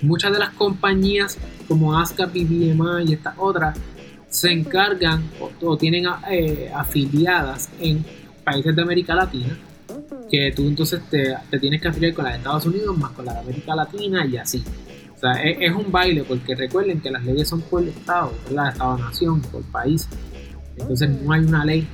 Muchas 0.04 0.32
de 0.32 0.40
las 0.40 0.50
compañías 0.52 1.38
como 1.68 1.98
ASCAP 1.98 2.36
y 2.36 2.44
BMI 2.44 3.10
y 3.10 3.14
estas 3.14 3.36
otras 3.38 3.78
se 4.30 4.52
encargan 4.52 5.24
o, 5.62 5.78
tienen 5.78 6.06
eh, 6.30 6.72
afiliadas 6.74 7.70
en 7.80 8.04
países 8.44 8.76
de 8.76 8.82
América 8.82 9.16
Latina 9.16 9.58
que 10.30 10.52
tú 10.52 10.68
entonces 10.68 11.02
te, 11.10 11.36
tienes 11.60 11.82
que 11.82 11.88
afiliar 11.88 12.14
con 12.14 12.26
las 12.26 12.34
de 12.34 12.38
Estados 12.40 12.66
Unidos 12.66 12.98
más 12.98 13.12
con 13.12 13.26
la 13.26 13.34
de 13.34 13.40
América 13.40 13.76
Latina 13.76 14.26
y 14.26 14.38
así. 14.38 14.64
O 15.16 15.20
sea, 15.20 15.34
es, 15.44 15.74
un 15.74 15.92
baile 15.92 16.24
porque 16.24 16.56
recuerden 16.56 17.00
que 17.00 17.12
las 17.12 17.24
leyes 17.24 17.48
son 17.48 17.62
por 17.62 17.84
el 17.84 17.90
Estado, 17.90 18.34
la 18.52 18.70
Estado-nación, 18.70 19.42
por 19.42 19.62
país. 19.64 20.08
Entonces 20.76 21.10
no 21.10 21.32
hay 21.32 21.42
una 21.42 21.64
ley 21.64 21.88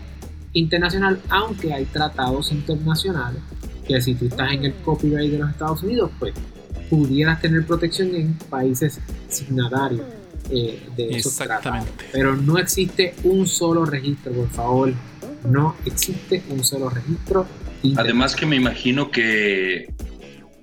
internacional, 0.54 1.20
aunque 1.30 1.74
hay 1.74 1.86
tratados 1.86 2.52
internacionales 2.52 3.42
que 3.86 4.02
si 4.02 4.16
tú 4.16 4.26
estás 4.26 4.54
en 4.54 4.66
el 4.66 4.74
copyright 4.76 5.32
de 5.32 5.38
los 5.38 5.50
Estados 5.50 5.84
Unidos, 5.84 6.10
pues 6.18 6.34
pudieras 6.90 7.42
tener 7.42 7.66
protección 7.66 8.16
en 8.16 8.34
países 8.34 9.00
signatarios 9.28 10.06
eh, 10.52 10.82
de 10.96 11.10
esos 11.10 11.36
tratados. 11.36 11.86
Pero 12.12 12.36
no 12.36 12.58
existe 12.58 13.14
un 13.24 13.46
solo 13.48 13.86
registro, 13.86 14.34
por 14.34 14.50
favor. 14.50 14.94
No 15.48 15.76
existe 15.86 16.44
un 16.50 16.64
solo 16.64 16.90
registro. 16.90 17.46
Además 17.96 18.36
que 18.36 18.46
me 18.46 18.56
imagino 18.56 19.10
que, 19.10 19.94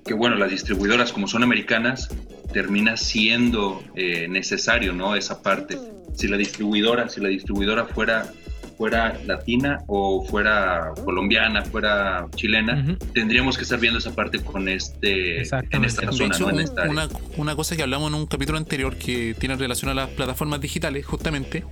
que, 0.05 0.13
bueno, 0.13 0.35
las 0.35 0.51
distribuidoras 0.51 1.11
como 1.11 1.27
son 1.27 1.43
americanas, 1.43 2.09
termina 2.53 2.95
siendo 2.97 3.83
eh, 3.95 4.27
necesario, 4.27 4.93
¿no? 4.93 5.15
Esa 5.15 5.41
parte. 5.41 5.77
Si 6.15 6.27
la 6.27 6.37
distribuidora, 6.37 7.09
si 7.09 7.21
la 7.21 7.29
distribuidora 7.29 7.85
fuera 7.85 8.31
fuera 8.77 9.17
latina 9.25 9.79
o 9.87 10.23
fuera 10.25 10.93
colombiana, 11.03 11.63
fuera 11.63 12.27
chilena, 12.35 12.97
tendríamos 13.13 13.57
que 13.57 13.63
estar 13.63 13.79
viendo 13.79 13.99
esa 13.99 14.13
parte 14.13 14.39
con 14.39 14.69
este 14.69 15.41
en 15.41 15.83
esta 15.83 16.11
zona, 16.11 16.37
¿no? 16.37 16.47
una, 16.47 17.09
una, 17.37 17.55
cosa 17.55 17.75
que 17.75 17.81
hablamos 17.81 18.09
en 18.11 18.19
un 18.19 18.27
capítulo 18.27 18.57
anterior 18.57 18.95
que 18.97 19.35
tiene 19.39 19.55
relación 19.55 19.89
a 19.89 19.93
las 19.93 20.09
plataformas 20.09 20.61
digitales, 20.61 21.05
justamente, 21.05 21.63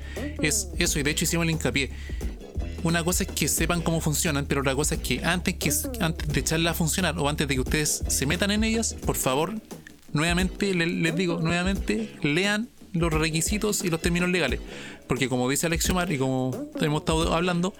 es 0.42 0.70
eso, 0.80 1.00
y 1.00 1.04
de 1.04 1.12
hecho 1.12 1.26
hicimos 1.26 1.44
el 1.46 1.52
hincapié. 1.52 1.92
Una 2.84 3.04
cosa 3.04 3.24
es 3.24 3.32
que 3.32 3.48
sepan 3.48 3.82
cómo 3.82 4.00
funcionan, 4.00 4.46
pero 4.46 4.62
otra 4.62 4.76
cosa 4.76 4.96
es 4.96 5.02
que 5.02 5.24
antes, 5.24 5.56
que 5.56 5.72
antes 6.00 6.28
de 6.28 6.40
echarla 6.40 6.72
a 6.72 6.74
funcionar 6.74 7.18
o 7.18 7.28
antes 7.30 7.48
de 7.48 7.56
que 7.56 7.62
ustedes 7.62 8.04
se 8.08 8.26
metan 8.26 8.52
en 8.52 8.64
ellas, 8.64 8.96
por 9.06 9.16
favor, 9.16 9.54
nuevamente 10.14 10.74
les 10.74 11.16
digo, 11.16 11.40
nuevamente 11.42 12.16
lean 12.22 12.70
los 12.94 13.14
requisitos 13.14 13.84
y 13.84 13.90
los 13.90 14.02
términos 14.02 14.30
legales. 14.30 14.60
Porque 15.08 15.30
como 15.30 15.50
dice 15.50 15.68
Alexiomar 15.68 16.12
y 16.12 16.18
como 16.18 16.70
hemos 16.80 17.02
estado 17.02 17.34
hablando, 17.34 17.74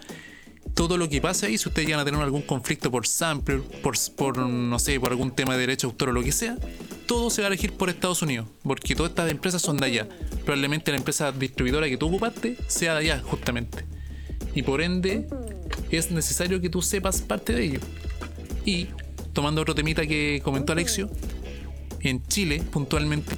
todo 0.74 0.98
lo 0.98 1.08
que 1.08 1.22
pasa 1.22 1.48
ahí, 1.48 1.58
si 1.58 1.70
ustedes 1.70 1.88
llegan 1.88 2.02
a 2.02 2.06
tener 2.06 2.20
algún 2.22 2.42
conflicto 2.42 2.92
por 2.92 3.08
sample, 3.08 3.60
por, 3.82 3.96
por 4.16 4.38
no 4.38 4.80
sé, 4.80 5.00
por 5.00 5.12
algún 5.12 5.32
tema 5.32 5.54
de 5.54 5.60
derecho 5.62 5.88
de 5.88 5.92
autor 5.92 6.10
o 6.10 6.12
lo 6.12 6.24
que 6.24 6.32
sea, 6.32 6.58
todo 7.06 7.30
se 7.30 7.42
va 7.42 7.48
a 7.48 7.50
elegir 7.50 7.74
por 7.74 7.90
Estados 7.90 8.22
Unidos, 8.22 8.48
porque 8.64 8.96
todas 8.96 9.12
estas 9.12 9.32
empresas 9.32 9.62
son 9.62 9.78
de 9.78 9.86
allá. 9.86 10.10
Probablemente 10.44 10.92
la 10.92 10.98
empresa 10.98 11.32
distribuidora 11.32 11.88
que 11.88 11.98
tú 11.98 12.08
ocupaste 12.08 12.58
sea 12.68 12.94
de 12.94 13.00
allá, 13.00 13.22
justamente. 13.24 13.86
Y 14.54 14.64
por 14.64 14.82
ende, 14.82 15.28
es 15.92 16.12
necesario 16.12 16.60
que 16.62 16.70
tú 16.70 16.82
sepas 16.82 17.22
parte 17.22 17.54
de 17.54 17.64
ello. 17.64 17.80
Y, 18.66 18.88
tomando 19.34 19.62
otro 19.62 19.76
temita 19.76 20.06
que 20.08 20.42
comentó 20.44 20.74
Alexio, 20.74 21.10
en 22.02 22.26
Chile, 22.28 22.64
puntualmente, 22.72 23.36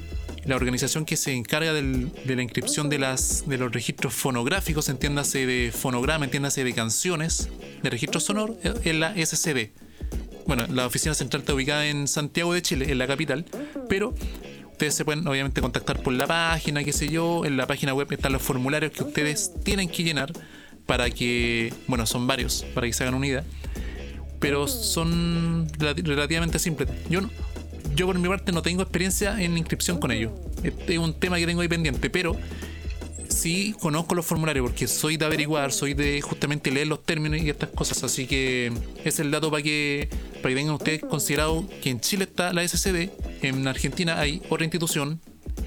la 0.48 0.56
organización 0.56 1.06
que 1.06 1.18
se 1.18 1.34
encarga 1.34 1.74
de 1.74 2.36
la 2.36 2.42
inscripción 2.42 2.90
de, 2.90 2.98
los 3.00 3.72
registros 3.72 4.14
fonográficos, 4.14 4.88
entiéndase 4.88 5.46
de 5.46 5.72
fonograma, 5.72 6.26
entiéndase 6.26 6.64
de 6.64 6.74
canciones, 6.74 7.50
de 7.84 7.90
registro 7.90 8.22
sonoro, 8.22 8.58
es 8.64 8.96
la 8.96 9.14
SCD. 9.14 9.72
Bueno, 10.46 10.66
la 10.68 10.86
oficina 10.86 11.14
central 11.14 11.42
está 11.42 11.54
ubicada 11.54 11.86
en 11.88 12.08
Santiago 12.08 12.54
de 12.54 12.62
Chile, 12.62 12.90
en 12.90 12.98
la 12.98 13.08
capital, 13.08 13.46
pero 13.90 14.16
ustedes 14.72 14.96
se 14.96 15.04
pueden 15.04 15.28
obviamente 15.28 15.60
contactar 15.60 16.02
por 16.02 16.14
la 16.14 16.26
página, 16.26 16.82
qué 16.84 16.94
sé 16.94 17.10
yo, 17.10 17.44
en 17.44 17.58
la 17.58 17.68
página 17.68 17.94
web 17.94 18.08
están 18.10 18.32
los 18.32 18.42
formularios 18.42 18.94
que 18.94 19.04
ustedes 19.04 19.52
tienen 19.66 19.90
que 19.90 20.04
llenar 20.04 20.32
para 20.86 21.10
que, 21.10 21.74
bueno, 21.88 22.06
son 22.06 22.26
varios, 22.26 22.66
para 22.74 22.88
que 22.88 22.94
se 22.94 23.04
hagan 23.04 23.16
una 23.16 23.44
pero 24.40 24.68
son 24.68 25.68
relativamente 25.78 26.60
simples. 26.60 26.90
Yo 27.10 27.22
no, 27.22 27.30
yo 27.98 28.06
por 28.06 28.18
mi 28.20 28.30
parte 28.30 28.52
no 28.52 28.62
tengo 28.62 28.84
experiencia 28.84 29.42
en 29.42 29.58
inscripción 29.58 30.00
con 30.00 30.12
ellos. 30.12 30.32
Este 30.64 30.94
es 30.94 31.00
un 31.00 31.16
tema 31.16 31.38
que 31.38 31.48
tengo 31.48 31.62
ahí 31.62 31.68
pendiente, 31.68 32.12
pero 32.12 32.38
sí 33.28 33.76
conozco 33.80 34.14
los 34.14 34.24
formularios 34.24 34.68
porque 34.68 34.88
soy 34.88 35.18
de 35.18 35.26
averiguar, 35.26 35.74
soy 35.74 35.96
de 35.96 36.22
justamente 36.22 36.70
leer 36.70 36.88
los 36.88 37.04
términos 37.04 37.42
y 37.42 37.50
estas 37.50 37.70
cosas. 37.70 38.04
Así 38.04 38.28
que 38.28 38.72
es 39.04 39.20
el 39.20 39.32
dato 39.32 39.50
para 39.50 39.64
que, 39.64 40.10
para 40.44 40.50
que 40.50 40.56
tengan 40.56 40.76
ustedes 40.76 41.02
considerado 41.02 41.68
que 41.82 41.90
en 41.90 42.00
Chile 42.00 42.26
está 42.26 42.54
la 42.54 42.66
SCD, 42.66 43.10
en 43.42 43.68
Argentina 43.68 44.20
hay 44.20 44.44
otra 44.48 44.64
institución, 44.64 45.20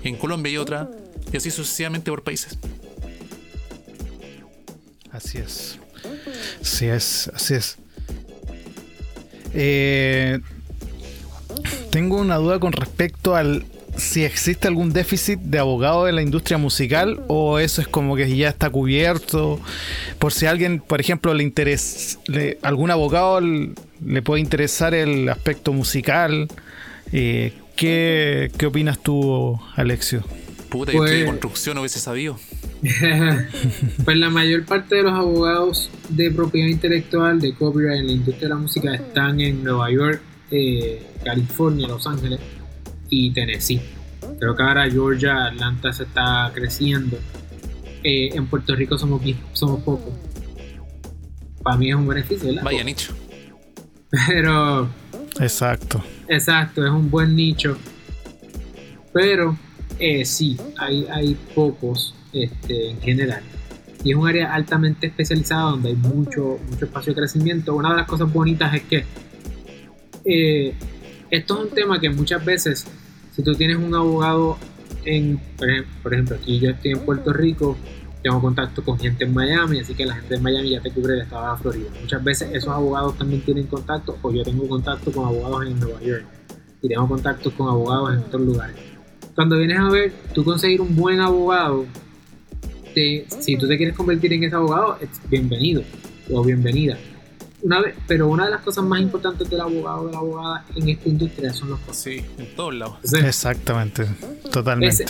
en 0.05 0.15
Colombia 0.17 0.51
hay 0.51 0.57
otra, 0.57 0.89
y 1.33 1.37
así 1.37 1.51
sucesivamente 1.51 2.13
por 2.13 2.23
países. 2.23 2.59
Así 5.11 5.39
es. 5.39 5.81
Así 6.63 6.87
es, 6.87 7.29
así 7.35 7.55
es. 7.55 7.77
Eh, 9.53 10.39
tengo 11.91 12.19
una 12.19 12.37
duda 12.37 12.59
con 12.59 12.73
respecto 12.73 13.37
al 13.37 13.65
si 13.97 14.25
existe 14.25 14.69
algún 14.69 14.93
déficit 14.93 15.41
de 15.41 15.59
abogados 15.59 16.09
en 16.09 16.17
la 16.17 16.23
industria 16.23 16.59
musical 16.59 17.21
o 17.29 17.59
eso 17.59 17.81
es 17.81 17.89
como 17.89 18.17
que 18.17 18.35
ya 18.37 18.49
está 18.49 18.71
cubierto. 18.71 19.61
Por 20.19 20.33
si 20.33 20.47
alguien, 20.47 20.81
por 20.81 21.01
ejemplo, 21.01 21.35
le 21.35 21.43
interesa, 21.43 22.19
algún 22.63 22.91
abogado 22.91 23.41
le 23.41 24.23
puede 24.23 24.41
interesar 24.41 24.95
el 24.95 25.29
aspecto 25.29 25.73
musical. 25.73 26.49
Eh, 27.13 27.53
¿qué, 27.77 28.51
opinas 28.65 29.03
tú, 29.03 29.59
Alexio? 29.75 30.23
Puta, 30.69 30.93
yo 30.93 31.03
de 31.03 31.11
pues- 31.11 31.25
construcción 31.27 31.79
hubiese 31.79 31.99
sabido. 31.99 32.39
pues 34.05 34.17
la 34.17 34.31
mayor 34.31 34.65
parte 34.65 34.97
de 34.97 35.03
los 35.03 35.13
abogados 35.13 35.91
de 36.09 36.31
propiedad 36.31 36.69
intelectual 36.69 37.39
de 37.39 37.55
copyright 37.55 38.01
en 38.01 38.07
la 38.07 38.13
industria 38.13 38.49
de 38.49 38.55
la 38.55 38.61
música 38.61 38.95
están 38.95 39.41
en 39.41 39.63
Nueva 39.63 39.91
York, 39.91 40.23
eh, 40.51 41.03
California, 41.25 41.89
Los 41.89 42.07
Ángeles 42.07 42.41
y 43.09 43.31
Tennessee. 43.33 43.81
Creo 44.39 44.55
que 44.55 44.63
ahora 44.63 44.91
Georgia, 44.91 45.47
Atlanta 45.47 45.93
se 45.93 46.05
está 46.05 46.51
creciendo. 46.55 47.19
Eh, 48.03 48.31
en 48.33 48.47
Puerto 48.47 48.75
Rico 48.75 48.97
somos, 48.97 49.21
somos 49.53 49.83
pocos. 49.83 50.15
Para 51.63 51.77
mí 51.77 51.91
es 51.91 51.95
un 51.95 52.07
beneficio, 52.07 52.53
Vaya 52.63 52.83
nicho. 52.83 53.15
Pero. 54.27 54.89
Exacto. 55.39 56.03
Exacto, 56.29 56.85
es 56.85 56.91
un 56.91 57.11
buen 57.11 57.37
nicho. 57.37 57.77
Pero 59.13 59.57
eh, 59.99 60.25
sí, 60.25 60.57
hay, 60.79 61.07
hay 61.11 61.37
pocos 61.55 62.15
este, 62.33 62.91
en 62.91 63.01
general. 63.01 63.43
y 64.03 64.13
es 64.13 64.17
un 64.17 64.27
área 64.27 64.55
altamente 64.55 65.09
especializada 65.09 65.73
donde 65.73 65.91
hay 65.91 65.97
mucho, 65.97 66.59
mucho 66.71 66.87
espacio 66.87 67.13
de 67.13 67.21
crecimiento. 67.21 67.75
Una 67.75 67.91
de 67.91 67.97
las 67.97 68.07
cosas 68.07 68.33
bonitas 68.33 68.73
es 68.75 68.83
que 68.85 69.05
eh, 70.25 70.75
esto 71.31 71.59
es 71.59 71.71
un 71.71 71.75
tema 71.75 72.01
que 72.01 72.11
muchas 72.11 72.45
veces, 72.45 72.87
si 73.35 73.43
tú 73.43 73.55
tienes 73.55 73.77
un 73.77 73.95
abogado 73.95 74.59
en, 75.05 75.41
por 76.03 76.13
ejemplo, 76.13 76.37
aquí 76.37 76.59
yo 76.59 76.71
estoy 76.71 76.93
en 76.93 77.01
Puerto 77.01 77.33
Rico, 77.33 77.77
tengo 78.23 78.41
contacto 78.41 78.85
con 78.85 78.99
gente 78.99 79.25
en 79.25 79.33
Miami, 79.33 79.81
así 79.81 79.95
que 79.95 80.05
la 80.05 80.15
gente 80.15 80.35
de 80.35 80.41
Miami 80.41 80.71
ya 80.71 80.81
te 80.81 80.91
cubre 80.91 81.15
el 81.15 81.21
estado 81.23 81.55
de 81.55 81.63
Florida. 81.63 81.91
Muchas 82.01 82.23
veces 82.23 82.51
esos 82.53 82.71
abogados 82.71 83.17
también 83.17 83.41
tienen 83.43 83.67
contacto, 83.67 84.19
o 84.21 84.33
yo 84.33 84.43
tengo 84.43 84.69
contacto 84.69 85.11
con 85.13 85.27
abogados 85.27 85.67
en 85.67 85.81
Nueva 85.81 86.01
York, 86.03 86.25
y 86.83 86.89
tengo 86.89 87.09
contacto 87.09 87.51
con 87.53 87.69
abogados 87.69 88.15
en 88.15 88.19
otros 88.19 88.43
lugares. 88.43 88.77
Cuando 89.35 89.57
vienes 89.57 89.79
a 89.79 89.89
ver, 89.89 90.13
tú 90.35 90.45
conseguir 90.45 90.81
un 90.81 90.95
buen 90.97 91.21
abogado, 91.21 91.87
si 92.93 93.57
tú 93.57 93.69
te 93.69 93.77
quieres 93.77 93.97
convertir 93.97 94.33
en 94.33 94.45
ese 94.45 94.57
abogado, 94.57 94.99
es 95.01 95.09
bienvenido 95.31 95.83
o 96.31 96.45
bienvenida 96.45 96.99
una 97.63 97.81
vez, 97.81 97.95
pero 98.07 98.29
una 98.29 98.47
de 98.47 98.51
las 98.51 98.63
cosas 98.63 98.85
más 98.85 99.01
importantes 99.01 99.49
del 99.51 99.61
abogado 99.61 100.03
o 100.03 100.07
de 100.07 100.13
la 100.13 100.19
abogada 100.19 100.65
en 100.75 100.89
esta 100.89 101.09
industria 101.09 101.53
son 101.53 101.71
los 101.71 101.79
costos. 101.81 101.97
Sí, 101.97 102.25
en 102.39 102.55
todos 102.55 102.75
lados. 102.75 102.97
Exactamente, 103.13 104.07
totalmente. 104.51 105.05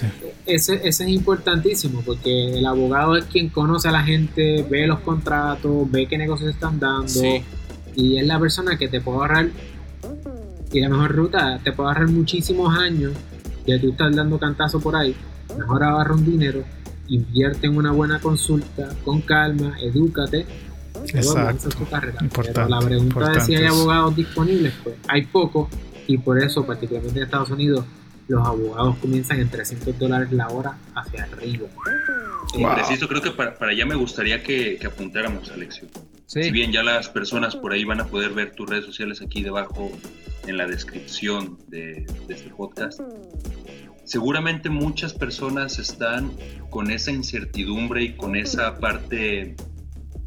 Ese, 0.47 0.81
es 0.83 1.01
importantísimo 1.01 2.03
porque 2.05 2.59
el 2.59 2.67
abogado 2.67 3.17
es 3.17 3.25
quien 3.27 3.49
conoce 3.49 3.89
a 3.89 3.93
la 3.93 4.03
gente, 4.03 4.65
ve 4.69 4.87
los 4.87 5.01
contratos, 5.01 5.91
ve 5.91 6.07
qué 6.07 6.19
negocios 6.19 6.51
están 6.51 6.81
dando 6.81 7.21
y 7.95 8.19
es 8.19 8.27
la 8.27 8.39
persona 8.39 8.77
que 8.77 8.89
te 8.89 9.01
puede 9.01 9.19
ahorrar 9.19 9.49
y 10.73 10.81
la 10.81 10.89
mejor 10.89 11.13
ruta, 11.13 11.61
te 11.63 11.73
puede 11.73 11.89
ahorrar 11.89 12.09
muchísimos 12.09 12.77
años 12.77 13.13
de 13.67 13.79
tú 13.79 13.91
estás 13.91 14.15
dando 14.15 14.39
cantazo 14.39 14.81
por 14.81 14.97
ahí, 14.97 15.15
mejor 15.59 15.83
agarra 15.83 16.15
un 16.15 16.25
dinero, 16.25 16.65
invierte 17.09 17.67
en 17.67 17.77
una 17.77 17.91
buena 17.91 18.21
consulta, 18.21 18.89
con 19.05 19.21
calma, 19.21 19.77
edúcate 19.81 20.47
Exacto. 21.07 21.69
Pero 22.43 22.69
la 22.69 22.81
pregunta 22.81 23.31
de 23.31 23.41
si 23.41 23.55
hay 23.55 23.67
abogados 23.67 24.17
disponibles, 24.17 24.75
pues 24.83 24.97
hay 25.09 25.27
pocos 25.27 25.69
y 26.07 26.19
por 26.19 26.43
eso, 26.43 26.67
particularmente 26.67 27.19
en 27.19 27.25
Estados 27.25 27.51
Unidos, 27.51 27.85
los 28.29 28.47
abogados 28.47 28.97
comienzan 28.99 29.41
en 29.41 29.49
300 29.49 29.99
dólares 29.99 30.33
la 30.33 30.49
hora 30.49 30.79
hacia 30.95 31.25
arriba. 31.25 31.69
Preciso, 32.75 33.09
creo 33.09 33.23
que 33.23 33.31
para, 33.33 33.55
allá 33.61 33.87
me 33.87 33.95
gustaría 33.97 34.43
que, 34.43 34.79
apuntáramos, 34.85 35.51
Alexio. 35.51 35.89
Si 36.27 36.51
bien 36.51 36.71
ya 36.71 36.83
las 36.83 37.09
personas 37.09 37.57
por 37.57 37.73
ahí 37.73 37.85
van 37.85 38.01
a 38.01 38.07
poder 38.07 38.31
ver 38.31 38.53
tus 38.53 38.69
redes 38.71 38.85
sociales 38.85 39.21
aquí 39.21 39.43
debajo 39.43 39.91
en 40.47 40.57
la 40.57 40.67
descripción 40.67 41.59
de, 41.69 42.07
de 42.29 42.35
este 42.35 42.51
podcast, 42.51 43.01
seguramente 44.05 44.71
muchas 44.71 45.13
personas 45.13 45.79
están 45.79 46.33
con 46.71 46.91
esa 46.91 47.11
incertidumbre 47.11 48.03
y 48.03 48.17
con 48.17 48.37
esa 48.37 48.79
parte 48.79 49.57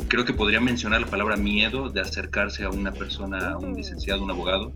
creo 0.07 0.25
que 0.25 0.33
podría 0.33 0.59
mencionar 0.59 1.01
la 1.01 1.07
palabra 1.07 1.35
miedo 1.35 1.89
de 1.89 2.01
acercarse 2.01 2.63
a 2.63 2.69
una 2.69 2.91
persona, 2.91 3.51
a 3.51 3.57
un 3.57 3.73
licenciado, 3.73 4.23
un 4.23 4.31
abogado. 4.31 4.73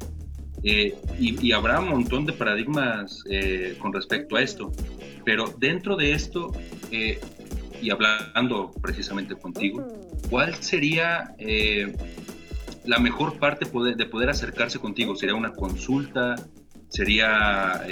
Eh, 0.63 0.95
y, 1.19 1.51
habrá 1.51 1.79
un 1.79 1.89
montón 1.89 2.25
de 2.25 2.33
paradigmas 2.33 3.23
eh, 3.29 3.75
con 3.79 3.93
respecto 3.93 4.35
a 4.35 4.41
esto. 4.41 4.71
Pero 5.23 5.53
dentro 5.57 5.95
de 5.95 6.13
esto, 6.13 6.51
eh, 6.91 7.19
y 7.81 7.91
hablando 7.91 8.71
precisamente 8.81 9.35
contigo, 9.35 9.87
¿cuál 10.29 10.55
sería 10.55 11.35
la 12.85 12.99
mejor 12.99 13.37
parte 13.37 13.65
de 13.65 14.05
poder 14.05 14.29
acercarse 14.29 14.79
contigo? 14.79 15.15
¿Sería 15.15 15.35
una 15.35 15.53
consulta? 15.53 16.35
¿Sería, 16.89 17.85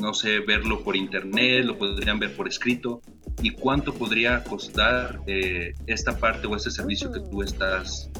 no 0.00 0.14
sé, 0.14 0.40
verlo 0.40 0.82
por 0.82 0.96
internet? 0.96 1.64
¿Lo 1.64 1.76
podrían 1.76 2.18
ver 2.18 2.34
por 2.34 2.48
escrito? 2.48 3.02
Y 3.42 3.50
cuánto 3.50 3.94
podría 3.94 4.42
costar 4.44 5.20
eh, 5.26 5.74
esta 5.86 6.18
parte 6.18 6.46
o 6.46 6.56
ese 6.56 6.70
servicio 6.70 7.12
que 7.12 7.20
tú 7.20 7.42
estás 7.42 8.10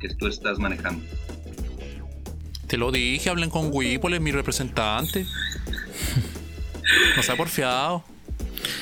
que 0.00 0.08
tú 0.08 0.26
estás 0.26 0.58
manejando. 0.58 1.04
Te 2.66 2.76
lo 2.76 2.90
dije, 2.90 3.30
hablen 3.30 3.50
con 3.50 3.68
Whipple, 3.70 4.18
mi 4.18 4.32
representante. 4.32 5.26
No 7.16 7.22
se 7.22 7.32
ha 7.32 7.36
porfiado. 7.36 8.04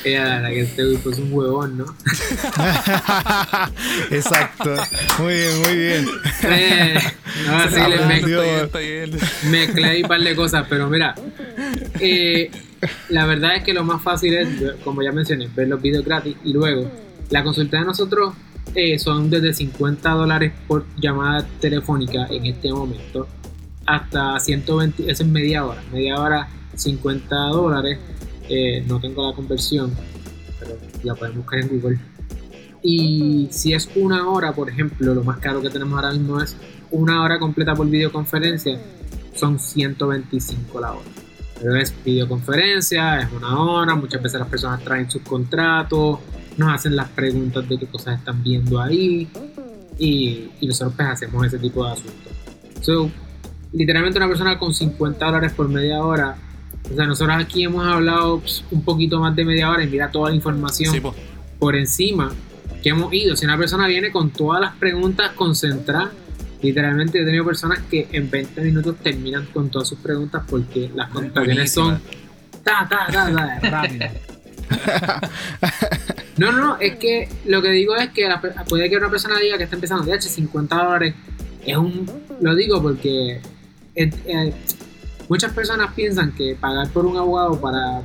Ella, 0.04 0.40
la 0.40 0.50
que 0.50 0.60
este 0.60 0.82
es 0.92 1.18
un 1.18 1.32
huevón, 1.32 1.78
¿no? 1.78 1.84
Exacto. 4.10 4.76
Muy 5.18 5.34
bien, 5.34 5.60
muy 5.60 5.76
bien. 5.76 6.08
Eh, 6.44 6.98
no, 7.46 7.70
sí, 7.70 7.80
le 7.88 8.06
mezclé, 8.06 9.10
mezclé 9.50 9.84
ahí 9.86 10.02
un 10.02 10.08
par 10.08 10.20
de 10.20 10.34
cosas, 10.34 10.66
pero 10.68 10.88
mira, 10.88 11.14
eh, 11.98 12.50
la 13.08 13.26
verdad 13.26 13.56
es 13.56 13.64
que 13.64 13.72
lo 13.72 13.84
más 13.84 14.02
fácil 14.02 14.34
es, 14.34 14.48
como 14.84 15.02
ya 15.02 15.12
mencioné, 15.12 15.48
ver 15.54 15.68
los 15.68 15.80
videos 15.80 16.04
gratis 16.04 16.36
y 16.44 16.52
luego 16.52 16.90
la 17.30 17.42
consulta 17.42 17.78
de 17.78 17.84
nosotros 17.84 18.34
eh, 18.74 18.98
son 18.98 19.30
desde 19.30 19.52
50 19.52 20.10
dólares 20.10 20.52
por 20.66 20.84
llamada 20.96 21.46
telefónica 21.60 22.26
en 22.30 22.46
este 22.46 22.72
momento 22.72 23.26
hasta 23.86 24.38
120, 24.38 25.10
eso 25.10 25.22
es 25.22 25.28
media 25.28 25.64
hora, 25.64 25.82
media 25.92 26.20
hora 26.20 26.48
50 26.76 27.34
dólares, 27.34 27.98
eh, 28.48 28.84
no 28.86 29.00
tengo 29.00 29.28
la 29.28 29.34
conversión, 29.34 29.92
pero 30.58 30.76
la 31.02 31.14
podemos 31.14 31.38
buscar 31.38 31.60
en 31.60 31.68
Google. 31.68 31.98
Y 32.82 33.48
si 33.50 33.74
es 33.74 33.90
una 33.96 34.28
hora, 34.28 34.52
por 34.52 34.70
ejemplo, 34.70 35.14
lo 35.14 35.24
más 35.24 35.38
caro 35.38 35.60
que 35.60 35.70
tenemos 35.70 35.94
ahora 35.94 36.12
mismo 36.12 36.40
es 36.40 36.56
una 36.90 37.22
hora 37.22 37.38
completa 37.38 37.74
por 37.74 37.88
videoconferencia, 37.88 38.80
son 39.34 39.58
125 39.58 40.80
la 40.80 40.92
hora. 40.92 41.19
Es 41.62 41.94
videoconferencia, 42.04 43.20
es 43.20 43.32
una 43.32 43.58
hora, 43.60 43.94
muchas 43.94 44.22
veces 44.22 44.40
las 44.40 44.48
personas 44.48 44.82
traen 44.82 45.10
sus 45.10 45.22
contratos, 45.22 46.18
nos 46.56 46.74
hacen 46.74 46.96
las 46.96 47.08
preguntas 47.10 47.68
de 47.68 47.78
qué 47.78 47.86
cosas 47.86 48.18
están 48.18 48.42
viendo 48.42 48.80
ahí 48.80 49.28
y, 49.98 50.50
nosotros 50.62 50.94
pues 50.96 51.08
hacemos 51.08 51.46
ese 51.46 51.58
tipo 51.58 51.84
de 51.84 51.92
asuntos. 51.92 52.32
So, 52.80 53.10
literalmente 53.72 54.18
una 54.18 54.28
persona 54.28 54.58
con 54.58 54.72
50 54.72 55.24
dólares 55.24 55.52
por 55.52 55.68
media 55.68 56.02
hora, 56.02 56.36
o 56.90 56.94
sea, 56.94 57.06
nosotros 57.06 57.36
aquí 57.38 57.64
hemos 57.64 57.86
hablado 57.86 58.40
pues, 58.40 58.64
un 58.70 58.82
poquito 58.82 59.20
más 59.20 59.36
de 59.36 59.44
media 59.44 59.70
hora 59.70 59.84
y 59.84 59.88
mira 59.88 60.10
toda 60.10 60.30
la 60.30 60.36
información 60.36 60.94
por 61.58 61.76
encima 61.76 62.32
que 62.82 62.88
hemos 62.88 63.12
ido. 63.12 63.36
Si 63.36 63.44
una 63.44 63.58
persona 63.58 63.86
viene 63.86 64.10
con 64.10 64.30
todas 64.30 64.60
las 64.60 64.74
preguntas 64.76 65.32
concentradas, 65.32 66.10
Literalmente 66.62 67.20
he 67.20 67.24
tenido 67.24 67.44
personas 67.44 67.80
que 67.90 68.08
en 68.12 68.30
20 68.30 68.60
minutos 68.60 68.96
terminan 69.02 69.46
con 69.46 69.70
todas 69.70 69.88
sus 69.88 69.98
preguntas 69.98 70.42
porque 70.48 70.90
las 70.94 71.08
contestaciones 71.10 71.72
son 71.72 72.00
ta, 72.62 72.86
ta, 72.88 73.06
ta, 73.10 73.32
ta, 73.32 73.60
rápido. 73.70 74.06
No, 76.36 76.52
no, 76.52 76.58
no, 76.58 76.76
es 76.78 76.96
que 76.96 77.28
lo 77.46 77.60
que 77.60 77.70
digo 77.70 77.96
es 77.96 78.10
que 78.10 78.28
puede 78.68 78.88
que 78.88 78.96
una 78.96 79.10
persona 79.10 79.38
diga 79.38 79.58
que 79.58 79.64
está 79.64 79.76
empezando 79.76 80.10
de 80.10 80.20
50 80.20 80.76
dólares. 80.76 81.14
Es 81.64 81.76
un. 81.76 82.10
Lo 82.40 82.54
digo 82.54 82.80
porque 82.80 83.40
eh, 83.94 84.54
muchas 85.28 85.52
personas 85.52 85.92
piensan 85.94 86.32
que 86.32 86.56
pagar 86.58 86.88
por 86.88 87.04
un 87.04 87.16
abogado 87.16 87.60
para 87.60 88.02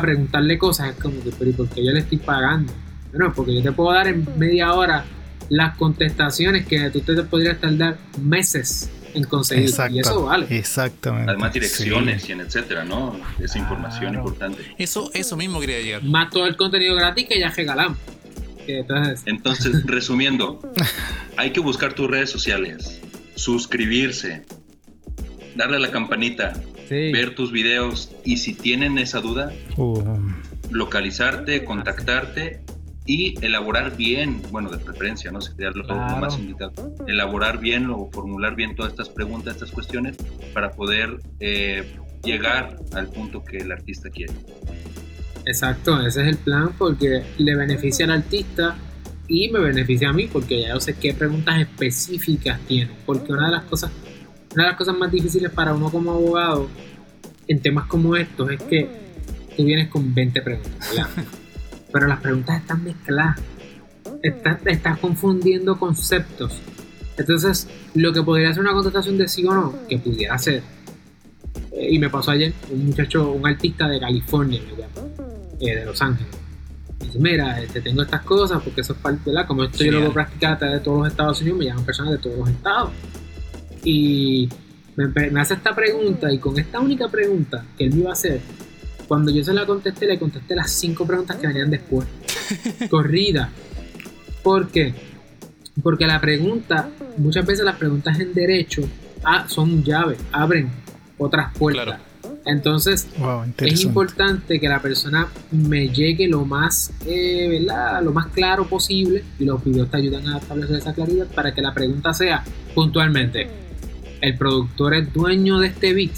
preguntarle 0.00 0.58
cosas 0.58 0.90
es 0.90 0.96
como 0.96 1.22
que, 1.22 1.30
pero 1.38 1.52
¿por 1.52 1.68
qué 1.68 1.84
yo 1.84 1.92
le 1.92 2.00
estoy 2.00 2.18
pagando? 2.18 2.72
Bueno, 3.12 3.32
porque 3.34 3.54
yo 3.54 3.62
te 3.62 3.72
puedo 3.72 3.92
dar 3.92 4.08
en 4.08 4.26
media 4.36 4.72
hora 4.72 5.04
las 5.48 5.76
contestaciones 5.76 6.66
que 6.66 6.90
tú 6.90 7.00
te 7.00 7.22
podrías 7.22 7.60
tardar 7.60 7.98
meses 8.20 8.90
en 9.14 9.24
conseguir. 9.24 9.70
y 9.90 9.98
eso 10.00 10.24
vale. 10.24 10.46
Exactamente. 10.50 11.30
Además 11.30 11.52
direcciones 11.52 12.28
y 12.28 12.32
etcétera, 12.32 12.84
¿no? 12.84 13.18
Esa 13.38 13.58
información 13.58 14.14
importante. 14.14 14.62
Eso, 14.78 15.10
eso 15.14 15.36
mismo 15.36 15.60
quería 15.60 15.80
llegar. 15.80 16.04
Más 16.04 16.30
todo 16.30 16.46
el 16.46 16.56
contenido 16.56 16.94
gratis 16.94 17.26
que 17.26 17.40
ya 17.40 17.50
regalamos. 17.50 17.98
Entonces, 18.66 19.22
Entonces 19.26 19.82
resumiendo, 19.86 20.60
hay 21.36 21.50
que 21.50 21.60
buscar 21.60 21.94
tus 21.94 22.10
redes 22.10 22.30
sociales, 22.30 23.00
suscribirse, 23.36 24.44
darle 25.54 25.76
a 25.76 25.80
la 25.80 25.90
campanita, 25.90 26.60
ver 26.90 27.34
tus 27.34 27.52
videos 27.52 28.10
y 28.24 28.38
si 28.38 28.54
tienen 28.54 28.98
esa 28.98 29.20
duda, 29.20 29.52
uh. 29.76 30.02
localizarte, 30.70 31.64
contactarte 31.64 32.60
y 33.06 33.34
elaborar 33.44 33.96
bien, 33.96 34.42
bueno, 34.50 34.70
de 34.70 34.78
preferencia, 34.78 35.30
¿no? 35.30 35.40
Sería 35.40 35.70
lo, 35.70 35.84
más 35.86 36.38
indicado. 36.38 36.72
Elaborar 37.06 37.58
bien 37.58 37.88
o 37.90 38.10
formular 38.10 38.56
bien 38.56 38.74
todas 38.74 38.92
estas 38.92 39.08
preguntas, 39.08 39.54
estas 39.54 39.70
cuestiones, 39.70 40.16
para 40.52 40.72
poder 40.72 41.20
eh, 41.38 41.96
llegar 42.24 42.76
al 42.92 43.08
punto 43.08 43.44
que 43.44 43.58
el 43.58 43.70
artista 43.70 44.10
quiere. 44.10 44.32
Exacto, 45.44 46.04
ese 46.04 46.22
es 46.22 46.28
el 46.28 46.38
plan 46.38 46.72
porque 46.76 47.22
le 47.38 47.54
beneficia 47.54 48.04
al 48.04 48.10
artista 48.10 48.76
y 49.28 49.48
me 49.50 49.60
beneficia 49.60 50.10
a 50.10 50.12
mí 50.12 50.26
porque 50.26 50.62
ya 50.62 50.68
yo 50.70 50.80
sé 50.80 50.94
qué 50.94 51.14
preguntas 51.14 51.60
específicas 51.60 52.60
tiene. 52.66 52.90
Porque 53.06 53.32
una 53.32 53.46
de 53.46 53.52
las 53.52 53.64
cosas, 53.64 53.92
una 54.52 54.64
de 54.64 54.70
las 54.70 54.78
cosas 54.78 54.96
más 54.96 55.12
difíciles 55.12 55.52
para 55.52 55.72
uno 55.72 55.90
como 55.90 56.10
abogado 56.10 56.68
en 57.46 57.60
temas 57.60 57.86
como 57.86 58.16
estos 58.16 58.50
es 58.50 58.62
que 58.62 58.88
tú 59.56 59.64
vienes 59.64 59.88
con 59.88 60.12
20 60.12 60.42
preguntas, 60.42 60.90
¿verdad? 60.90 61.08
pero 61.92 62.06
las 62.06 62.20
preguntas 62.20 62.60
están 62.60 62.84
mezcladas. 62.84 63.40
Estás, 64.22 64.98
confundiendo 64.98 65.78
conceptos. 65.78 66.60
Entonces, 67.16 67.68
lo 67.94 68.12
que 68.12 68.22
podría 68.22 68.52
ser 68.52 68.62
una 68.62 68.72
contestación 68.72 69.18
de 69.18 69.28
sí 69.28 69.44
o 69.46 69.54
no, 69.54 69.74
que 69.88 69.98
pudiera 69.98 70.36
ser, 70.38 70.62
eh, 71.72 71.88
y 71.90 71.98
me 71.98 72.10
pasó 72.10 72.32
ayer, 72.32 72.52
un 72.70 72.86
muchacho, 72.86 73.32
un 73.32 73.46
artista 73.46 73.88
de 73.88 74.00
California, 74.00 74.60
eh, 75.60 75.74
de 75.76 75.84
Los 75.84 76.02
Ángeles, 76.02 76.36
Dice, 77.00 77.18
mira, 77.18 77.56
te 77.56 77.64
este, 77.64 77.80
tengo 77.82 78.02
estas 78.02 78.22
cosas 78.22 78.62
porque 78.62 78.80
eso 78.80 78.94
es 78.94 78.98
parte, 78.98 79.30
¿verdad? 79.30 79.46
Como 79.46 79.64
esto 79.64 79.84
yo 79.84 79.92
lo 79.92 79.98
puedo 79.98 80.12
practicar 80.14 80.54
a 80.54 80.58
través 80.58 80.78
de 80.78 80.84
todos 80.84 80.98
los 81.00 81.08
Estados 81.08 81.40
Unidos, 81.42 81.58
me 81.58 81.64
llaman 81.66 81.84
personas 81.84 82.12
de 82.12 82.18
todos 82.18 82.38
los 82.38 82.48
estados. 82.48 82.90
Y 83.84 84.48
me, 84.96 85.40
hace 85.40 85.54
esta 85.54 85.74
pregunta 85.74 86.32
y 86.32 86.38
con 86.38 86.58
esta 86.58 86.80
única 86.80 87.08
pregunta 87.08 87.64
que 87.76 87.84
él 87.84 87.94
me 87.94 88.00
iba 88.00 88.10
a 88.10 88.14
hacer, 88.14 88.40
cuando 89.08 89.30
yo 89.30 89.42
se 89.44 89.52
la 89.52 89.66
contesté, 89.66 90.06
le 90.06 90.18
contesté 90.18 90.54
las 90.54 90.70
cinco 90.72 91.06
preguntas 91.06 91.36
que 91.36 91.46
venían 91.46 91.70
después. 91.70 92.06
corrida. 92.90 93.50
¿Por 94.42 94.68
qué? 94.68 94.94
Porque 95.82 96.06
la 96.06 96.20
pregunta, 96.20 96.88
muchas 97.16 97.44
veces 97.44 97.64
las 97.64 97.76
preguntas 97.76 98.18
en 98.18 98.32
derecho 98.32 98.82
ah, 99.24 99.46
son 99.48 99.82
llaves, 99.84 100.18
abren 100.32 100.70
otras 101.18 101.56
puertas. 101.56 102.00
Entonces, 102.44 103.08
es 103.58 103.82
importante 103.82 104.60
que 104.60 104.68
la 104.68 104.80
persona 104.80 105.28
me 105.50 105.88
llegue 105.88 106.28
lo 106.28 106.44
más, 106.44 106.92
eh, 107.04 107.48
¿verdad? 107.48 108.02
Lo 108.02 108.12
más 108.12 108.28
claro 108.28 108.66
posible 108.66 109.24
y 109.38 109.44
los 109.44 109.62
videos 109.64 109.90
te 109.90 109.96
ayudan 109.96 110.28
a 110.28 110.38
establecer 110.38 110.76
esa 110.76 110.94
claridad 110.94 111.26
para 111.26 111.52
que 111.52 111.60
la 111.60 111.74
pregunta 111.74 112.14
sea 112.14 112.44
puntualmente, 112.74 113.48
¿el 114.20 114.36
productor 114.36 114.94
es 114.94 115.12
dueño 115.12 115.58
de 115.58 115.68
este 115.68 115.92
beat? 115.92 116.12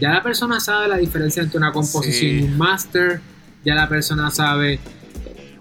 Ya 0.00 0.10
la 0.10 0.22
persona 0.22 0.60
sabe 0.60 0.88
la 0.88 0.96
diferencia 0.96 1.42
entre 1.42 1.58
una 1.58 1.72
composición 1.72 2.38
y 2.38 2.42
un 2.42 2.58
master, 2.58 3.20
ya 3.64 3.74
la 3.74 3.88
persona 3.88 4.30
sabe 4.30 4.80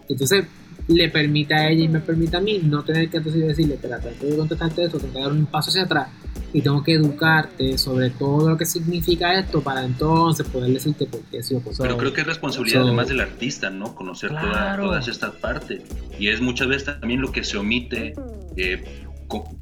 entonces 0.10 0.46
le 0.88 1.08
permite 1.10 1.54
a 1.54 1.70
ella 1.70 1.84
y 1.84 1.88
me 1.88 2.00
permite 2.00 2.36
a 2.36 2.40
mí 2.40 2.60
no 2.64 2.84
tener 2.84 3.10
que 3.10 3.18
entonces 3.18 3.46
decirle, 3.46 3.76
espérate, 3.76 4.10
tengo 4.20 4.32
que 4.32 4.38
contestarte 4.38 4.86
esto, 4.86 4.98
tengo 4.98 5.14
que 5.14 5.20
dar 5.20 5.32
un 5.32 5.46
paso 5.46 5.70
hacia 5.70 5.84
atrás 5.84 6.10
y 6.52 6.62
tengo 6.62 6.84
que 6.84 6.94
educarte 6.94 7.78
sobre 7.78 8.10
todo 8.10 8.50
lo 8.50 8.58
que 8.58 8.66
significa 8.66 9.38
esto 9.38 9.62
para 9.62 9.86
entonces 9.86 10.48
poder 10.48 10.72
decirte 10.72 11.06
por 11.06 11.22
qué 11.26 11.44
sí 11.44 11.54
o 11.54 11.60
por 11.60 11.78
Pero 11.78 11.96
creo 11.96 12.12
que 12.12 12.22
es 12.22 12.28
responsabilidad 12.28 12.82
además 12.82 13.08
del 13.08 13.22
artista, 13.22 13.70
¿no? 13.70 13.94
Conocer 13.94 14.32
todas 14.32 15.08
estas 15.08 15.36
partes. 15.36 15.84
Y 16.18 16.30
es 16.30 16.42
muchas 16.42 16.68
veces 16.68 16.86
también 17.00 17.22
lo 17.22 17.32
que 17.32 17.44
se 17.44 17.58
omite 17.58 18.16
eh, 18.58 19.06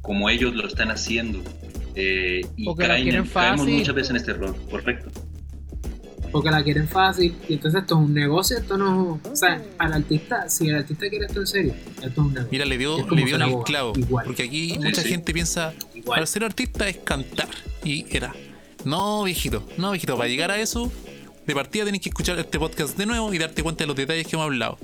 como 0.00 0.30
ellos 0.30 0.54
lo 0.54 0.66
están 0.66 0.90
haciendo. 0.90 1.42
Eh, 2.00 2.46
y 2.56 2.74
caen, 2.76 3.26
caemos 3.26 3.66
muchas 3.66 3.92
veces 3.92 4.10
en 4.10 4.16
este 4.16 4.30
error, 4.30 4.54
correcto. 4.70 5.10
Porque 6.30 6.48
la 6.48 6.62
quieren 6.62 6.86
fácil. 6.86 7.34
Y 7.48 7.54
entonces 7.54 7.80
esto 7.80 7.96
es 7.96 8.06
un 8.06 8.14
negocio, 8.14 8.56
esto 8.56 8.78
no, 8.78 9.20
o 9.24 9.36
sea, 9.36 9.60
al 9.78 9.92
artista, 9.94 10.48
si 10.48 10.68
el 10.68 10.76
artista 10.76 11.08
quiere 11.08 11.26
esto 11.26 11.40
en 11.40 11.46
serio, 11.48 11.74
esto 11.96 12.06
es 12.06 12.18
un 12.18 12.28
negocio. 12.28 12.48
Mira, 12.52 12.66
le 12.66 12.78
dio, 12.78 13.10
le 13.10 13.24
dio 13.24 13.34
en 13.34 13.42
el 13.42 13.56
clavo, 13.64 13.94
porque 14.24 14.44
aquí 14.44 14.78
mucha 14.78 15.02
gente 15.02 15.32
piensa, 15.32 15.74
para 16.06 16.24
ser 16.26 16.44
artista 16.44 16.88
es 16.88 16.98
cantar, 16.98 17.48
y 17.82 18.06
era, 18.14 18.32
no 18.84 19.24
viejito, 19.24 19.66
no 19.76 19.90
viejito, 19.90 20.16
para 20.16 20.28
llegar 20.28 20.52
a 20.52 20.60
eso, 20.60 20.92
de 21.48 21.54
partida 21.54 21.84
tenéis 21.84 22.04
que 22.04 22.10
escuchar 22.10 22.38
este 22.38 22.60
podcast 22.60 22.96
de 22.96 23.06
nuevo 23.06 23.34
y 23.34 23.38
darte 23.38 23.64
cuenta 23.64 23.82
de 23.82 23.88
los 23.88 23.96
detalles 23.96 24.24
que 24.24 24.36
hemos 24.36 24.44
hablado. 24.44 24.78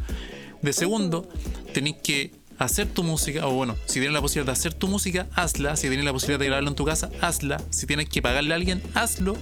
De 0.62 0.72
segundo, 0.72 1.28
tenéis 1.72 1.96
que 2.02 2.32
hacer 2.58 2.86
tu 2.86 3.02
música, 3.02 3.46
o 3.46 3.52
bueno, 3.52 3.76
si 3.86 3.94
tienes 3.94 4.12
la 4.12 4.20
posibilidad 4.20 4.46
de 4.46 4.58
hacer 4.58 4.74
tu 4.74 4.88
música, 4.88 5.26
hazla. 5.34 5.76
Si 5.76 5.88
tienes 5.88 6.04
la 6.04 6.12
posibilidad 6.12 6.38
de 6.38 6.46
grabarlo 6.46 6.70
en 6.70 6.76
tu 6.76 6.84
casa, 6.84 7.10
hazla. 7.20 7.60
Si 7.70 7.86
tienes 7.86 8.08
que 8.08 8.22
pagarle 8.22 8.52
a 8.52 8.56
alguien, 8.56 8.82
hazlo 8.94 9.36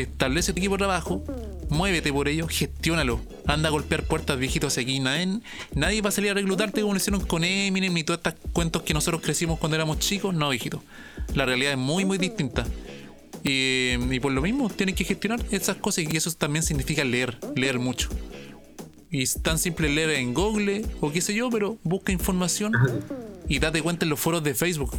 establece 0.00 0.52
tu 0.52 0.58
equipo 0.58 0.74
de 0.74 0.78
trabajo, 0.78 1.22
muévete 1.68 2.12
por 2.12 2.28
ello, 2.28 2.46
gestiónalo. 2.48 3.20
Anda 3.46 3.68
a 3.68 3.72
golpear 3.72 4.04
puertas 4.04 4.38
viejitos 4.38 4.78
aquí. 4.78 5.00
Nadie, 5.00 6.00
va 6.00 6.08
a 6.08 6.12
salir 6.12 6.30
a 6.30 6.34
reclutarte 6.34 6.80
como 6.80 6.94
lo 6.94 6.96
hicieron 6.96 7.20
con 7.20 7.44
Eminem 7.44 7.92
ni 7.92 8.04
todos 8.04 8.18
estos 8.18 8.34
cuentos 8.52 8.82
que 8.82 8.94
nosotros 8.94 9.22
crecimos 9.22 9.58
cuando 9.58 9.76
éramos 9.76 9.98
chicos. 9.98 10.34
No, 10.34 10.48
viejito. 10.48 10.82
La 11.34 11.44
realidad 11.44 11.72
es 11.72 11.78
muy, 11.78 12.04
muy 12.04 12.18
distinta. 12.18 12.66
Y, 13.44 13.94
y 14.10 14.20
por 14.20 14.32
lo 14.32 14.40
mismo, 14.40 14.70
tienes 14.70 14.94
que 14.94 15.04
gestionar 15.04 15.40
esas 15.50 15.76
cosas 15.76 16.04
y 16.08 16.16
eso 16.16 16.30
también 16.32 16.62
significa 16.62 17.04
leer, 17.04 17.38
leer 17.56 17.78
mucho. 17.78 18.08
Y 19.12 19.22
es 19.22 19.40
tan 19.42 19.58
simple 19.58 19.88
leer 19.88 20.10
en 20.10 20.34
Google 20.34 20.84
o 21.00 21.12
qué 21.12 21.20
sé 21.20 21.34
yo, 21.34 21.50
pero 21.50 21.78
busca 21.84 22.10
información 22.10 22.72
y 23.46 23.60
date 23.60 23.82
cuenta 23.82 24.04
en 24.04 24.10
los 24.10 24.18
foros 24.18 24.42
de 24.42 24.54
Facebook 24.54 24.90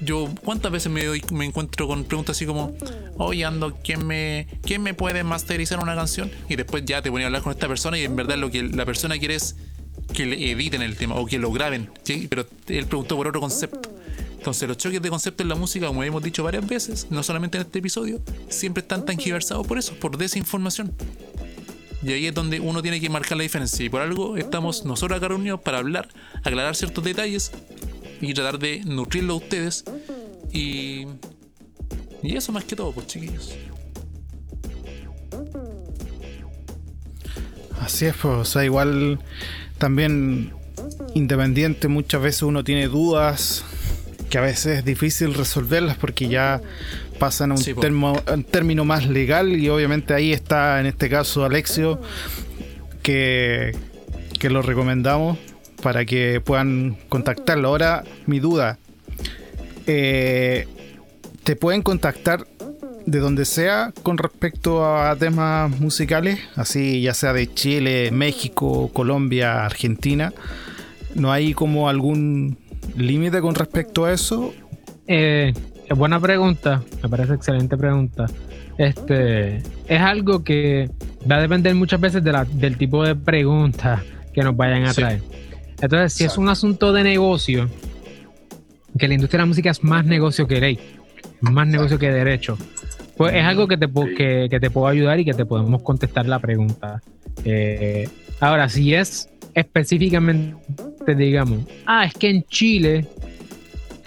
yo 0.00 0.28
cuántas 0.44 0.70
veces 0.70 0.92
me, 0.92 1.04
me 1.32 1.44
encuentro 1.44 1.86
con 1.88 2.04
preguntas 2.04 2.36
así 2.36 2.46
como, 2.46 2.76
oye, 3.16 3.44
ando, 3.44 3.76
¿quién 3.82 4.06
me, 4.06 4.46
¿quién 4.62 4.82
me 4.82 4.94
puede 4.94 5.24
masterizar 5.24 5.80
una 5.80 5.94
canción? 5.94 6.30
Y 6.48 6.56
después 6.56 6.84
ya 6.84 7.02
te 7.02 7.10
ponía 7.10 7.26
a 7.26 7.28
hablar 7.28 7.42
con 7.42 7.52
esta 7.52 7.68
persona 7.68 7.98
y 7.98 8.04
en 8.04 8.14
verdad 8.14 8.36
lo 8.38 8.50
que 8.50 8.62
la 8.62 8.84
persona 8.84 9.18
quiere 9.18 9.34
es 9.34 9.56
que 10.12 10.26
le 10.26 10.50
editen 10.50 10.82
el 10.82 10.96
tema 10.96 11.16
o 11.16 11.26
que 11.26 11.38
lo 11.38 11.50
graben. 11.52 11.90
Pero 12.04 12.46
él 12.68 12.86
preguntó 12.86 13.16
por 13.16 13.28
otro 13.28 13.40
concepto. 13.40 13.90
Entonces 14.36 14.68
los 14.68 14.78
choques 14.78 15.02
de 15.02 15.10
concepto 15.10 15.42
en 15.42 15.48
la 15.48 15.56
música, 15.56 15.88
como 15.88 16.04
hemos 16.04 16.22
dicho 16.22 16.44
varias 16.44 16.66
veces, 16.66 17.08
no 17.10 17.22
solamente 17.22 17.58
en 17.58 17.64
este 17.64 17.80
episodio, 17.80 18.20
siempre 18.48 18.82
están 18.82 19.04
tan 19.04 19.18
giversados 19.18 19.66
por 19.66 19.78
eso, 19.78 19.94
por 19.94 20.16
desinformación. 20.16 20.92
Y 22.02 22.12
ahí 22.12 22.26
es 22.26 22.34
donde 22.34 22.60
uno 22.60 22.82
tiene 22.82 23.00
que 23.00 23.10
marcar 23.10 23.36
la 23.36 23.42
diferencia. 23.42 23.84
Y 23.84 23.88
por 23.88 24.00
algo 24.00 24.36
estamos 24.36 24.84
nosotros 24.84 25.16
acá 25.16 25.28
reunidos 25.28 25.60
para 25.60 25.78
hablar, 25.78 26.08
aclarar 26.44 26.76
ciertos 26.76 27.02
detalles 27.02 27.50
y 28.20 28.34
tratar 28.34 28.58
de 28.58 28.82
nutrirlo 28.84 29.34
a 29.34 29.36
ustedes. 29.36 29.84
Y, 30.52 31.06
y 32.22 32.36
eso 32.36 32.52
más 32.52 32.64
que 32.64 32.76
todo, 32.76 32.92
pues 32.92 33.06
chiquillos. 33.06 33.54
Así 37.80 38.06
es, 38.06 38.14
pues, 38.14 38.34
o 38.34 38.44
sea, 38.44 38.64
igual 38.64 39.18
también 39.78 40.52
independiente 41.14 41.88
muchas 41.88 42.22
veces 42.22 42.42
uno 42.42 42.64
tiene 42.64 42.88
dudas 42.88 43.64
que 44.28 44.38
a 44.38 44.40
veces 44.42 44.78
es 44.78 44.84
difícil 44.84 45.34
resolverlas 45.34 45.96
porque 45.96 46.28
ya 46.28 46.60
pasan 47.18 47.52
a 47.52 47.54
un, 47.54 48.14
un 48.34 48.44
término 48.44 48.84
más 48.84 49.06
legal 49.06 49.56
y 49.56 49.68
obviamente 49.68 50.14
ahí 50.14 50.32
está 50.32 50.80
en 50.80 50.86
este 50.86 51.08
caso 51.08 51.44
Alexio 51.44 52.00
que, 53.02 53.74
que 54.38 54.50
lo 54.50 54.62
recomendamos 54.62 55.38
para 55.82 56.04
que 56.04 56.40
puedan 56.40 56.96
contactarlo. 57.08 57.68
Ahora, 57.68 58.04
mi 58.26 58.40
duda, 58.40 58.78
eh, 59.86 60.66
¿te 61.44 61.56
pueden 61.56 61.82
contactar 61.82 62.46
de 63.06 63.18
donde 63.20 63.44
sea 63.44 63.92
con 64.02 64.18
respecto 64.18 64.84
a 64.84 65.16
temas 65.16 65.78
musicales? 65.80 66.40
Así 66.56 67.00
ya 67.00 67.14
sea 67.14 67.32
de 67.32 67.52
Chile, 67.52 68.10
México, 68.10 68.90
Colombia, 68.92 69.64
Argentina. 69.64 70.32
¿No 71.14 71.32
hay 71.32 71.54
como 71.54 71.88
algún 71.88 72.58
límite 72.96 73.40
con 73.40 73.54
respecto 73.54 74.04
a 74.04 74.12
eso? 74.12 74.52
Eh, 75.06 75.54
buena 75.96 76.20
pregunta, 76.20 76.82
me 77.02 77.08
parece 77.08 77.34
excelente 77.34 77.76
pregunta. 77.76 78.26
Este 78.76 79.56
es 79.56 80.00
algo 80.00 80.44
que 80.44 80.90
va 81.30 81.36
a 81.36 81.40
depender 81.40 81.74
muchas 81.74 82.00
veces 82.00 82.22
de 82.22 82.32
la, 82.32 82.44
del 82.44 82.76
tipo 82.76 83.04
de 83.04 83.16
preguntas 83.16 84.02
que 84.32 84.42
nos 84.42 84.56
vayan 84.56 84.84
a 84.84 84.94
traer. 84.94 85.22
Entonces, 85.80 86.12
si 86.12 86.24
es 86.24 86.36
un 86.38 86.48
asunto 86.48 86.92
de 86.92 87.04
negocio, 87.04 87.68
que 88.98 89.08
la 89.08 89.14
industria 89.14 89.38
de 89.38 89.42
la 89.42 89.46
música 89.46 89.70
es 89.70 89.82
más 89.84 90.04
negocio 90.04 90.46
que 90.46 90.60
ley, 90.60 90.78
más 91.40 91.66
negocio 91.66 91.98
que 91.98 92.10
derecho, 92.10 92.58
pues 93.16 93.34
es 93.34 93.44
algo 93.44 93.66
que 93.66 93.76
te, 93.76 93.88
que, 94.16 94.48
que 94.50 94.60
te 94.60 94.70
puedo 94.70 94.86
ayudar 94.86 95.18
y 95.20 95.24
que 95.24 95.34
te 95.34 95.44
podemos 95.44 95.82
contestar 95.82 96.26
la 96.26 96.38
pregunta. 96.38 97.02
Eh, 97.44 98.08
ahora, 98.40 98.68
si 98.68 98.94
es 98.94 99.28
específicamente, 99.54 101.14
digamos, 101.16 101.60
ah, 101.86 102.04
es 102.04 102.14
que 102.14 102.30
en 102.30 102.44
Chile 102.44 103.06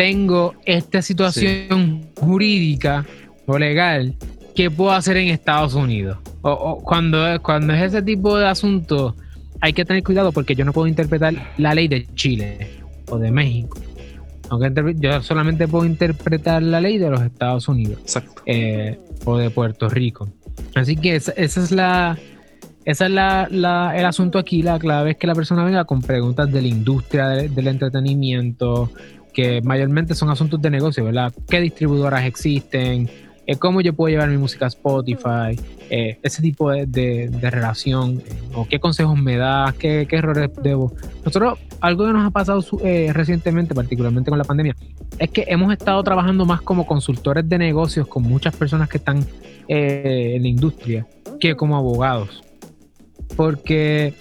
tengo 0.01 0.55
esta 0.65 1.03
situación 1.03 2.07
jurídica 2.19 3.05
o 3.45 3.59
legal 3.59 4.15
que 4.55 4.71
puedo 4.71 4.93
hacer 4.93 5.15
en 5.17 5.27
Estados 5.27 5.75
Unidos. 5.75 6.17
O, 6.41 6.49
o, 6.49 6.83
cuando, 6.83 7.23
cuando 7.43 7.71
es 7.75 7.83
ese 7.83 8.01
tipo 8.01 8.35
de 8.35 8.47
asunto 8.47 9.15
hay 9.59 9.73
que 9.73 9.85
tener 9.85 10.01
cuidado 10.01 10.31
porque 10.31 10.55
yo 10.55 10.65
no 10.65 10.73
puedo 10.73 10.87
interpretar 10.87 11.35
la 11.59 11.75
ley 11.75 11.87
de 11.87 12.07
Chile 12.15 12.81
o 13.11 13.19
de 13.19 13.29
México. 13.29 13.77
yo 14.95 15.21
solamente 15.21 15.67
puedo 15.67 15.85
interpretar 15.85 16.63
la 16.63 16.81
ley 16.81 16.97
de 16.97 17.11
los 17.11 17.21
Estados 17.21 17.67
Unidos 17.67 17.99
eh, 18.47 18.99
o 19.25 19.37
de 19.37 19.51
Puerto 19.51 19.87
Rico. 19.87 20.27
Así 20.73 20.95
que 20.95 21.15
esa, 21.15 21.31
es 21.33 21.71
la, 21.71 22.17
esa 22.85 23.05
es 23.05 23.11
la, 23.11 23.93
el 23.95 24.05
asunto 24.05 24.39
aquí. 24.39 24.63
La 24.63 24.79
clave 24.79 25.11
es 25.11 25.17
que 25.17 25.27
la 25.27 25.35
persona 25.35 25.63
venga 25.63 25.85
con 25.85 26.01
preguntas 26.01 26.51
de 26.51 26.59
la 26.59 26.67
industria 26.69 27.27
del 27.27 27.67
entretenimiento, 27.67 28.89
que 29.33 29.61
mayormente 29.61 30.15
son 30.15 30.29
asuntos 30.29 30.61
de 30.61 30.69
negocio, 30.69 31.03
¿verdad? 31.05 31.33
¿Qué 31.49 31.61
distribuidoras 31.61 32.25
existen? 32.25 33.09
Eh, 33.47 33.55
cómo 33.57 33.81
yo 33.81 33.93
puedo 33.93 34.11
llevar 34.11 34.29
mi 34.29 34.37
música 34.37 34.65
a 34.65 34.67
Spotify, 34.67 35.59
eh, 35.89 36.19
ese 36.21 36.41
tipo 36.41 36.69
de, 36.71 37.29
relación, 37.41 38.21
eh, 38.25 38.33
o 38.53 38.67
qué 38.67 38.79
consejos 38.79 39.19
me 39.19 39.35
das, 39.35 39.73
qué, 39.75 40.07
errores 40.11 40.51
debo. 40.61 40.93
Nosotros, 41.25 41.59
algo 41.79 42.05
que 42.05 42.13
nos 42.13 42.25
ha 42.25 42.29
pasado 42.29 42.63
recientemente, 43.13 43.73
particularmente 43.73 44.29
con 44.29 44.37
la 44.37 44.45
pandemia, 44.45 44.75
es 45.17 45.29
que 45.31 45.45
hemos 45.47 45.73
estado 45.73 46.03
trabajando 46.03 46.45
más 46.45 46.61
como 46.61 46.85
consultores 46.85 47.47
de 47.49 47.57
negocios 47.57 48.07
con 48.07 48.23
muchas 48.23 48.55
personas 48.55 48.87
que 48.87 48.97
están 48.97 49.25
en 49.67 50.41
la 50.41 50.47
industria 50.47 51.07
que 51.39 51.55
como 51.55 51.75
abogados. 51.75 52.43
Porque 53.35 54.13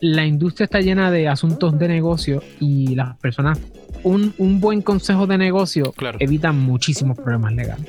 la 0.00 0.24
industria 0.24 0.64
está 0.64 0.80
llena 0.80 1.10
de 1.10 1.28
asuntos 1.28 1.78
de 1.78 1.88
negocio 1.88 2.42
y 2.58 2.94
las 2.94 3.16
personas, 3.18 3.58
un, 4.04 4.60
buen 4.60 4.82
consejo 4.82 5.26
de 5.26 5.38
negocio 5.38 5.94
evita 6.18 6.52
muchísimos 6.52 7.16
problemas 7.16 7.54
legales. 7.54 7.86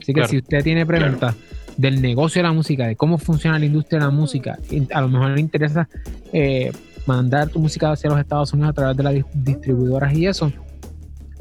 Así 0.00 0.14
que 0.14 0.26
si 0.26 0.38
usted 0.38 0.62
tiene 0.62 0.86
preguntas 0.86 1.34
del 1.76 2.02
negocio 2.02 2.40
de 2.40 2.48
la 2.48 2.52
música, 2.52 2.86
de 2.86 2.96
cómo 2.96 3.18
funciona 3.18 3.58
la 3.58 3.64
industria 3.64 4.00
de 4.00 4.06
la 4.06 4.10
música, 4.10 4.58
a 4.92 5.00
lo 5.00 5.08
mejor 5.08 5.30
le 5.30 5.40
interesa 5.40 5.88
eh, 6.32 6.72
mandar 7.06 7.48
tu 7.48 7.58
música 7.58 7.92
hacia 7.92 8.10
los 8.10 8.18
Estados 8.18 8.52
Unidos 8.52 8.70
a 8.70 8.74
través 8.74 8.96
de 8.96 9.02
las 9.02 9.14
distribuidoras 9.34 10.14
y 10.14 10.26
eso. 10.26 10.52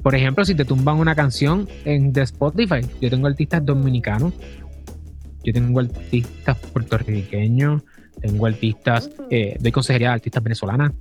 Por 0.02 0.16
ejemplo, 0.16 0.46
si 0.46 0.56
te 0.56 0.64
tumban 0.64 0.98
una 0.98 1.14
canción 1.14 1.68
en 1.84 2.14
de 2.14 2.22
Spotify, 2.22 2.82
yo 3.02 3.10
tengo 3.10 3.28
artistas 3.28 3.66
dominicanos, 3.66 4.34
yo 5.44 5.54
tengo 5.54 5.80
artistas 5.80 6.58
puertorriqueños, 6.58 7.84
tengo 8.22 8.46
artistas, 8.46 9.10
eh, 9.30 9.58
doy 9.60 9.72
consejería 9.72 10.12
a 10.12 10.14
artistas 10.14 10.44
venezolanas. 10.44 10.94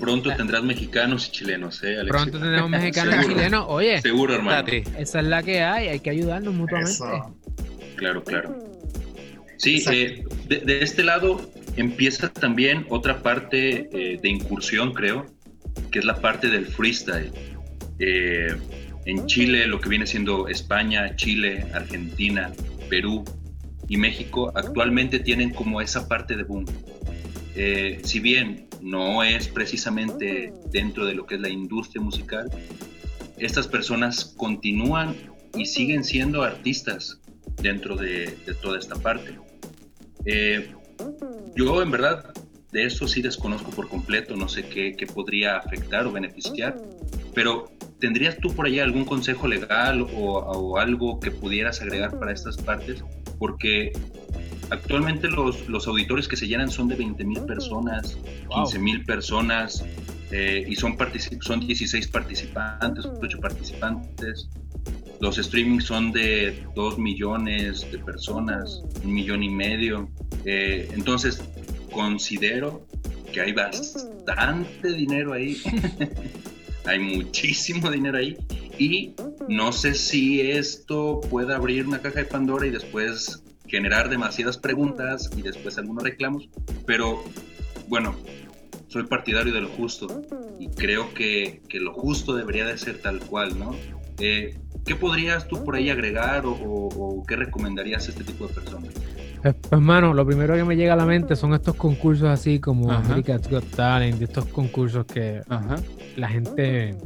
Pronto 0.00 0.34
tendrás 0.34 0.62
mexicanos 0.62 1.28
y 1.28 1.32
chilenos, 1.32 1.82
¿eh, 1.82 1.98
Alexis? 1.98 2.10
Pronto 2.10 2.38
tendremos 2.38 2.70
mexicanos 2.70 3.24
y 3.24 3.28
chilenos. 3.28 3.66
Oye, 3.68 4.00
seguro, 4.00 4.34
hermano. 4.34 4.68
Esa 4.98 5.20
es 5.20 5.26
la 5.26 5.42
que 5.42 5.62
hay, 5.62 5.88
hay 5.88 6.00
que 6.00 6.10
ayudarnos 6.10 6.54
mutuamente. 6.54 6.98
Claro, 7.96 8.22
claro. 8.22 8.68
Sí, 9.58 9.84
eh, 9.90 10.24
de, 10.46 10.82
este 10.82 11.02
lado 11.02 11.50
empieza 11.76 12.32
también 12.32 12.86
otra 12.90 13.22
parte 13.22 13.88
eh, 13.92 14.18
de 14.22 14.28
incursión, 14.28 14.94
creo, 14.94 15.26
que 15.90 15.98
es 15.98 16.04
la 16.04 16.20
parte 16.20 16.48
del 16.48 16.66
freestyle. 16.66 17.32
Eh, 17.98 18.54
en 19.04 19.26
Chile, 19.26 19.66
lo 19.66 19.80
que 19.80 19.88
viene 19.88 20.06
siendo 20.06 20.46
España, 20.48 21.16
Chile, 21.16 21.66
Argentina, 21.74 22.52
Perú 22.88 23.24
y 23.88 23.96
México, 23.96 24.52
actualmente 24.54 25.18
tienen 25.18 25.50
como 25.50 25.80
esa 25.80 26.08
parte 26.08 26.36
de 26.36 26.44
boom. 26.44 26.64
si 28.04 28.20
bien 28.20 28.67
no 28.80 29.22
es 29.22 29.48
precisamente 29.48 30.52
dentro 30.70 31.06
de 31.06 31.14
lo 31.14 31.26
que 31.26 31.36
es 31.36 31.40
la 31.40 31.48
industria 31.48 32.02
musical, 32.02 32.50
estas 33.38 33.68
personas 33.68 34.24
continúan 34.36 35.14
y 35.54 35.66
siguen 35.66 36.04
siendo 36.04 36.42
artistas 36.42 37.20
dentro 37.62 37.96
de, 37.96 38.36
toda 38.60 38.78
esta 38.78 38.96
parte. 38.96 39.38
Eh, 40.24 40.72
yo 41.54 41.82
en 41.82 41.90
verdad 41.90 42.32
de 42.72 42.84
eso 42.84 43.08
sí 43.08 43.22
desconozco 43.22 43.70
por 43.70 43.88
completo, 43.88 44.36
no 44.36 44.48
sé 44.48 44.68
qué, 44.68 44.94
qué, 44.96 45.06
podría 45.06 45.56
afectar 45.56 46.06
o 46.06 46.12
beneficiar, 46.12 46.76
pero 47.34 47.70
¿tendrías 47.98 48.36
tú 48.38 48.54
por 48.54 48.66
allá 48.66 48.84
algún 48.84 49.04
consejo 49.04 49.46
legal 49.46 50.06
o, 50.14 50.78
algo 50.78 51.18
que 51.18 51.30
pudieras 51.30 51.80
agregar 51.80 52.18
para 52.18 52.32
estas 52.32 52.56
partes? 52.56 53.02
Porque 53.38 53.92
actualmente 54.70 55.28
los, 55.28 55.68
los 55.68 55.86
auditores 55.86 56.28
que 56.28 56.36
se 56.36 56.46
llenan 56.46 56.70
son 56.70 56.88
de 56.88 56.96
20 56.96 57.24
mil 57.24 57.40
personas, 57.42 58.18
15 58.54 58.78
mil 58.78 59.04
personas, 59.04 59.84
eh, 60.30 60.64
y 60.68 60.76
son, 60.76 60.96
son 61.40 61.60
16 61.60 62.08
participantes, 62.08 63.06
8 63.06 63.40
participantes. 63.40 64.48
Los 65.20 65.36
streamings 65.36 65.84
son 65.84 66.12
de 66.12 66.64
2 66.74 66.98
millones 66.98 67.90
de 67.90 67.98
personas, 67.98 68.82
un 69.02 69.12
millón 69.12 69.42
y 69.42 69.48
medio. 69.48 70.08
Eh, 70.44 70.88
entonces, 70.92 71.42
considero 71.90 72.86
que 73.32 73.40
hay 73.40 73.52
bastante 73.52 74.92
dinero 74.92 75.32
ahí. 75.32 75.60
hay 76.84 76.98
muchísimo 76.98 77.90
dinero 77.90 78.18
ahí. 78.18 78.36
Y 78.78 79.14
no 79.48 79.72
sé 79.72 79.94
si 79.94 80.40
esto 80.40 81.20
puede 81.28 81.54
abrir 81.54 81.86
una 81.86 82.00
caja 82.00 82.20
de 82.20 82.26
Pandora 82.26 82.66
y 82.66 82.70
después 82.70 83.42
generar 83.68 84.08
demasiadas 84.08 84.58
preguntas 84.58 85.30
y 85.36 85.42
después 85.42 85.78
algunos 85.78 86.02
reclamos. 86.04 86.48
Pero 86.86 87.22
bueno, 87.88 88.14
soy 88.88 89.04
partidario 89.04 89.52
de 89.52 89.60
lo 89.60 89.68
justo 89.68 90.22
y 90.58 90.68
creo 90.68 91.12
que, 91.14 91.62
que 91.68 91.80
lo 91.80 91.92
justo 91.92 92.34
debería 92.34 92.66
de 92.66 92.76
ser 92.78 92.98
tal 92.98 93.20
cual, 93.20 93.58
¿no? 93.58 93.74
Eh, 94.18 94.58
¿Qué 94.84 94.94
podrías 94.94 95.46
tú 95.46 95.62
por 95.64 95.76
ahí 95.76 95.90
agregar 95.90 96.44
o, 96.46 97.22
qué 97.28 97.36
recomendarías 97.36 98.06
a 98.06 98.10
este 98.10 98.24
tipo 98.24 98.46
de 98.46 98.54
personas? 98.54 98.94
Pues, 99.42 99.54
hermano, 99.70 100.14
lo 100.14 100.26
primero 100.26 100.54
que 100.54 100.64
me 100.64 100.76
llega 100.76 100.94
a 100.94 100.96
la 100.96 101.04
mente 101.04 101.36
son 101.36 101.52
estos 101.52 101.74
concursos 101.76 102.28
así 102.28 102.58
como 102.58 102.90
America's 102.90 103.48
Got 103.48 103.70
Talent, 103.76 104.20
estos 104.22 104.46
concursos 104.46 105.04
que 105.04 105.42
la 106.16 106.28
gente 106.28 106.96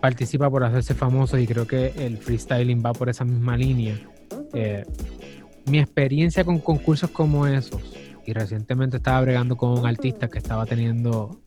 participa 0.00 0.48
por 0.48 0.64
hacerse 0.64 0.94
famoso 0.94 1.38
y 1.38 1.46
creo 1.46 1.66
que 1.66 1.92
el 1.98 2.16
freestyling 2.16 2.82
va 2.84 2.92
por 2.92 3.08
esa 3.08 3.24
misma 3.24 3.56
línea. 3.56 4.00
Eh, 4.54 4.84
mi 5.68 5.78
experiencia 5.78 6.44
con 6.44 6.58
concursos 6.58 7.10
como 7.10 7.46
esos, 7.46 7.80
y 8.26 8.32
recientemente 8.32 8.98
estaba 8.98 9.20
bregando 9.22 9.56
con 9.56 9.78
un 9.78 9.86
artista 9.86 10.28
que 10.28 10.38
estaba 10.38 10.66
teniendo, 10.66 11.40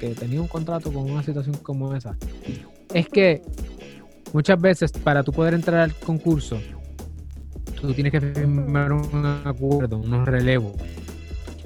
que 0.00 0.08
tenía 0.10 0.40
un 0.40 0.48
contrato 0.48 0.92
con 0.92 1.10
una 1.10 1.22
situación 1.22 1.56
como 1.58 1.94
esa, 1.94 2.16
es 2.92 3.08
que 3.08 3.42
muchas 4.32 4.60
veces 4.60 4.92
para 4.92 5.22
tú 5.22 5.32
poder 5.32 5.54
entrar 5.54 5.80
al 5.80 5.94
concurso, 5.94 6.58
tú 7.80 7.92
tienes 7.92 8.12
que 8.12 8.20
firmar 8.20 8.92
un 8.92 9.42
acuerdo, 9.44 9.98
unos 9.98 10.26
relevos. 10.26 10.72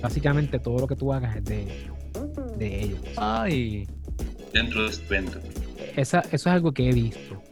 Básicamente 0.03 0.59
todo 0.59 0.79
lo 0.79 0.87
que 0.87 0.97
tú 0.97 1.13
hagas 1.13 1.37
es 1.37 1.45
de, 1.45 1.67
de 2.57 2.81
ellos. 2.81 3.01
Ay. 3.17 3.87
Dentro 4.53 4.85
de 4.85 4.91
este 4.91 5.05
evento. 5.07 5.39
Esa, 5.97 6.21
eso 6.21 6.35
es 6.35 6.47
algo 6.47 6.73
que 6.73 6.89
he 6.89 6.93
visto. 6.93 7.43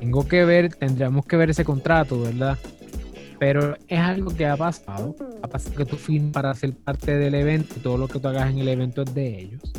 Tengo 0.00 0.26
que 0.26 0.44
ver, 0.44 0.74
tendríamos 0.74 1.26
que 1.26 1.36
ver 1.36 1.50
ese 1.50 1.64
contrato, 1.64 2.20
¿verdad? 2.22 2.58
Pero 3.42 3.76
es 3.88 3.98
algo 3.98 4.32
que 4.32 4.46
ha 4.46 4.56
pasado. 4.56 5.16
Ha 5.42 5.48
pasado 5.48 5.74
que 5.74 5.84
tú 5.84 5.96
firmas 5.96 6.30
para 6.30 6.54
ser 6.54 6.74
parte 6.74 7.18
del 7.18 7.34
evento, 7.34 7.74
todo 7.82 7.98
lo 7.98 8.06
que 8.06 8.20
tú 8.20 8.28
hagas 8.28 8.48
en 8.48 8.60
el 8.60 8.68
evento 8.68 9.02
es 9.02 9.12
de 9.16 9.40
ellos. 9.40 9.72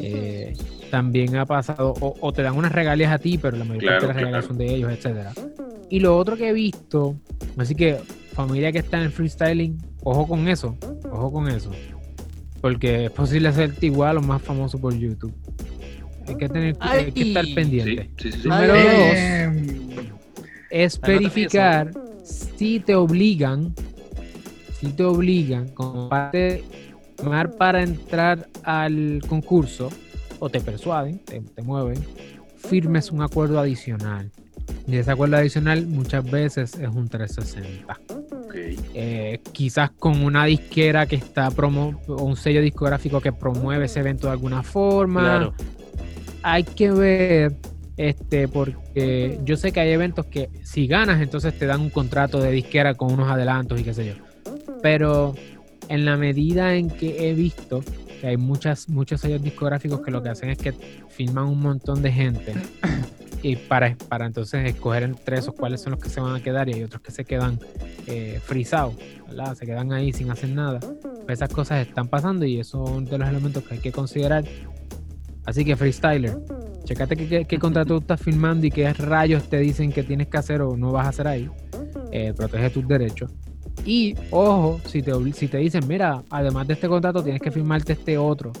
Eh, 0.00 0.56
también 0.90 1.36
ha 1.36 1.46
pasado, 1.46 1.94
o, 2.00 2.32
te 2.32 2.42
dan 2.42 2.56
unas 2.56 2.72
regalías 2.72 3.12
a 3.12 3.18
ti, 3.18 3.38
pero 3.38 3.56
la 3.56 3.64
mayoría 3.64 4.00
de 4.00 4.08
las 4.08 4.16
regalías 4.16 4.44
son 4.44 4.58
de 4.58 4.74
ellos, 4.74 4.90
etcétera. 4.90 5.32
Y 5.88 6.00
lo 6.00 6.18
otro 6.18 6.36
que 6.36 6.48
he 6.48 6.52
visto, 6.52 7.14
así 7.56 7.76
que 7.76 8.00
familia 8.32 8.72
que 8.72 8.80
está 8.80 9.00
en 9.00 9.12
freestyling, 9.12 9.78
ojo 10.02 10.26
con 10.26 10.48
eso, 10.48 10.76
ojo 11.12 11.32
con 11.32 11.48
eso. 11.48 11.70
Porque 12.60 13.04
es 13.04 13.12
posible 13.12 13.50
hacerte 13.50 13.86
igual 13.86 14.18
o 14.18 14.20
más 14.20 14.42
famoso 14.42 14.80
por 14.80 14.98
YouTube. 14.98 15.32
Hay 16.26 16.34
que 16.34 16.48
tener 16.48 16.76
que 17.14 17.22
estar 17.22 17.44
pendiente. 17.54 18.10
Número 18.44 18.74
dos 18.74 19.70
es 20.70 21.00
verificar 21.00 21.92
si 22.30 22.80
te 22.80 22.94
obligan, 22.94 23.74
si 24.78 24.88
te 24.92 25.04
obligan 25.04 25.68
como 25.68 26.08
parte 26.08 26.64
para 27.58 27.82
entrar 27.82 28.48
al 28.62 29.20
concurso 29.28 29.90
o 30.38 30.48
te 30.48 30.60
persuaden, 30.60 31.18
te, 31.18 31.62
mueven, 31.62 31.98
firmes 32.56 33.10
un 33.10 33.22
acuerdo 33.22 33.60
adicional. 33.60 34.30
Y 34.86 34.96
ese 34.96 35.10
acuerdo 35.10 35.36
adicional 35.36 35.86
muchas 35.86 36.28
veces 36.28 36.74
es 36.74 36.88
un 36.88 37.08
360. 37.08 38.00
Eh, 38.94 39.40
quizás 39.52 39.90
con 39.90 40.22
una 40.22 40.44
disquera 40.44 41.06
que 41.06 41.16
está 41.16 41.50
promo 41.50 42.00
o 42.08 42.24
un 42.24 42.36
sello 42.36 42.60
discográfico 42.60 43.20
que 43.20 43.32
promueve 43.32 43.84
ese 43.86 44.00
evento 44.00 44.26
de 44.26 44.32
alguna 44.32 44.62
forma. 44.62 45.52
Hay 46.42 46.64
que 46.64 46.90
ver, 46.90 47.56
este, 48.00 48.48
porque 48.48 49.38
yo 49.44 49.58
sé 49.58 49.72
que 49.72 49.80
hay 49.80 49.90
eventos 49.90 50.24
que 50.24 50.48
si 50.62 50.86
ganas, 50.86 51.20
entonces 51.20 51.58
te 51.58 51.66
dan 51.66 51.82
un 51.82 51.90
contrato 51.90 52.40
de 52.40 52.50
disquera 52.50 52.94
con 52.94 53.12
unos 53.12 53.30
adelantos 53.30 53.78
y 53.78 53.84
qué 53.84 53.92
sé 53.92 54.06
yo. 54.06 54.14
Pero 54.80 55.34
en 55.90 56.06
la 56.06 56.16
medida 56.16 56.74
en 56.76 56.88
que 56.88 57.28
he 57.28 57.34
visto 57.34 57.84
que 58.22 58.28
hay 58.28 58.38
muchas, 58.38 58.88
muchos 58.88 59.20
sellos 59.20 59.42
discográficos 59.42 60.00
que 60.00 60.10
lo 60.10 60.22
que 60.22 60.30
hacen 60.30 60.48
es 60.48 60.56
que 60.56 60.72
filman 61.10 61.44
un 61.44 61.60
montón 61.60 62.00
de 62.00 62.10
gente 62.10 62.54
y 63.42 63.56
para, 63.56 63.94
para 64.08 64.24
entonces 64.24 64.66
escoger 64.66 65.02
entre 65.02 65.38
esos 65.38 65.54
cuáles 65.54 65.82
son 65.82 65.90
los 65.90 66.00
que 66.00 66.08
se 66.08 66.22
van 66.22 66.34
a 66.34 66.42
quedar 66.42 66.70
y 66.70 66.74
hay 66.74 66.82
otros 66.84 67.02
que 67.02 67.10
se 67.10 67.26
quedan 67.26 67.58
eh, 68.06 68.40
frisados, 68.42 68.94
Se 69.56 69.66
quedan 69.66 69.92
ahí 69.92 70.14
sin 70.14 70.30
hacer 70.30 70.48
nada. 70.48 70.80
Pues 70.80 71.38
esas 71.38 71.50
cosas 71.50 71.86
están 71.86 72.08
pasando 72.08 72.46
y 72.46 72.60
eso 72.60 72.82
es 72.82 72.90
uno 72.92 73.10
de 73.10 73.18
los 73.18 73.28
elementos 73.28 73.62
que 73.62 73.74
hay 73.74 73.80
que 73.80 73.92
considerar. 73.92 74.44
Así 75.46 75.64
que 75.64 75.76
freestyler, 75.76 76.36
checate 76.84 77.16
qué, 77.16 77.44
qué, 77.44 77.58
contrato 77.58 77.98
estás 77.98 78.20
firmando 78.20 78.66
y 78.66 78.70
qué 78.70 78.92
rayos 78.92 79.48
te 79.48 79.58
dicen 79.58 79.92
que 79.92 80.02
tienes 80.02 80.28
que 80.28 80.36
hacer 80.36 80.62
o 80.62 80.76
no 80.76 80.92
vas 80.92 81.06
a 81.06 81.08
hacer 81.10 81.28
ahí. 81.28 81.50
Eh, 82.12 82.32
protege 82.36 82.70
tus 82.70 82.86
derechos. 82.86 83.30
Y 83.84 84.14
ojo, 84.30 84.80
si 84.86 85.02
te, 85.02 85.12
si 85.32 85.48
te 85.48 85.58
dicen, 85.58 85.86
mira, 85.88 86.22
además 86.30 86.66
de 86.66 86.74
este 86.74 86.88
contrato 86.88 87.22
tienes 87.22 87.40
que 87.40 87.50
firmarte 87.50 87.94
este 87.94 88.18
otro, 88.18 88.52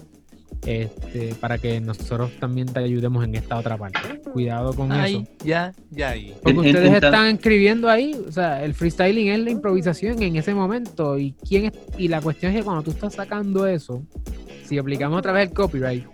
este, 0.66 1.34
para 1.40 1.58
que 1.58 1.80
nosotros 1.80 2.32
también 2.38 2.66
te 2.66 2.80
ayudemos 2.80 3.24
en 3.24 3.34
esta 3.34 3.56
otra 3.56 3.76
parte. 3.76 4.20
Cuidado 4.32 4.72
con 4.74 4.92
eso. 4.92 5.24
Ya, 5.44 5.72
ya, 5.90 6.14
Porque 6.42 6.58
ustedes 6.58 6.92
están 6.94 7.26
escribiendo 7.26 7.88
ahí, 7.88 8.14
o 8.26 8.32
sea, 8.32 8.64
el 8.64 8.74
freestyling 8.74 9.28
es 9.28 9.40
la 9.40 9.50
improvisación 9.50 10.22
en 10.22 10.36
ese 10.36 10.54
momento. 10.54 11.18
Y 11.18 11.32
quién 11.46 11.72
y 11.98 12.08
la 12.08 12.20
cuestión 12.20 12.52
es 12.52 12.58
que 12.58 12.64
cuando 12.64 12.82
tú 12.82 12.90
estás 12.90 13.14
sacando 13.14 13.66
eso, 13.66 14.02
si 14.64 14.78
aplicamos 14.78 15.18
otra 15.18 15.32
vez 15.32 15.48
el 15.48 15.54
copyright, 15.54 16.06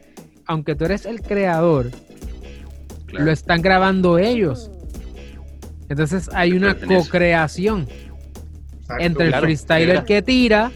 aunque 0.47 0.75
tú 0.75 0.85
eres 0.85 1.07
el 1.07 1.21
creador, 1.23 1.91
lo 3.13 3.31
están 3.31 3.63
grabando 3.63 4.19
ellos. 4.19 4.71
Entonces 5.89 6.29
hay 6.33 6.53
una 6.53 6.75
co-creación 6.75 7.87
entre 8.99 9.27
el 9.29 9.35
freestyler 9.35 10.05
que 10.05 10.23
tira 10.23 10.73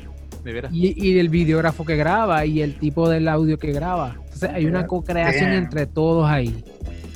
y, 0.71 1.19
el 1.19 1.29
videógrafo 1.29 1.85
que 1.85 1.97
graba 1.97 2.45
y 2.47 2.63
el 2.63 2.79
tipo 2.79 3.09
del 3.09 3.29
audio 3.29 3.59
que 3.59 3.73
graba. 3.73 4.17
Entonces 4.25 4.51
hay 4.51 4.67
una 4.67 4.87
co-creación 4.87 5.53
entre 5.53 5.87
todos 5.87 6.29
ahí. 6.29 6.65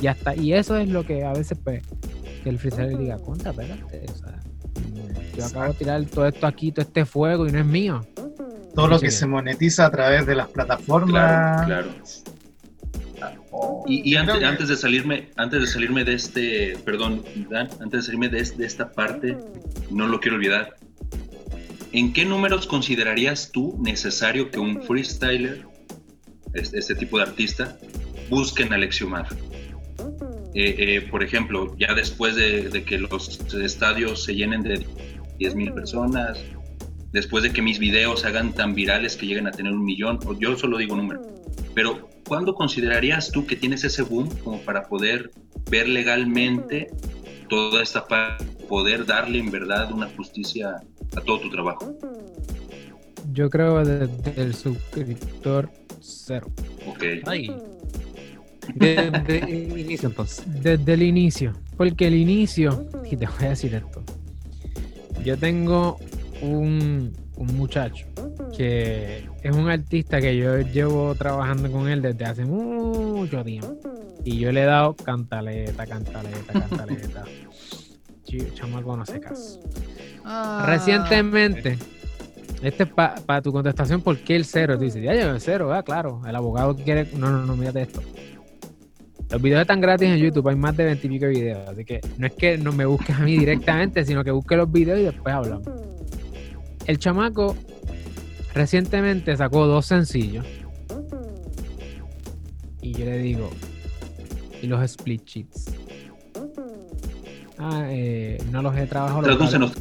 Y 0.01 0.07
hasta, 0.09 0.35
y 0.35 0.53
eso 0.53 0.77
es 0.77 0.89
lo 0.89 1.05
que 1.05 1.25
a 1.25 1.33
veces 1.33 1.57
pues 1.63 1.83
que 2.43 2.51
el 2.51 2.59
freestyler 2.59 2.99
diga, 2.99 3.19
conta, 3.19 3.51
espérate, 3.51 4.05
o 4.13 4.17
sea, 4.17 4.39
yo 5.37 5.47
acabo 5.47 5.73
de 5.73 5.75
tirar 5.75 6.05
todo 6.05 6.27
esto 6.27 6.47
aquí, 6.47 6.73
todo 6.73 6.83
este 6.83 7.05
fuego 7.07 7.47
y 7.47 7.53
no 7.53 7.59
es 7.61 7.65
mío. 7.65 8.05
Todo 8.75 8.89
lo 8.89 8.99
que 9.01 9.11
Sí. 9.11 9.19
se 9.19 9.27
monetiza 9.27 9.87
a 9.87 9.91
través 9.91 10.27
de 10.27 10.35
las 10.35 10.49
plataformas. 10.49 11.65
Claro, 11.65 11.89
Oh, 11.91 12.24
Y, 13.87 14.13
y 14.13 14.17
antes, 14.17 14.43
antes 14.43 14.69
de 14.69 14.77
salirme, 14.77 15.31
antes 15.37 15.61
de 15.61 15.67
salirme 15.67 16.05
de 16.05 16.15
este, 16.15 16.77
perdón, 16.85 17.25
Dan, 17.51 17.69
antes 17.81 17.93
de 17.93 18.03
salirme 18.03 18.29
de, 18.29 18.43
de 18.43 18.67
esta 18.67 18.93
parte, 18.93 19.37
no 19.91 20.07
lo 20.07 20.21
quiero 20.21 20.37
olvidar. 20.37 20.77
¿En 21.93 22.13
qué 22.13 22.25
números 22.25 22.67
considerarías 22.67 23.53
tú 23.53 23.79
necesario 23.81 24.51
que 24.51 24.59
un 24.59 24.83
freestyler, 24.83 25.65
este, 26.55 26.79
este 26.79 26.95
tipo 26.97 27.19
de 27.19 27.25
artista, 27.25 27.77
busquen 28.29 28.73
a 28.73 28.77
Alexiomar? 28.77 29.29
Eh, 30.55 30.75
eh, 30.79 31.01
por 31.11 31.23
ejemplo, 31.23 31.77
ya 31.79 31.95
después 31.95 32.37
de, 32.37 32.69
de 32.69 32.85
que 32.85 32.99
los 32.99 33.41
estadios 33.55 34.25
se 34.25 34.35
llenen 34.35 34.63
de 34.63 34.87
10.000 35.39 35.75
personas, 35.75 36.39
después 37.15 37.45
de 37.45 37.53
que 37.53 37.63
mis 37.63 37.79
videos 37.79 38.21
se 38.21 38.27
hagan 38.27 38.53
tan 38.53 38.75
virales 38.75 39.17
que 39.17 39.25
lleguen 39.25 39.47
a 39.47 39.53
tener 39.53 39.73
un 39.73 39.85
millón, 39.85 40.19
o 40.27 40.37
yo 40.37 40.59
solo 40.59 40.77
digo 40.79 40.97
número, 40.97 41.23
pero 41.73 42.11
¿cuándo 42.27 42.57
considerarías 42.57 43.31
tú 43.31 43.47
que 43.47 43.55
tienes 43.55 43.85
ese 43.85 44.03
boom 44.03 44.29
como 44.43 44.59
para 44.63 44.89
poder 44.89 45.31
ver 45.71 45.89
legalmente 45.89 46.89
toda 47.49 47.85
esta 47.85 48.05
parte, 48.09 48.45
poder 48.69 49.07
darle 49.07 49.39
en 49.39 49.53
verdad 49.53 49.93
una 49.93 50.09
justicia 50.09 50.83
a 51.17 51.21
todo 51.21 51.39
tu 51.39 51.51
trabajo? 51.51 51.97
Yo 53.33 53.49
creo 53.49 53.85
desde 53.85 54.43
el 54.43 54.53
suscriptor 54.53 55.71
cero. 56.01 56.51
Ok. 56.89 57.05
Ay. 57.27 57.57
Desde 58.75 59.39
el 59.45 59.79
inicio 59.79 60.09
entonces. 60.09 60.45
Desde 60.61 60.95
el 60.95 61.03
inicio. 61.05 61.53
Porque 61.77 62.09
el 62.09 62.17
inicio, 62.17 62.89
y 63.09 63.17
te 63.17 63.27
voy 63.27 63.45
a 63.47 63.49
decir 63.51 63.73
esto. 63.73 64.03
Yo 65.25 65.39
tengo 65.39 65.99
un, 66.43 67.13
un 67.37 67.57
muchacho 67.57 68.07
que 68.57 69.29
es 69.43 69.57
un 69.57 69.69
artista 69.69 70.21
que 70.21 70.37
yo 70.37 70.61
llevo 70.61 71.15
trabajando 71.15 71.71
con 71.71 71.89
él 71.89 72.03
desde 72.03 72.25
hace 72.25 72.45
mucho 72.45 73.45
tiempo. 73.45 73.77
Y 74.25 74.39
yo 74.39 74.53
le 74.53 74.63
he 74.63 74.67
dado 74.67 74.95
cantaleta, 74.95 75.87
cantaleta, 75.87 76.53
cantaleta. 76.69 77.25
Chamaco 78.55 78.97
no 78.97 79.03
hace 79.03 79.21
caso. 79.21 79.61
Recientemente, 80.67 81.79
este 82.63 82.85
es 82.85 82.89
para 82.89 83.43
tu 83.43 83.53
contestación, 83.53 84.01
¿por 84.01 84.19
qué 84.19 84.37
el 84.37 84.45
cero? 84.45 84.77
Tú 84.77 84.85
dices, 84.85 85.03
ya 85.03 85.13
llegó 85.13 85.31
el 85.31 85.41
cero, 85.41 85.73
ah, 85.73 85.83
claro. 85.83 86.23
El 86.27 86.35
abogado 86.35 86.75
quiere. 86.77 87.09
No, 87.17 87.31
no, 87.31 87.45
no, 87.45 87.57
mírate 87.57 87.83
esto. 87.83 88.03
Los 89.31 89.43
videos 89.43 89.63
están 89.63 89.81
gratis 89.81 90.09
en 90.09 90.19
YouTube, 90.19 90.49
hay 90.49 90.57
más 90.57 90.77
de 90.77 90.85
20 90.85 91.07
y 91.07 91.11
pico 91.11 91.27
videos. 91.27 91.69
Así 91.69 91.85
que 91.85 92.01
no 92.19 92.27
es 92.27 92.35
que 92.35 92.59
no 92.59 92.73
me 92.73 92.87
busques 92.87 93.17
a 93.17 93.21
mí 93.21 93.39
directamente, 93.39 94.05
sino 94.05 94.23
que 94.25 94.31
busques 94.31 94.57
los 94.57 94.71
videos 94.71 95.01
y 95.01 95.05
después 95.05 95.35
hablamos. 95.35 95.94
El 96.87 96.99
chamaco 96.99 97.57
recientemente 98.55 99.37
sacó 99.37 99.67
dos 99.67 99.87
sencillos. 99.87 100.47
Y 102.81 102.93
yo 102.93 103.05
le 103.07 103.19
digo, 103.19 103.51
¿y 104.61 104.67
los 104.67 104.83
split 104.83 105.25
sheets? 105.25 105.73
Ah, 107.59 107.87
eh, 107.89 108.43
no 108.51 108.61
los 108.63 108.77
he 108.77 108.87
trabajado. 108.87 109.23
Tradúcenos. 109.23 109.73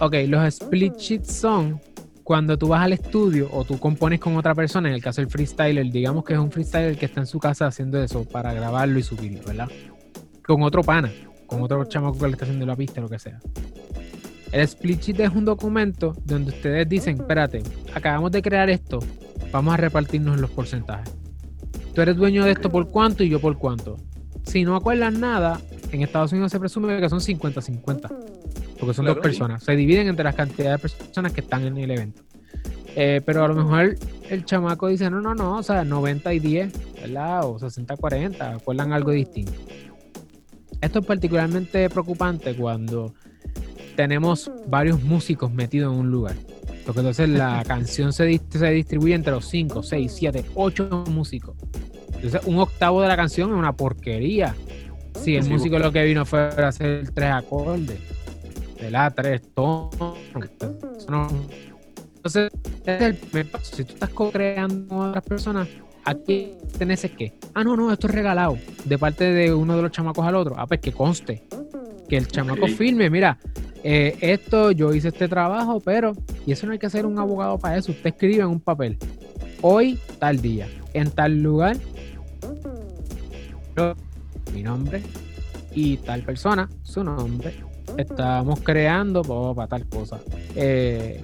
Ok, 0.00 0.14
los 0.28 0.44
split 0.44 0.96
sheets 0.96 1.32
son 1.32 1.80
cuando 2.24 2.58
tú 2.58 2.68
vas 2.68 2.82
al 2.82 2.94
estudio 2.94 3.48
o 3.52 3.64
tú 3.64 3.78
compones 3.78 4.18
con 4.18 4.36
otra 4.36 4.54
persona, 4.54 4.88
en 4.88 4.94
el 4.94 5.02
caso 5.02 5.20
del 5.20 5.30
freestyler, 5.30 5.90
digamos 5.90 6.24
que 6.24 6.32
es 6.32 6.38
un 6.38 6.50
freestyler 6.50 6.96
que 6.96 7.04
está 7.06 7.20
en 7.20 7.26
su 7.26 7.38
casa 7.38 7.66
haciendo 7.66 8.02
eso 8.02 8.24
para 8.24 8.52
grabarlo 8.52 8.98
y 8.98 9.02
subirlo, 9.02 9.40
¿verdad? 9.46 9.68
Con 10.42 10.62
otro 10.62 10.82
pana, 10.82 11.12
con 11.46 11.62
otro 11.62 11.84
chamaco 11.84 12.18
que 12.18 12.26
le 12.26 12.32
está 12.32 12.44
haciendo 12.44 12.66
la 12.66 12.76
pista, 12.76 13.00
lo 13.00 13.08
que 13.08 13.18
sea. 13.18 13.40
El 14.54 14.60
split 14.60 15.00
sheet 15.00 15.18
es 15.18 15.30
un 15.30 15.44
documento 15.44 16.14
donde 16.24 16.52
ustedes 16.52 16.88
dicen, 16.88 17.16
espérate, 17.16 17.60
acabamos 17.92 18.30
de 18.30 18.40
crear 18.40 18.70
esto, 18.70 19.00
vamos 19.50 19.74
a 19.74 19.76
repartirnos 19.76 20.40
los 20.40 20.48
porcentajes. 20.48 21.12
Tú 21.92 22.00
eres 22.00 22.14
dueño 22.14 22.44
de 22.44 22.52
esto 22.52 22.70
por 22.70 22.88
cuánto 22.88 23.24
y 23.24 23.28
yo 23.28 23.40
por 23.40 23.58
cuánto. 23.58 23.96
Si 24.44 24.62
no 24.62 24.76
acuerdan 24.76 25.18
nada, 25.18 25.60
en 25.90 26.02
Estados 26.02 26.30
Unidos 26.30 26.52
se 26.52 26.60
presume 26.60 27.00
que 27.00 27.08
son 27.08 27.18
50-50 27.18 28.08
porque 28.78 28.94
son 28.94 29.04
Claro, 29.04 29.16
dos 29.16 29.22
personas. 29.24 29.64
Se 29.64 29.74
dividen 29.74 30.06
entre 30.06 30.22
las 30.22 30.36
cantidades 30.36 30.80
de 30.82 30.88
personas 30.88 31.32
que 31.32 31.40
están 31.40 31.64
en 31.64 31.76
el 31.76 31.90
evento. 31.90 32.22
Eh, 32.94 33.22
pero 33.26 33.44
a 33.44 33.48
lo 33.48 33.56
mejor 33.56 33.96
el 34.30 34.44
chamaco 34.44 34.86
dice, 34.86 35.10
no, 35.10 35.20
no, 35.20 35.34
no, 35.34 35.56
o 35.56 35.62
sea, 35.64 35.84
90 35.84 36.32
y 36.32 36.38
10, 36.38 37.00
¿verdad? 37.02 37.44
O 37.44 37.58
60-40, 37.58 38.54
acuerdan 38.54 38.92
algo 38.92 39.10
distinto. 39.10 39.54
Esto 40.80 41.00
es 41.00 41.06
particularmente 41.06 41.90
preocupante 41.90 42.54
cuando 42.54 43.14
tenemos 43.96 44.50
varios 44.66 45.02
músicos 45.02 45.52
metidos 45.52 45.92
en 45.92 46.00
un 46.00 46.10
lugar. 46.10 46.34
Porque 46.86 47.00
entonces 47.00 47.28
la 47.28 47.62
canción 47.66 48.12
se, 48.12 48.28
dis- 48.28 48.42
se 48.50 48.70
distribuye 48.70 49.14
entre 49.14 49.32
los 49.32 49.46
5, 49.46 49.82
6, 49.82 50.12
7, 50.14 50.44
8 50.54 51.04
músicos. 51.10 51.56
Entonces 52.14 52.40
un 52.46 52.58
octavo 52.58 53.02
de 53.02 53.08
la 53.08 53.16
canción 53.16 53.50
es 53.50 53.56
una 53.56 53.72
porquería. 53.74 54.54
Si 55.20 55.36
el 55.36 55.44
Sí, 55.44 55.50
músico 55.50 55.78
lo 55.78 55.92
que 55.92 56.04
vino 56.04 56.24
fue 56.26 56.40
a 56.40 56.68
hacer 56.68 57.10
tres 57.12 57.30
acordes 57.30 57.98
de 58.80 58.90
la 58.90 59.10
tres 59.12 59.42
tonos. 59.54 60.18
Entonces, 62.16 62.50
es 62.86 63.02
el 63.02 63.14
primer 63.14 63.50
paso. 63.50 63.76
Si 63.76 63.84
tú 63.84 63.94
estás 63.94 64.10
co-creando 64.10 64.88
con 64.88 65.08
otras 65.10 65.24
personas, 65.24 65.68
aquí 66.04 66.52
tenés 66.78 67.02
que, 67.16 67.34
ah, 67.54 67.62
no, 67.62 67.76
no, 67.76 67.92
esto 67.92 68.06
es 68.08 68.14
regalado 68.14 68.58
de 68.84 68.98
parte 68.98 69.24
de 69.24 69.52
uno 69.54 69.76
de 69.76 69.82
los 69.82 69.90
chamacos 69.92 70.26
al 70.26 70.34
otro. 70.36 70.54
Ah, 70.58 70.66
pues 70.66 70.80
que 70.80 70.92
conste. 70.92 71.44
Que 72.08 72.16
el 72.16 72.26
chamaco 72.28 72.64
Ok. 72.64 72.70
firme, 72.72 73.08
mira, 73.10 73.38
eh, 73.86 74.16
esto, 74.22 74.70
yo 74.70 74.94
hice 74.94 75.08
este 75.08 75.28
trabajo, 75.28 75.78
pero, 75.78 76.14
y 76.46 76.52
eso 76.52 76.66
no 76.66 76.72
hay 76.72 76.78
que 76.78 76.88
ser 76.88 77.04
un 77.04 77.18
abogado 77.18 77.58
para 77.58 77.76
eso. 77.76 77.92
Usted 77.92 78.06
escribe 78.06 78.42
en 78.42 78.46
un 78.48 78.60
papel, 78.60 78.96
hoy, 79.60 79.98
tal 80.18 80.40
día, 80.40 80.66
en 80.94 81.10
tal 81.10 81.42
lugar, 81.42 81.76
yo, 83.76 83.94
mi 84.54 84.62
nombre 84.62 85.02
y 85.74 85.98
tal 85.98 86.22
persona, 86.22 86.70
su 86.82 87.04
nombre, 87.04 87.52
estábamos 87.98 88.60
creando 88.60 89.22
para 89.54 89.68
tal 89.68 89.86
cosa. 89.86 90.18
Eh, 90.56 91.22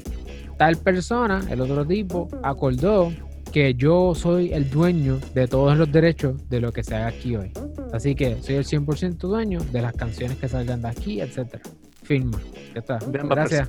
tal 0.59 0.77
persona, 0.77 1.41
el 1.49 1.63
otro 1.63 1.87
tipo, 1.87 2.29
acordó 2.43 3.11
que 3.51 3.75
yo 3.75 4.15
soy 4.15 4.53
el 4.53 4.69
dueño 4.69 5.19
de 5.35 5.49
todos 5.49 5.79
los 5.79 5.91
derechos 5.91 6.47
de 6.51 6.61
lo 6.61 6.73
que 6.73 6.85
se 6.85 6.95
haga 6.95 7.07
aquí 7.07 7.37
hoy. 7.37 7.53
Así 7.95 8.15
que 8.15 8.41
soy 8.43 8.57
el 8.57 8.67
100% 8.67 9.17
dueño 9.17 9.61
de 9.73 9.81
las 9.81 9.95
canciones 9.95 10.37
que 10.37 10.47
salgan 10.47 10.83
de 10.83 10.89
aquí, 10.89 11.23
etcétera. 11.23 11.63
Firma. 12.11 12.41
Ya 12.75 12.81
está. 12.81 12.99
Gracias. 13.09 13.69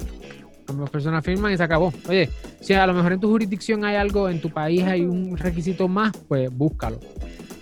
Ambas 0.68 0.90
personas 0.90 1.24
firman 1.24 1.54
y 1.54 1.58
se 1.58 1.62
acabó. 1.64 1.94
Oye, 2.10 2.28
si 2.60 2.74
a 2.74 2.88
lo 2.88 2.94
mejor 2.96 3.14
en 3.14 3.20
tu 3.20 3.30
jurisdicción 3.30 3.86
hay 3.86 3.98
algo, 3.98 4.30
en 4.30 4.42
tu 4.42 4.50
país 4.50 4.84
hay 4.84 5.02
un 5.02 5.38
requisito 5.38 5.88
más, 5.88 6.12
pues 6.28 6.50
búscalo. 6.52 7.00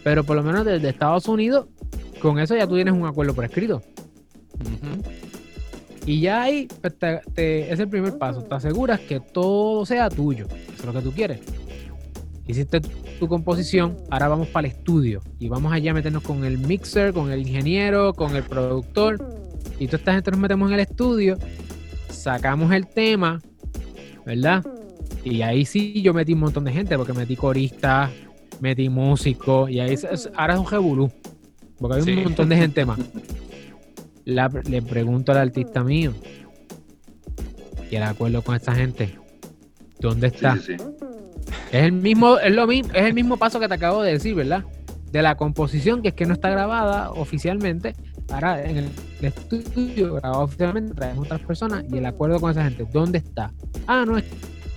Pero 0.05 0.23
por 0.23 0.37
lo 0.37 0.43
menos 0.43 0.63
desde 0.65 0.87
Estados 0.87 1.27
Unidos, 1.27 1.65
con 2.21 2.39
eso 2.39 2.55
ya 2.55 2.65
tú 2.65 2.75
tienes 2.75 2.93
un 2.93 3.05
acuerdo 3.05 3.33
por 3.33 3.43
escrito. 3.43 3.81
Y 6.05 6.21
ya 6.21 6.43
ahí 6.43 6.69
pues, 6.81 6.97
te- 6.97 7.19
te- 7.33 7.73
es 7.73 7.77
el 7.79 7.89
primer 7.89 8.17
paso. 8.17 8.41
Te 8.43 8.55
aseguras 8.55 9.01
que 9.01 9.19
todo 9.19 9.85
sea 9.85 10.07
tuyo. 10.09 10.47
Eso 10.49 10.75
es 10.79 10.85
lo 10.85 10.93
que 10.93 11.01
tú 11.01 11.11
quieres. 11.11 11.41
Hiciste 12.47 12.79
tu, 12.79 12.89
tu 13.19 13.27
composición, 13.27 13.97
ahora 14.09 14.29
vamos 14.29 14.47
para 14.47 14.65
el 14.67 14.73
estudio. 14.73 15.21
Y 15.39 15.49
vamos 15.49 15.73
allá 15.73 15.91
a 15.91 15.93
meternos 15.93 16.23
con 16.23 16.45
el 16.45 16.57
mixer, 16.57 17.11
con 17.11 17.31
el 17.31 17.41
ingeniero, 17.41 18.13
con 18.13 18.35
el 18.37 18.43
productor. 18.43 19.38
Y 19.79 19.85
toda 19.87 19.97
esta 19.99 20.13
gente 20.13 20.31
nos 20.31 20.39
metemos 20.39 20.69
en 20.69 20.73
el 20.75 20.79
estudio, 20.81 21.37
sacamos 22.09 22.71
el 22.73 22.87
tema, 22.87 23.41
¿verdad? 24.25 24.65
Y 25.23 25.41
ahí 25.41 25.65
sí 25.65 26.01
yo 26.01 26.13
metí 26.13 26.33
un 26.33 26.39
montón 26.41 26.63
de 26.65 26.71
gente, 26.71 26.97
porque 26.97 27.13
metí 27.13 27.35
coristas, 27.35 28.09
metí 28.59 28.89
músicos, 28.89 29.69
y 29.69 29.79
ahí 29.79 29.95
ahora 30.35 30.53
es 30.55 30.59
un 30.59 30.67
revolú. 30.67 31.11
Porque 31.79 31.97
hay 31.97 32.03
Sí. 32.03 32.11
un 32.13 32.23
montón 32.25 32.49
de 32.49 32.57
gente 32.57 32.85
más. 32.85 32.99
La- 34.25 34.49
le 34.69 34.81
pregunto 34.81 35.31
al 35.31 35.37
artista 35.39 35.83
mío, 35.83 36.13
y 37.89 37.95
el 37.95 38.03
acuerdo 38.03 38.41
con 38.43 38.55
esta 38.55 38.75
gente, 38.75 39.17
¿dónde 39.99 40.27
está? 40.27 40.55
sí, 40.57 40.75
sí. 40.77 40.83
Es 41.71 41.83
el 41.83 41.93
mismo, 41.93 42.37
es 42.37 42.53
lo 42.53 42.67
mismo, 42.67 42.91
es 42.93 43.03
el 43.05 43.13
mismo 43.13 43.37
paso 43.37 43.59
que 43.59 43.67
te 43.67 43.73
acabo 43.73 44.01
de 44.03 44.13
decir, 44.13 44.35
¿verdad? 44.35 44.63
De 45.11 45.21
la 45.23 45.35
composición, 45.35 46.01
que 46.01 46.09
es 46.09 46.13
que 46.13 46.25
no 46.25 46.33
está 46.33 46.49
grabada 46.49 47.11
oficialmente. 47.11 47.95
Ahora 48.31 48.63
en 48.63 48.77
el 48.77 48.89
estudio 49.21 50.15
grabado 50.15 50.43
oficialmente 50.43 50.93
traemos 50.93 51.25
otras 51.25 51.41
personas 51.41 51.83
y 51.91 51.97
el 51.97 52.05
acuerdo 52.05 52.39
con 52.39 52.51
esa 52.51 52.63
gente, 52.63 52.85
¿dónde 52.91 53.19
está? 53.19 53.51
Ah, 53.87 54.05
no, 54.05 54.17
es 54.17 54.25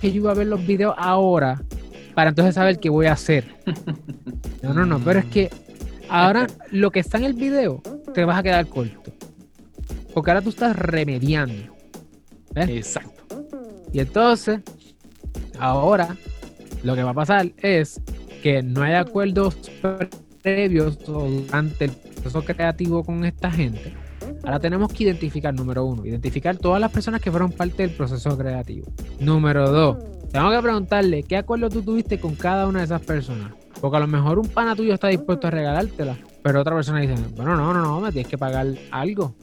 que 0.01 0.11
yo 0.11 0.17
iba 0.17 0.31
a 0.31 0.35
ver 0.35 0.47
los 0.47 0.65
videos 0.65 0.95
ahora 0.97 1.61
para 2.15 2.29
entonces 2.29 2.55
saber 2.55 2.79
qué 2.79 2.89
voy 2.89 3.05
a 3.05 3.13
hacer. 3.13 3.45
No, 4.61 4.73
no, 4.73 4.85
no, 4.85 4.99
pero 4.99 5.19
es 5.19 5.25
que 5.25 5.49
ahora 6.09 6.47
lo 6.71 6.91
que 6.91 6.99
está 6.99 7.17
en 7.17 7.25
el 7.25 7.33
video 7.33 7.81
te 8.13 8.25
vas 8.25 8.37
a 8.37 8.43
quedar 8.43 8.67
corto. 8.67 9.11
Porque 10.13 10.31
ahora 10.31 10.41
tú 10.41 10.49
estás 10.49 10.75
remediando. 10.75 11.75
¿ves? 12.51 12.69
Exacto. 12.69 13.45
Y 13.91 13.99
entonces, 13.99 14.61
ahora 15.59 16.15
lo 16.83 16.95
que 16.95 17.03
va 17.03 17.11
a 17.11 17.15
pasar 17.15 17.51
es 17.57 18.01
que 18.41 18.61
no 18.61 18.81
hay 18.83 18.93
acuerdos 18.93 19.55
previos 20.43 20.97
o 21.07 21.27
durante 21.27 21.85
el 21.85 21.91
proceso 21.91 22.43
creativo 22.43 23.03
con 23.03 23.25
esta 23.25 23.49
gente 23.49 23.93
Ahora 24.43 24.59
tenemos 24.59 24.91
que 24.91 25.05
identificar, 25.05 25.53
número 25.53 25.85
uno, 25.85 26.05
identificar 26.05 26.57
todas 26.57 26.79
las 26.79 26.91
personas 26.91 27.21
que 27.21 27.31
fueron 27.31 27.51
parte 27.51 27.83
del 27.83 27.91
proceso 27.91 28.37
creativo. 28.37 28.87
Número 29.19 29.69
dos, 29.71 29.97
tengo 30.31 30.51
que 30.51 30.61
preguntarle 30.61 31.23
qué 31.23 31.37
acuerdo 31.37 31.69
tú 31.69 31.81
tuviste 31.81 32.19
con 32.19 32.35
cada 32.35 32.67
una 32.67 32.79
de 32.79 32.85
esas 32.85 33.01
personas. 33.01 33.53
Porque 33.79 33.97
a 33.97 33.99
lo 34.01 34.07
mejor 34.07 34.39
un 34.39 34.47
pana 34.47 34.75
tuyo 34.75 34.93
está 34.93 35.07
dispuesto 35.07 35.47
a 35.47 35.51
regalártela, 35.51 36.17
pero 36.41 36.61
otra 36.61 36.75
persona 36.75 36.99
dice, 36.99 37.15
bueno, 37.35 37.55
no, 37.55 37.73
no, 37.73 37.81
no, 37.81 38.01
me 38.01 38.11
tienes 38.11 38.29
que 38.29 38.37
pagar 38.37 38.67
algo 38.91 39.35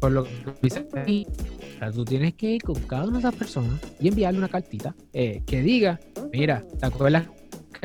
por 0.00 0.12
lo 0.12 0.24
que 0.24 0.30
dice 0.62 0.86
ahí. 0.94 1.26
O 1.76 1.78
sea, 1.78 1.92
tú 1.92 2.04
tienes 2.04 2.34
que 2.34 2.52
ir 2.52 2.62
con 2.62 2.76
cada 2.76 3.04
una 3.04 3.14
de 3.14 3.18
esas 3.20 3.34
personas 3.34 3.80
y 4.00 4.08
enviarle 4.08 4.38
una 4.38 4.48
cartita 4.48 4.94
eh, 5.12 5.42
que 5.46 5.60
diga, 5.60 6.00
mira, 6.32 6.64
¿te 6.78 6.86
acuerdas 6.86 7.24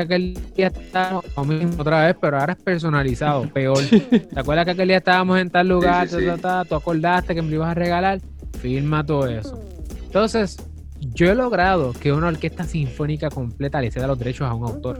que 0.07 0.13
aquel 0.15 0.39
día 0.55 0.67
estábamos 0.67 1.25
lo 1.35 1.43
mismo 1.45 1.81
otra 1.81 2.05
vez, 2.05 2.15
pero 2.19 2.39
ahora 2.39 2.53
es 2.53 2.61
personalizado, 2.63 3.47
peor. 3.49 3.83
¿Te 3.89 4.39
acuerdas 4.39 4.65
que 4.65 4.71
aquel 4.71 4.87
día 4.87 4.97
estábamos 4.97 5.39
en 5.39 5.49
tal 5.49 5.67
lugar, 5.67 6.07
Sí, 6.07 6.15
sí, 6.19 6.25
ta, 6.25 6.35
sí. 6.35 6.41
ta, 6.41 6.63
ta, 6.63 6.65
tú 6.65 6.75
acordaste 6.75 7.35
que 7.35 7.41
me 7.41 7.49
lo 7.49 7.55
ibas 7.55 7.69
a 7.69 7.73
regalar? 7.73 8.19
Firma 8.59 9.05
todo 9.05 9.27
eso. 9.27 9.59
Entonces, 10.03 10.57
yo 10.99 11.31
he 11.31 11.35
logrado 11.35 11.93
que 11.93 12.11
una 12.13 12.27
orquesta 12.27 12.63
sinfónica 12.63 13.29
completa 13.29 13.81
le 13.81 13.89
ceda 13.91 14.07
los 14.07 14.19
derechos 14.19 14.47
a 14.47 14.53
un 14.53 14.65
autor. 14.65 14.99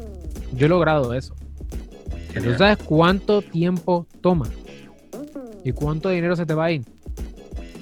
Yo 0.53 0.65
he 0.65 0.69
logrado 0.69 1.13
eso. 1.13 1.35
¿Tú 2.33 2.53
sabes 2.57 2.77
cuánto 2.77 3.41
tiempo 3.41 4.07
toma? 4.21 4.47
¿Y 5.63 5.73
cuánto 5.73 6.09
dinero 6.09 6.35
se 6.35 6.45
te 6.45 6.53
va 6.53 6.65
a 6.65 6.71
ir? 6.71 6.81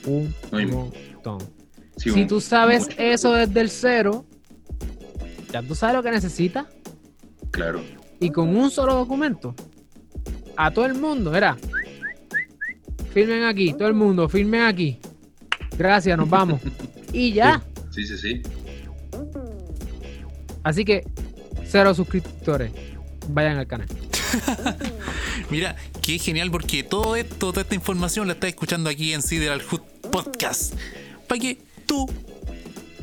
Un 0.06 0.34
montón. 0.52 1.40
Sí, 1.98 2.10
si 2.12 2.22
un- 2.22 2.28
tú 2.28 2.42
sabes 2.42 2.88
mucho. 2.90 3.02
eso 3.02 3.34
desde 3.34 3.62
el 3.62 3.70
cero, 3.70 4.26
ya 5.52 5.62
tú 5.62 5.76
sabes 5.76 5.96
lo 5.96 6.04
que 6.04 6.12
necesitas. 6.12 6.66
Claro. 7.52 7.82
Y 8.20 8.30
con 8.32 8.56
un 8.56 8.70
solo 8.70 8.96
documento, 8.96 9.56
a 10.56 10.72
todo 10.72 10.86
el 10.86 10.96
mundo, 10.96 11.36
era. 11.36 11.58
Firmen 13.14 13.44
aquí, 13.44 13.74
todo 13.74 13.88
el 13.88 13.94
mundo, 13.94 14.28
firmen 14.30 14.62
aquí. 14.62 15.00
Gracias, 15.78 16.18
nos 16.18 16.30
vamos. 16.30 16.62
Y 17.12 17.34
ya. 17.34 17.64
Sí, 17.90 18.06
sí, 18.06 18.18
sí. 18.20 18.44
Así 20.62 20.86
que, 20.86 21.08
cero 21.66 21.96
suscriptores. 21.96 22.72
Vayan 23.30 23.58
al 23.58 23.66
canal. 23.66 23.88
Mira, 25.50 25.76
qué 26.04 26.20
genial 26.20 26.52
porque 26.52 26.84
todo 26.84 27.16
esto, 27.16 27.36
toda 27.52 27.62
esta 27.62 27.74
información 27.74 28.28
la 28.28 28.34
estás 28.34 28.50
escuchando 28.50 28.92
aquí 28.92 29.14
en 29.14 29.24
Sideral 29.24 29.64
Hood 29.64 29.82
Podcast. 30.12 30.76
Para 31.28 31.40
que 31.40 31.58
tú 31.88 32.08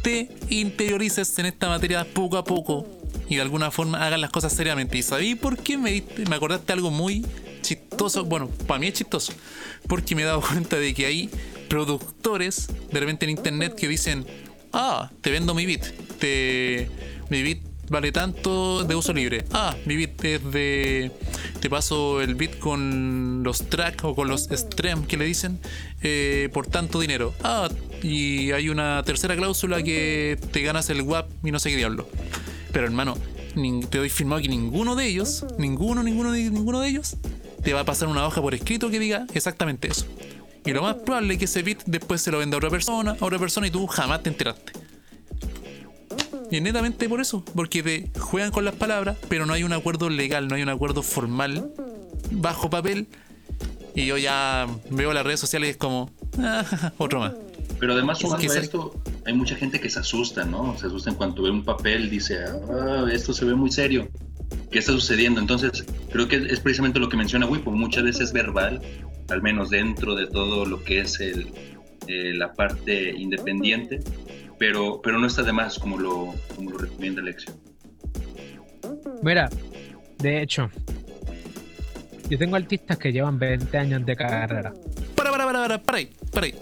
te 0.02 0.28
interiorices 0.50 1.36
en 1.40 1.46
esta 1.46 1.68
materia 1.68 2.04
poco 2.04 2.36
a 2.36 2.44
poco 2.44 2.86
y 3.28 3.36
de 3.36 3.42
alguna 3.42 3.70
forma 3.70 4.04
hagas 4.06 4.20
las 4.20 4.30
cosas 4.30 4.52
seriamente. 4.52 4.98
¿Y 4.98 5.02
sabí 5.02 5.34
por 5.34 5.58
qué 5.58 5.76
me, 5.78 5.90
diste- 5.92 6.28
me 6.28 6.36
acordaste 6.36 6.72
algo 6.72 6.90
muy 6.90 7.24
chistoso? 7.62 8.24
Bueno, 8.24 8.48
para 8.66 8.78
mí 8.80 8.86
es 8.88 8.94
chistoso. 8.94 9.32
Porque 9.88 10.14
me 10.14 10.22
he 10.22 10.24
dado 10.24 10.40
cuenta 10.48 10.76
de 10.78 10.94
que 10.94 11.06
hay 11.06 11.30
productores 11.68 12.68
de 12.92 13.00
repente 13.00 13.24
en 13.26 13.30
internet 13.30 13.74
que 13.74 13.88
dicen, 13.88 14.26
ah, 14.72 15.10
te 15.20 15.30
vendo 15.30 15.54
mi 15.54 15.66
beat. 15.66 15.84
Te, 16.18 16.88
mi 17.30 17.42
beat 17.42 17.58
vale 17.88 18.10
tanto 18.12 18.84
de 18.84 18.94
uso 18.94 19.12
libre. 19.12 19.44
Ah, 19.52 19.74
mi 19.84 19.96
beat 19.96 20.24
es 20.24 20.50
de... 20.50 21.10
Te 21.60 21.70
paso 21.70 22.20
el 22.20 22.34
beat 22.34 22.58
con 22.58 23.42
los 23.44 23.68
tracks 23.68 24.04
o 24.04 24.14
con 24.14 24.28
los 24.28 24.48
stream 24.52 25.06
que 25.06 25.16
le 25.16 25.24
dicen 25.24 25.58
eh, 26.02 26.48
por 26.52 26.66
tanto 26.66 27.00
dinero. 27.00 27.34
Ah, 27.42 27.68
y 28.02 28.52
hay 28.52 28.68
una 28.68 29.02
tercera 29.04 29.36
cláusula 29.36 29.82
que 29.82 30.38
te 30.52 30.62
ganas 30.62 30.90
el 30.90 31.02
WAP 31.02 31.28
y 31.44 31.50
no 31.50 31.58
sé 31.58 31.70
qué 31.70 31.76
diablo. 31.76 32.08
Pero 32.76 32.88
hermano, 32.88 33.14
te 33.88 33.96
doy 33.96 34.10
firmado 34.10 34.42
que 34.42 34.48
ninguno 34.50 34.96
de 34.96 35.06
ellos, 35.06 35.46
ninguno, 35.56 36.02
ninguno, 36.02 36.30
ni- 36.30 36.50
ninguno 36.50 36.78
de 36.80 36.90
ellos, 36.90 37.16
te 37.64 37.72
va 37.72 37.80
a 37.80 37.84
pasar 37.86 38.06
una 38.06 38.26
hoja 38.26 38.42
por 38.42 38.54
escrito 38.54 38.90
que 38.90 38.98
diga 38.98 39.24
exactamente 39.32 39.88
eso. 39.88 40.04
Y 40.66 40.72
lo 40.72 40.82
más 40.82 40.96
probable 40.96 41.32
es 41.32 41.38
que 41.38 41.46
ese 41.46 41.62
beat 41.62 41.84
después 41.86 42.20
se 42.20 42.30
lo 42.30 42.36
venda 42.36 42.56
a 42.56 42.58
otra 42.58 42.68
persona, 42.68 43.16
a 43.18 43.24
otra 43.24 43.38
persona 43.38 43.66
y 43.66 43.70
tú 43.70 43.86
jamás 43.86 44.22
te 44.22 44.28
enteraste. 44.28 44.72
Y 46.50 46.56
es 46.56 46.62
netamente 46.62 47.08
por 47.08 47.22
eso, 47.22 47.42
porque 47.54 47.82
te 47.82 48.10
juegan 48.20 48.50
con 48.50 48.66
las 48.66 48.74
palabras, 48.74 49.16
pero 49.30 49.46
no 49.46 49.54
hay 49.54 49.62
un 49.62 49.72
acuerdo 49.72 50.10
legal, 50.10 50.46
no 50.46 50.54
hay 50.56 50.62
un 50.62 50.68
acuerdo 50.68 51.02
formal 51.02 51.70
bajo 52.30 52.68
papel. 52.68 53.06
Y 53.94 54.04
yo 54.04 54.18
ya 54.18 54.66
veo 54.90 55.14
las 55.14 55.24
redes 55.24 55.40
sociales 55.40 55.68
y 55.68 55.70
es 55.70 55.76
como, 55.78 56.10
"Ah, 56.38 56.92
otro 56.98 57.20
más. 57.20 57.32
Pero 57.80 57.94
además, 57.94 58.18
Es 58.18 58.22
sumando 58.22 58.42
que 58.42 58.50
se- 58.50 58.58
esto, 58.60 58.94
hay 59.26 59.34
mucha 59.34 59.56
gente 59.56 59.80
que 59.80 59.90
se 59.90 59.98
asusta, 59.98 60.44
¿no? 60.44 60.78
Se 60.78 60.86
asusta 60.86 61.10
en 61.10 61.16
cuanto 61.16 61.42
ve 61.42 61.50
un 61.50 61.64
papel, 61.64 62.08
dice, 62.08 62.38
ah, 62.70 63.06
esto 63.12 63.32
se 63.32 63.44
ve 63.44 63.54
muy 63.54 63.72
serio. 63.72 64.08
¿Qué 64.70 64.78
está 64.78 64.92
sucediendo? 64.92 65.40
Entonces, 65.40 65.84
creo 66.12 66.28
que 66.28 66.36
es 66.36 66.60
precisamente 66.60 67.00
lo 67.00 67.08
que 67.08 67.16
menciona 67.16 67.46
Wipo. 67.46 67.72
Muchas 67.72 68.04
veces 68.04 68.28
es 68.28 68.32
verbal, 68.32 68.80
al 69.28 69.42
menos 69.42 69.70
dentro 69.70 70.14
de 70.14 70.28
todo 70.28 70.64
lo 70.64 70.82
que 70.84 71.00
es 71.00 71.18
el, 71.18 71.48
eh, 72.06 72.34
la 72.34 72.52
parte 72.52 73.10
independiente, 73.10 74.00
pero, 74.58 75.00
pero 75.02 75.18
no 75.18 75.26
está 75.26 75.42
de 75.42 75.52
más 75.52 75.78
como 75.78 75.98
lo, 75.98 76.34
como 76.54 76.70
lo 76.70 76.78
recomienda 76.78 77.20
Alexio. 77.20 77.52
Mira, 79.22 79.50
de 80.18 80.42
hecho, 80.42 80.70
yo 82.30 82.38
tengo 82.38 82.54
artistas 82.54 82.96
que 82.96 83.12
llevan 83.12 83.40
20 83.40 83.76
años 83.76 84.06
de 84.06 84.14
carrera. 84.14 84.72
Para, 85.16 85.32
para, 85.32 85.46
para, 85.46 85.62
para, 85.62 85.82
para 85.82 85.98
ahí, 85.98 86.10
para 86.30 86.46
ahí. 86.46 86.54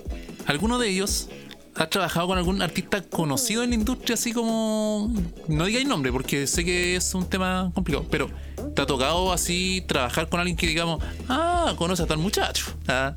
¿Alguno 0.46 0.78
de 0.78 0.88
ellos 0.88 1.28
ha 1.76 1.86
trabajado 1.86 2.28
con 2.28 2.38
algún 2.38 2.62
artista 2.62 3.02
conocido 3.02 3.62
en 3.62 3.70
la 3.70 3.74
industria 3.76 4.14
así 4.14 4.32
como... 4.32 5.12
No 5.48 5.64
digáis 5.64 5.86
nombre 5.86 6.12
porque 6.12 6.46
sé 6.46 6.64
que 6.64 6.96
es 6.96 7.14
un 7.14 7.28
tema 7.28 7.70
complicado, 7.74 8.06
pero 8.10 8.30
¿te 8.74 8.82
ha 8.82 8.86
tocado 8.86 9.32
así 9.32 9.84
trabajar 9.86 10.28
con 10.28 10.40
alguien 10.40 10.56
que 10.56 10.66
digamos, 10.66 11.02
ah, 11.28 11.74
conoce 11.76 12.02
a 12.04 12.06
tal 12.06 12.18
muchacho? 12.18 12.66
Ah, 12.86 13.14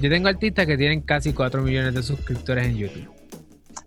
Yo 0.00 0.08
tengo 0.10 0.28
artistas 0.28 0.66
que 0.66 0.76
tienen 0.76 1.00
casi 1.00 1.32
4 1.32 1.62
millones 1.62 1.94
de 1.94 2.02
suscriptores 2.02 2.66
en 2.66 2.76
YouTube. 2.76 3.10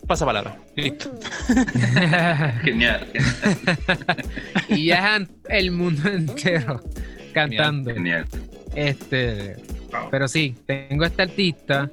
pasa 0.06 0.26
palabra. 0.26 0.58
Listo. 0.76 1.10
Genial, 2.62 3.06
genial. 3.12 3.12
y 4.68 4.82
viajan 4.82 5.28
el 5.48 5.70
mundo 5.70 6.08
entero 6.10 6.82
cantando. 7.32 7.92
genial. 7.94 8.26
Este, 8.74 9.56
pero 10.10 10.28
sí, 10.28 10.54
tengo 10.66 11.04
este 11.04 11.22
artista 11.22 11.90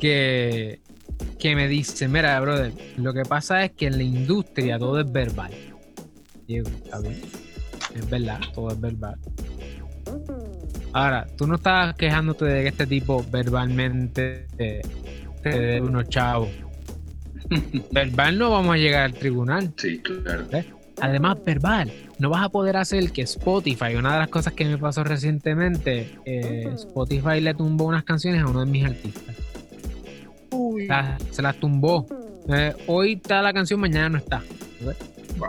que, 0.00 0.80
que 1.38 1.54
me 1.54 1.68
dice, 1.68 2.08
mira, 2.08 2.40
brother, 2.40 2.72
lo 2.96 3.12
que 3.12 3.22
pasa 3.22 3.64
es 3.64 3.72
que 3.72 3.86
en 3.86 3.98
la 3.98 4.02
industria 4.02 4.78
todo 4.78 5.00
es 5.00 5.10
verbal. 5.10 5.52
Digo, 6.46 6.68
está 6.68 7.00
bien, 7.00 7.20
es 7.94 8.10
verdad, 8.10 8.40
todo 8.54 8.70
es 8.70 8.80
verbal. 8.80 9.16
Ahora, 10.92 11.26
tú 11.36 11.46
no 11.46 11.54
estás 11.54 11.94
quejándote 11.94 12.44
de 12.46 12.62
que 12.62 12.68
este 12.68 12.86
tipo 12.86 13.24
verbalmente 13.30 14.46
te, 14.56 14.80
te 15.42 15.48
dé 15.60 15.80
unos 15.80 16.08
chavos. 16.08 16.48
Verbal 17.92 18.38
no 18.38 18.50
vamos 18.50 18.74
a 18.74 18.78
llegar 18.78 19.02
al 19.02 19.14
tribunal. 19.14 19.72
Sí, 19.76 19.98
claro. 19.98 20.46
Además, 21.00 21.38
verbal, 21.44 21.90
no 22.18 22.28
vas 22.28 22.44
a 22.44 22.48
poder 22.48 22.76
hacer 22.76 23.10
que 23.10 23.22
Spotify, 23.22 23.94
una 23.96 24.12
de 24.12 24.18
las 24.18 24.28
cosas 24.28 24.52
que 24.52 24.66
me 24.66 24.76
pasó 24.76 25.02
recientemente, 25.02 26.18
eh, 26.26 26.68
Spotify 26.74 27.40
le 27.40 27.54
tumbó 27.54 27.86
unas 27.86 28.04
canciones 28.04 28.42
a 28.42 28.46
uno 28.46 28.60
de 28.60 28.66
mis 28.66 28.84
artistas. 28.84 29.34
La- 30.88 31.18
se 31.30 31.42
las 31.42 31.56
tumbó. 31.56 32.06
Eh, 32.48 32.74
hoy 32.86 33.14
está 33.14 33.42
la 33.42 33.52
canción, 33.52 33.80
mañana 33.80 34.08
no 34.10 34.18
está. 34.18 34.42
Wow. 35.38 35.48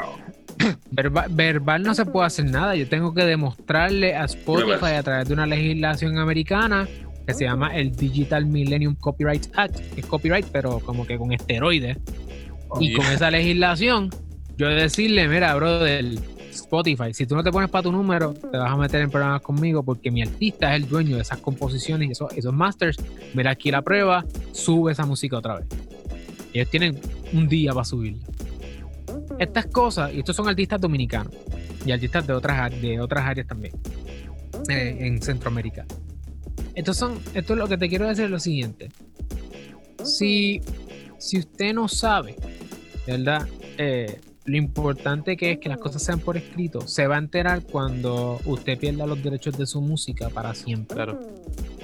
Verba- 0.91 1.26
verbal 1.30 1.82
no 1.84 1.95
se 1.95 2.06
puede 2.06 2.28
hacer 2.28 2.45
nada. 2.45 2.76
Yo 2.76 2.88
tengo 2.88 3.14
que 3.14 3.24
demostrarle 3.24 4.16
a 4.16 4.26
Spotify 4.26 4.93
a 4.97 5.04
través 5.04 5.28
de 5.28 5.34
una 5.34 5.45
legislación 5.47 6.18
americana 6.20 6.88
que 7.26 7.34
se 7.34 7.45
llama 7.45 7.76
el 7.76 7.95
Digital 7.95 8.45
Millennium 8.45 8.95
Copyright 8.95 9.47
Act, 9.56 9.80
que 9.93 10.02
es 10.02 10.06
copyright, 10.06 10.45
pero 10.52 10.80
como 10.80 11.06
que 11.08 11.18
con 11.18 11.32
esteroides. 11.32 11.97
Y 12.80 12.93
con 12.93 13.06
esa 13.08 13.32
legislación, 13.32 14.10
yo 14.58 14.68
decirle, 14.70 15.28
mira, 15.28 15.54
brother, 15.56 16.06
Spotify, 16.72 17.13
si 17.13 17.26
tú 17.26 17.36
no 17.36 17.43
te 17.43 17.51
pones 17.51 17.69
para 17.69 17.84
tu 17.84 17.91
número, 17.91 18.34
te 18.34 18.57
vas 18.57 18.72
a 18.72 18.78
meter 18.78 19.01
en 19.01 19.11
problemas 19.11 19.41
conmigo 19.41 19.84
porque 19.84 20.09
mi 20.09 20.22
artista 20.22 20.74
es 20.74 20.82
el 20.82 20.88
dueño 20.88 21.17
de 21.17 21.22
esas 21.22 21.39
composiciones 21.39 22.07
y 22.07 22.11
esos, 22.13 22.32
esos 22.34 22.53
masters. 22.53 22.95
Mira 23.34 23.51
aquí 23.51 23.72
la 23.72 23.82
prueba, 23.82 24.24
sube 24.53 24.93
esa 24.93 25.05
música 25.05 25.38
otra 25.38 25.59
vez. 25.59 25.65
Ellos 26.53 26.69
tienen 26.69 26.97
un 27.34 27.49
día 27.49 27.74
para 27.74 27.84
subirla. 27.84 28.26
Estas 29.38 29.65
cosas, 29.65 30.13
y 30.13 30.19
estos 30.19 30.34
son 30.34 30.47
artistas 30.47 30.80
dominicanos 30.80 31.34
y 31.86 31.91
artistas 31.91 32.26
de 32.26 32.32
otras, 32.32 32.82
de 32.82 33.01
otras 33.01 33.26
áreas 33.26 33.47
también, 33.47 33.74
eh, 34.69 34.95
en 35.01 35.22
Centroamérica. 35.22 35.86
Estos 36.74 36.95
son, 36.95 37.19
esto 37.34 37.51
es 37.51 37.59
lo 37.59 37.67
que 37.67 37.78
te 37.78 37.89
quiero 37.89 38.07
decir 38.07 38.26
es 38.26 38.32
lo 38.32 38.39
siguiente. 38.39 38.89
Si, 40.05 40.61
si 41.17 41.39
usted 41.39 41.74
no 41.74 41.89
sabe, 41.89 42.38
¿verdad? 43.05 43.45
Eh, 43.78 44.22
lo 44.45 44.57
importante 44.57 45.37
que 45.37 45.51
es 45.51 45.59
que 45.59 45.69
las 45.69 45.77
cosas 45.77 46.03
sean 46.03 46.19
por 46.19 46.37
escrito, 46.37 46.87
se 46.87 47.07
va 47.07 47.15
a 47.15 47.19
enterar 47.19 47.61
cuando 47.63 48.39
usted 48.45 48.77
pierda 48.77 49.05
los 49.05 49.21
derechos 49.21 49.57
de 49.57 49.65
su 49.65 49.81
música 49.81 50.29
para 50.29 50.53
siempre. 50.55 50.95
Claro. 50.95 51.19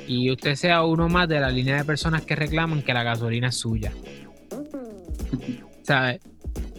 Y 0.08 0.32
usted 0.32 0.56
sea 0.56 0.84
uno 0.84 1.10
más 1.10 1.28
de 1.28 1.40
la 1.40 1.50
línea 1.50 1.78
de 1.78 1.84
personas 1.84 2.24
que 2.24 2.36
reclaman 2.36 2.82
que 2.82 2.94
la 2.94 3.04
gasolina 3.04 3.50
es 3.50 3.56
suya. 3.56 3.92
¿Sabe? 5.84 6.20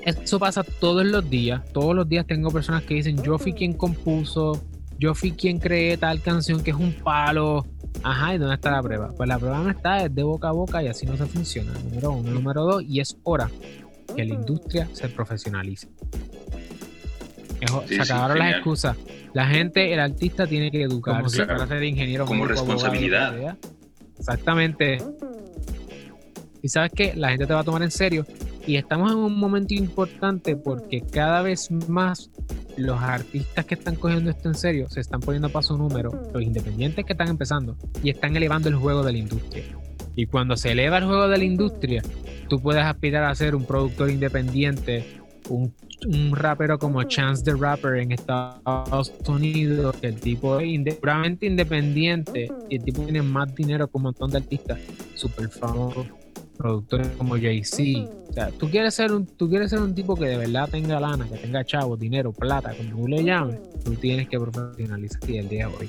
Eso 0.05 0.39
pasa 0.39 0.65
todos 0.65 1.05
los 1.05 1.29
días. 1.29 1.63
Todos 1.73 1.95
los 1.95 2.09
días 2.09 2.27
tengo 2.27 2.51
personas 2.51 2.83
que 2.83 2.95
dicen, 2.95 3.23
yo 3.23 3.39
fui 3.39 3.53
quien 3.53 3.75
compuso, 3.75 4.65
yo 4.99 5.15
fui 5.15 5.33
quien 5.33 5.59
creé 5.59 5.97
tal 5.97 6.21
canción 6.23 6.63
que 6.63 6.71
es 6.71 6.77
un 6.77 6.93
palo, 6.93 7.67
Ajá, 8.03 8.35
¿y 8.35 8.39
dónde 8.39 8.55
está 8.55 8.71
la 8.71 8.83
prueba? 8.83 9.13
Pues 9.17 9.29
la 9.29 9.39
prueba 9.39 9.59
no 9.59 9.71
está, 9.71 10.05
es 10.05 10.15
de 10.15 10.23
boca 10.23 10.49
a 10.49 10.53
boca 10.53 10.83
y 10.83 10.87
así 10.87 11.05
no 11.05 11.17
se 11.17 11.27
funciona. 11.27 11.73
Número 11.73 12.13
uno. 12.13 12.31
Número 12.31 12.65
dos, 12.65 12.83
y 12.85 13.01
es 13.01 13.17
hora 13.25 13.51
que 14.15 14.25
la 14.25 14.35
industria 14.35 14.89
se 14.93 15.09
profesionalice. 15.09 15.89
Sí, 17.61 17.67
se 17.89 17.95
sí, 17.95 18.01
acabaron 18.01 18.39
las 18.39 18.47
genial. 18.47 18.61
excusas. 18.61 18.97
La 19.35 19.47
gente, 19.47 19.93
el 19.93 20.01
artista 20.01 20.47
tiene 20.47 20.71
que 20.71 20.83
educarse 20.83 21.45
para 21.45 21.67
ser 21.67 21.83
ingeniero. 21.83 22.25
como 22.25 22.45
médico, 22.45 22.61
responsabilidad. 22.61 23.57
Exactamente. 24.19 24.99
Y 26.63 26.69
sabes 26.69 26.93
que 26.93 27.15
la 27.15 27.31
gente 27.31 27.47
te 27.47 27.55
va 27.55 27.61
a 27.61 27.65
tomar 27.65 27.83
en 27.83 27.91
serio. 27.91 28.27
Y 28.67 28.77
estamos 28.77 29.13
en 29.13 29.19
un 29.19 29.39
momento 29.39 29.75
importante 29.75 30.57
porque 30.57 31.01
cada 31.01 31.43
vez 31.43 31.71
más 31.89 32.31
los 32.77 33.01
artistas 33.01 33.65
que 33.65 33.75
están 33.75 33.97
cogiendo 33.97 34.31
esto 34.31 34.49
en 34.49 34.55
serio 34.55 34.89
se 34.89 35.01
están 35.01 35.21
poniendo 35.21 35.49
para 35.49 35.63
su 35.63 35.77
número, 35.77 36.13
los 36.33 36.43
independientes 36.43 37.05
que 37.05 37.13
están 37.13 37.29
empezando 37.29 37.77
y 38.03 38.11
están 38.11 38.37
elevando 38.37 38.69
el 38.69 38.77
juego 38.77 39.03
de 39.03 39.13
la 39.13 39.19
industria. 39.19 39.65
Y 40.19 40.27
cuando 40.27 40.57
se 40.57 40.73
eleva 40.73 40.99
el 40.99 41.05
juego 41.05 41.29
de 41.29 41.39
la 41.39 41.45
industria, 41.45 42.03
tú 42.49 42.61
puedes 42.61 42.83
aspirar 42.83 43.23
a 43.23 43.33
ser 43.37 43.55
un 43.55 43.65
productor 43.65 44.11
independiente, 44.11 45.07
un, 45.49 45.73
un 46.09 46.35
rapero 46.35 46.77
como 46.77 47.05
Chance 47.05 47.45
the 47.45 47.55
Rapper 47.55 47.99
en 47.99 48.11
Estados 48.11 49.13
Unidos, 49.29 49.95
que 50.01 50.09
el 50.09 50.17
tipo 50.17 50.59
es 50.59 50.95
puramente 50.97 51.47
independiente 51.47 52.51
y 52.69 52.75
el 52.75 52.83
tipo 52.83 53.03
tiene 53.03 53.23
más 53.23 53.55
dinero 53.55 53.87
que 53.87 53.97
un 53.97 54.03
montón 54.03 54.33
de 54.33 54.39
artistas 54.39 54.81
super 55.15 55.49
famosos, 55.51 56.09
productores 56.57 57.07
como 57.17 57.37
Jay-Z. 57.37 58.11
O 58.29 58.33
sea, 58.33 58.51
tú 58.51 58.69
quieres, 58.69 58.95
ser 58.95 59.13
un, 59.13 59.25
tú 59.25 59.49
quieres 59.49 59.71
ser 59.71 59.79
un 59.79 59.95
tipo 59.95 60.17
que 60.17 60.27
de 60.27 60.37
verdad 60.37 60.69
tenga 60.69 60.99
lana, 60.99 61.29
que 61.29 61.37
tenga 61.37 61.63
chavos, 61.65 61.97
dinero, 61.97 62.33
plata, 62.33 62.75
como 62.75 62.91
tú 62.91 63.07
le 63.07 63.23
llames, 63.23 63.61
tú 63.85 63.95
tienes 63.95 64.29
que 64.29 64.41
profesionalizarte 64.41 65.39
el 65.39 65.49
día 65.49 65.69
de 65.69 65.77
hoy. 65.77 65.89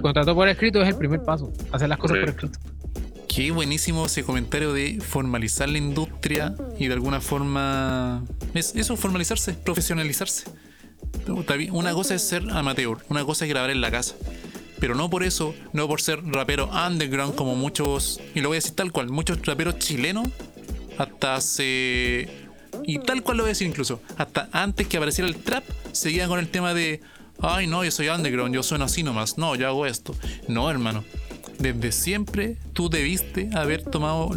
Contrato 0.00 0.34
por 0.34 0.48
escrito 0.48 0.82
es 0.82 0.88
el 0.88 0.96
primer 0.96 1.22
paso, 1.22 1.52
hacer 1.72 1.88
las 1.88 1.98
cosas 1.98 2.18
por 2.18 2.28
escrito. 2.28 2.58
Qué 3.28 3.50
buenísimo 3.50 4.06
ese 4.06 4.24
comentario 4.24 4.72
de 4.72 4.98
formalizar 5.00 5.68
la 5.68 5.78
industria 5.78 6.54
y 6.78 6.86
de 6.86 6.94
alguna 6.94 7.20
forma. 7.20 8.24
Es 8.54 8.74
eso, 8.74 8.96
formalizarse, 8.96 9.52
profesionalizarse. 9.52 10.44
Una 11.72 11.92
cosa 11.92 12.14
es 12.14 12.22
ser 12.22 12.44
amateur, 12.50 12.98
una 13.08 13.24
cosa 13.24 13.44
es 13.44 13.50
grabar 13.50 13.70
en 13.70 13.80
la 13.80 13.90
casa. 13.90 14.14
Pero 14.80 14.94
no 14.94 15.08
por 15.10 15.22
eso, 15.22 15.54
no 15.72 15.88
por 15.88 16.00
ser 16.00 16.22
rapero 16.24 16.70
underground 16.70 17.34
como 17.34 17.54
muchos, 17.56 18.20
y 18.34 18.40
lo 18.40 18.48
voy 18.48 18.56
a 18.56 18.58
decir 18.58 18.74
tal 18.74 18.92
cual, 18.92 19.08
muchos 19.08 19.44
raperos 19.44 19.78
chilenos, 19.78 20.28
hasta 20.98 21.36
hace. 21.36 22.28
Y 22.84 22.98
tal 22.98 23.22
cual 23.22 23.38
lo 23.38 23.42
voy 23.42 23.48
a 23.48 23.52
decir 23.52 23.66
incluso, 23.66 24.00
hasta 24.18 24.48
antes 24.52 24.86
que 24.86 24.98
apareciera 24.98 25.28
el 25.28 25.36
trap, 25.36 25.64
seguían 25.92 26.28
con 26.28 26.38
el 26.38 26.48
tema 26.48 26.74
de. 26.74 27.00
Ay, 27.40 27.66
no, 27.66 27.84
yo 27.84 27.90
soy 27.90 28.08
underground, 28.08 28.54
yo 28.54 28.62
sueno 28.62 28.84
así 28.84 29.02
nomás. 29.02 29.38
No, 29.38 29.54
yo 29.54 29.66
hago 29.66 29.86
esto. 29.86 30.14
No, 30.48 30.70
hermano 30.70 31.04
desde 31.58 31.92
siempre 31.92 32.56
tú 32.72 32.88
debiste 32.88 33.50
haber 33.54 33.82
tomado, 33.82 34.30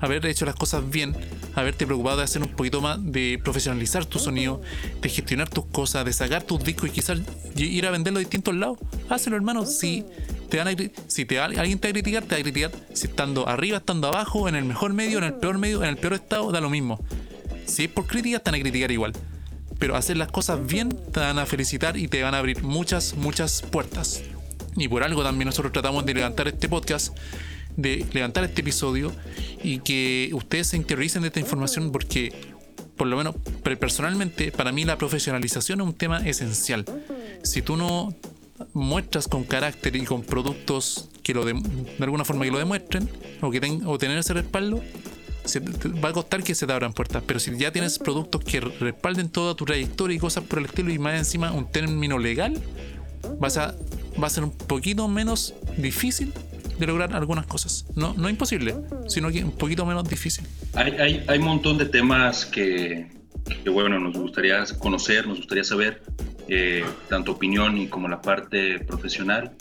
haber 0.00 0.24
hecho 0.26 0.44
las 0.44 0.54
cosas 0.54 0.88
bien, 0.88 1.14
haberte 1.54 1.86
preocupado 1.86 2.18
de 2.18 2.24
hacer 2.24 2.42
un 2.42 2.48
poquito 2.48 2.80
más, 2.80 2.98
de 3.00 3.40
profesionalizar 3.42 4.06
tu 4.06 4.18
sonido, 4.18 4.60
de 5.00 5.08
gestionar 5.08 5.48
tus 5.48 5.66
cosas, 5.66 6.04
de 6.04 6.12
sacar 6.12 6.42
tus 6.42 6.62
discos 6.62 6.88
y 6.88 6.92
quizás 6.92 7.20
ir 7.56 7.86
a 7.86 7.90
venderlo 7.90 8.18
a 8.18 8.20
distintos 8.20 8.54
lados. 8.54 8.78
Hazlo, 9.08 9.36
hermano. 9.36 9.66
Si 9.66 10.04
te 10.48 10.58
van 10.58 10.68
a, 10.68 10.74
si 11.06 11.24
te, 11.24 11.38
alguien 11.38 11.78
te 11.78 11.88
va 11.88 11.90
a 11.90 11.92
criticar, 11.92 12.22
te 12.24 12.34
va 12.34 12.40
a 12.40 12.42
criticar 12.42 12.70
si 12.92 13.06
estando 13.06 13.48
arriba, 13.48 13.78
estando 13.78 14.08
abajo, 14.08 14.48
en 14.48 14.54
el 14.54 14.64
mejor 14.64 14.92
medio, 14.92 15.18
en 15.18 15.24
el 15.24 15.34
peor 15.34 15.58
medio, 15.58 15.82
en 15.82 15.90
el 15.90 15.96
peor 15.96 16.14
estado, 16.14 16.50
da 16.52 16.60
lo 16.60 16.70
mismo. 16.70 17.00
Si 17.66 17.84
es 17.84 17.90
por 17.90 18.06
crítica, 18.06 18.38
te 18.38 18.50
van 18.50 18.60
a 18.60 18.62
criticar 18.62 18.90
igual. 18.90 19.12
Pero 19.82 19.96
hacer 19.96 20.16
las 20.16 20.30
cosas 20.30 20.64
bien, 20.64 20.90
te 20.90 21.18
van 21.18 21.40
a 21.40 21.44
felicitar 21.44 21.96
y 21.96 22.06
te 22.06 22.22
van 22.22 22.34
a 22.34 22.38
abrir 22.38 22.62
muchas, 22.62 23.16
muchas 23.16 23.62
puertas. 23.62 24.22
Y 24.76 24.86
por 24.86 25.02
algo 25.02 25.24
también 25.24 25.46
nosotros 25.46 25.72
tratamos 25.72 26.06
de 26.06 26.14
levantar 26.14 26.46
este 26.46 26.68
podcast, 26.68 27.16
de 27.76 28.06
levantar 28.12 28.44
este 28.44 28.60
episodio 28.60 29.10
y 29.60 29.80
que 29.80 30.30
ustedes 30.34 30.68
se 30.68 30.76
interioricen 30.76 31.22
de 31.22 31.28
esta 31.28 31.40
información 31.40 31.90
porque, 31.90 32.32
por 32.96 33.08
lo 33.08 33.16
menos 33.16 33.34
per- 33.64 33.76
personalmente, 33.76 34.52
para 34.52 34.70
mí 34.70 34.84
la 34.84 34.96
profesionalización 34.98 35.80
es 35.80 35.86
un 35.88 35.94
tema 35.94 36.18
esencial. 36.28 36.84
Si 37.42 37.60
tú 37.60 37.76
no 37.76 38.14
muestras 38.74 39.26
con 39.26 39.42
carácter 39.42 39.96
y 39.96 40.04
con 40.04 40.22
productos 40.22 41.08
que 41.24 41.34
lo 41.34 41.44
de, 41.44 41.54
de 41.54 42.04
alguna 42.04 42.24
forma 42.24 42.44
que 42.44 42.52
lo 42.52 42.58
demuestren 42.58 43.08
o 43.40 43.50
que 43.50 43.58
ten- 43.60 43.82
o 43.84 43.98
tener 43.98 44.16
ese 44.16 44.32
respaldo, 44.32 44.80
se 45.44 45.60
te- 45.60 45.88
va 45.88 46.10
a 46.10 46.12
costar 46.12 46.42
que 46.42 46.54
se 46.54 46.66
te 46.66 46.72
abran 46.72 46.92
puertas. 46.92 47.22
Pero 47.26 47.40
si 47.40 47.56
ya 47.56 47.70
tienes 47.72 47.98
productos 47.98 48.44
que 48.44 48.60
respalden 48.60 49.28
toda 49.28 49.54
tu 49.54 49.64
trayectoria 49.64 50.16
y 50.16 50.18
cosas 50.18 50.44
por 50.44 50.58
el 50.58 50.66
estilo 50.66 50.90
y 50.92 50.98
más 50.98 51.14
encima 51.18 51.52
un 51.52 51.70
término 51.70 52.18
legal, 52.18 52.60
vas 53.38 53.56
a, 53.58 53.74
va 54.22 54.26
a 54.26 54.30
ser 54.30 54.44
un 54.44 54.50
poquito 54.52 55.08
menos 55.08 55.54
difícil 55.76 56.32
de 56.78 56.86
lograr 56.86 57.14
algunas 57.14 57.46
cosas. 57.46 57.84
No, 57.94 58.14
no 58.14 58.28
imposible, 58.28 58.74
sino 59.08 59.30
que 59.30 59.44
un 59.44 59.52
poquito 59.52 59.84
menos 59.86 60.08
difícil. 60.08 60.44
Hay, 60.74 60.92
hay, 60.92 61.24
hay 61.28 61.38
un 61.38 61.44
montón 61.44 61.78
de 61.78 61.86
temas 61.86 62.44
que, 62.46 63.08
que, 63.62 63.70
bueno, 63.70 63.98
nos 64.00 64.14
gustaría 64.16 64.64
conocer, 64.78 65.26
nos 65.28 65.36
gustaría 65.38 65.64
saber, 65.64 66.02
eh, 66.48 66.84
tanto 67.08 67.32
opinión 67.32 67.78
y 67.78 67.86
como 67.86 68.08
la 68.08 68.20
parte 68.20 68.80
profesional, 68.80 69.52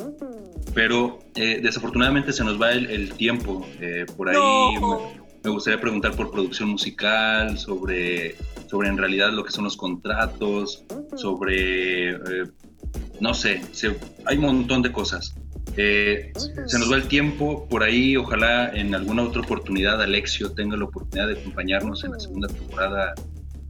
pero 0.73 1.19
eh, 1.35 1.59
desafortunadamente 1.61 2.33
se 2.33 2.43
nos 2.43 2.59
va 2.59 2.71
el, 2.71 2.89
el 2.89 3.13
tiempo. 3.13 3.67
eh, 3.79 4.05
por 4.17 4.29
ahí 4.29 4.35
me, 4.79 5.20
me 5.43 5.49
gustaría 5.49 5.79
preguntar 5.81 6.15
por 6.15 6.31
producción 6.31 6.69
musical, 6.69 7.57
sobre, 7.57 8.35
sobre 8.69 8.89
en 8.89 8.97
realidad 8.97 9.31
lo 9.31 9.43
que 9.43 9.51
son 9.51 9.63
los 9.63 9.75
contratos, 9.77 10.83
sobre, 11.15 12.11
eh, 12.11 12.17
no 13.19 13.33
sé, 13.33 13.61
se- 13.71 13.97
hay 14.25 14.37
un 14.37 14.43
montón 14.45 14.81
de 14.81 14.91
cosas. 14.91 15.35
Eh, 15.77 16.33
se 16.67 16.77
nos 16.79 16.91
va 16.91 16.97
el 16.97 17.07
tiempo, 17.07 17.67
por 17.69 17.81
ahí 17.83 18.17
ojalá 18.17 18.69
en 18.75 18.93
alguna 18.93 19.23
otra 19.23 19.41
oportunidad 19.41 20.01
Alexio 20.01 20.51
tenga 20.51 20.75
la 20.75 20.83
oportunidad 20.85 21.27
de 21.27 21.39
acompañarnos 21.39 22.03
en 22.03 22.11
la 22.11 22.19
segunda 22.19 22.47
temporada 22.49 23.13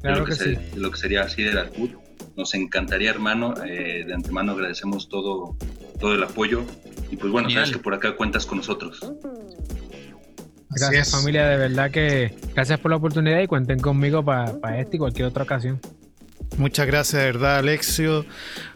de, 0.01 0.09
lo, 0.11 0.25
que 0.25 0.31
que 0.31 0.35
se- 0.35 0.55
sí. 0.55 0.61
de 0.73 0.79
lo 0.81 0.89
que 0.91 0.97
sería 0.97 1.21
así 1.21 1.43
de 1.43 1.53
la 1.53 1.65
CUT. 1.69 1.91
Nos 2.35 2.53
encantaría, 2.55 3.09
hermano, 3.11 3.53
eh, 3.65 4.03
de 4.07 4.13
antemano 4.13 4.53
agradecemos 4.53 5.09
todo, 5.09 5.55
todo 5.99 6.15
el 6.15 6.23
apoyo 6.23 6.63
y 7.11 7.17
pues 7.17 7.31
bueno, 7.31 7.49
Genial. 7.49 7.65
sabes 7.65 7.77
que 7.77 7.83
por 7.83 7.93
acá 7.93 8.15
cuentas 8.15 8.45
con 8.47 8.57
nosotros. 8.57 8.99
Gracias 10.73 11.11
familia, 11.11 11.47
de 11.47 11.57
verdad 11.57 11.91
que 11.91 12.35
gracias 12.53 12.79
por 12.79 12.91
la 12.91 12.97
oportunidad 12.97 13.39
y 13.41 13.47
cuenten 13.47 13.79
conmigo 13.79 14.23
para 14.23 14.79
esta 14.79 14.95
y 14.95 14.99
cualquier 14.99 15.27
otra 15.27 15.43
ocasión. 15.43 15.79
Muchas 16.57 16.87
gracias, 16.87 17.21
de 17.21 17.25
verdad, 17.31 17.57
Alexio. 17.57 18.25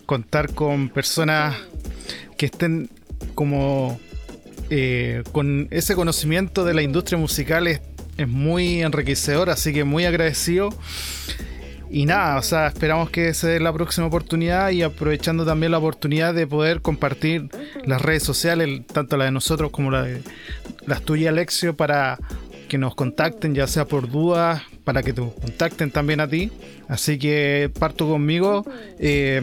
Contar 0.06 0.54
con 0.54 0.90
personas 0.90 1.56
que 2.38 2.48
estén 2.48 2.90
como 3.34 4.00
eh, 4.70 5.24
con 5.32 5.68
ese 5.72 5.96
conocimiento 5.96 6.66
de 6.66 6.74
la 6.74 6.82
industria 6.82 7.18
musical 7.18 7.68
es, 7.68 7.82
es 8.18 8.28
muy 8.28 8.82
enriquecedor, 8.82 9.50
así 9.50 9.74
que 9.74 9.84
muy 9.84 10.06
agradecido. 10.06 10.70
Y 11.96 12.06
nada, 12.06 12.38
o 12.38 12.42
sea, 12.42 12.68
esperamos 12.68 13.10
que 13.10 13.34
se 13.34 13.48
dé 13.48 13.60
la 13.62 13.72
próxima 13.72 14.08
oportunidad 14.08 14.70
y 14.72 14.82
aprovechando 14.82 15.46
también 15.46 15.72
la 15.72 15.78
oportunidad 15.78 16.34
de 16.34 16.46
poder 16.46 16.82
compartir 16.82 17.48
las 17.86 18.02
redes 18.02 18.22
sociales, 18.22 18.86
tanto 18.86 19.16
la 19.16 19.24
de 19.24 19.32
nosotros 19.32 19.72
como 19.72 19.92
la 19.92 20.02
de 20.02 20.22
las 20.86 21.04
tuyas, 21.04 21.30
Alexio, 21.30 21.78
para 21.78 22.20
que 22.68 22.78
nos 22.78 22.96
contacten, 22.96 23.56
ya 23.56 23.66
sea 23.66 23.86
por 23.86 24.10
dudas, 24.10 24.62
para 24.84 25.04
que 25.04 25.14
te 25.14 25.22
contacten 25.22 25.90
también 25.90 26.20
a 26.20 26.28
ti. 26.28 26.52
Así 26.90 27.18
que 27.18 27.72
parto 27.80 28.10
conmigo. 28.10 28.66
eh, 29.00 29.42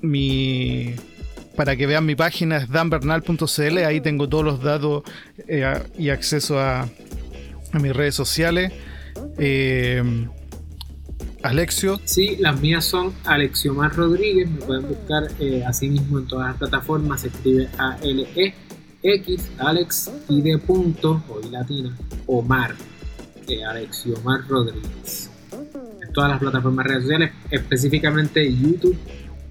mi, 0.00 0.94
para 1.56 1.76
que 1.76 1.86
vean 1.86 2.06
mi 2.06 2.14
página 2.14 2.56
es 2.56 2.70
danbernal.cl, 2.70 3.78
ahí 3.84 4.00
tengo 4.00 4.30
todos 4.30 4.46
los 4.46 4.62
datos 4.62 5.02
eh, 5.46 5.78
y 5.98 6.08
acceso 6.08 6.58
a, 6.58 6.88
mis 7.74 7.94
redes 7.94 8.14
sociales. 8.14 8.72
Eh, 9.36 10.02
Alexio, 11.46 12.00
Sí, 12.04 12.36
las 12.38 12.60
mías 12.60 12.84
son 12.84 13.12
Alexiomar 13.24 13.94
Rodríguez, 13.94 14.50
me 14.50 14.60
pueden 14.60 14.88
buscar 14.88 15.28
eh, 15.38 15.64
así 15.66 15.88
mismo 15.88 16.18
en 16.18 16.26
todas 16.26 16.48
las 16.48 16.56
plataformas, 16.56 17.20
se 17.22 17.28
escribe 17.28 17.68
A-L-E-X, 17.78 19.50
Alex 19.58 20.10
y 20.28 20.42
de 20.42 20.58
punto, 20.58 21.22
o 21.28 21.40
y 21.46 21.50
latina, 21.50 21.96
Omar, 22.26 22.74
eh, 23.48 23.64
Alexiomar 23.64 24.46
Rodríguez. 24.48 25.30
En 26.02 26.12
todas 26.12 26.30
las 26.30 26.40
plataformas 26.40 26.86
redes 26.86 27.02
sociales, 27.02 27.32
específicamente 27.50 28.52
YouTube, 28.52 28.98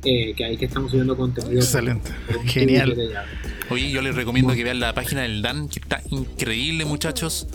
eh, 0.03 0.33
que 0.35 0.45
ahí 0.45 0.57
que 0.57 0.65
estamos 0.65 0.91
subiendo 0.91 1.17
contenido. 1.17 1.55
excelente, 1.55 2.11
genial. 2.45 2.95
Oye, 3.69 3.89
yo 3.89 4.01
les 4.01 4.15
recomiendo 4.15 4.53
que 4.53 4.63
vean 4.63 4.79
la 4.79 4.93
página 4.93 5.21
del 5.21 5.41
Dan, 5.41 5.67
que 5.67 5.79
está 5.79 6.01
increíble, 6.11 6.85
muchachos. 6.85 7.47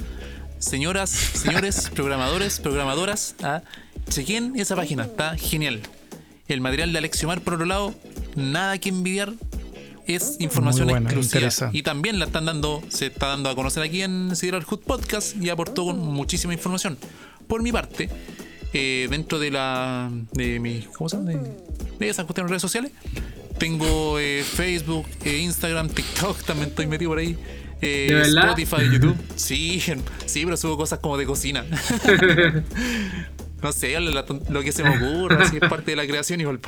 Señoras, 0.59 1.11
señores, 1.11 1.91
programadores, 1.95 2.61
programadoras, 2.61 3.37
ah, 3.43 3.63
chequen 4.09 4.55
esa 4.57 4.77
página, 4.77 5.05
está 5.05 5.37
genial. 5.37 5.81
El 6.49 6.61
material 6.61 6.93
de 6.93 6.99
Alexiomar, 6.99 7.41
por 7.43 7.55
otro 7.55 7.67
lado, 7.67 7.95
nada 8.37 8.79
que 8.79 8.89
envidiar. 8.89 9.33
Es 10.07 10.37
información 10.41 10.89
buena, 10.89 11.09
exclusiva. 11.09 11.71
Y 11.73 11.83
también 11.83 12.19
la 12.19 12.25
están 12.25 12.45
dando, 12.45 12.83
se 12.89 13.07
está 13.07 13.29
dando 13.29 13.49
a 13.49 13.55
conocer 13.55 13.83
aquí 13.83 14.03
en 14.03 14.35
Sideral 14.35 14.65
Hood 14.65 14.81
Podcast 14.81 15.37
y 15.37 15.51
aportó 15.51 15.85
con 15.85 15.99
muchísima 15.99 16.53
información. 16.53 16.99
Por 17.47 17.63
mi 17.63 17.71
parte, 17.71 18.09
eh, 18.73 19.07
dentro 19.09 19.39
de 19.39 19.51
la. 19.53 20.11
de 20.33 20.59
mi. 20.59 20.81
¿Cómo 20.97 21.09
se 21.09 21.17
llama? 21.17 21.31
De, 21.31 21.39
de 22.01 22.09
esas 22.09 22.25
cuestiones 22.25 22.49
de 22.49 22.53
redes 22.55 22.63
sociales, 22.63 22.93
Tengo 23.59 24.19
eh, 24.19 24.43
Facebook, 24.43 25.07
eh, 25.25 25.39
Instagram, 25.39 25.89
TikTok, 25.91 26.43
también 26.45 26.71
estoy 26.71 26.87
metido 26.87 27.11
por 27.11 27.19
ahí. 27.19 27.37
Eh, 27.83 28.09
¿De? 28.13 28.23
Spotify, 28.23 28.91
YouTube. 28.93 29.17
Sí, 29.37 29.81
sí, 30.27 30.45
pero 30.45 30.57
subo 30.57 30.77
cosas 30.77 30.99
como 30.99 31.17
de 31.17 31.27
cocina. 31.27 31.65
no 33.63 33.73
sé, 33.73 33.99
lo, 34.01 34.11
lo 34.51 34.63
que 34.63 34.73
se 34.73 34.83
me 34.83 34.91
ocurra, 34.97 35.43
así 35.45 35.59
es 35.61 35.69
parte 35.69 35.91
de 35.93 35.97
la 35.97 36.07
creación 36.07 36.41
igual. 36.41 36.61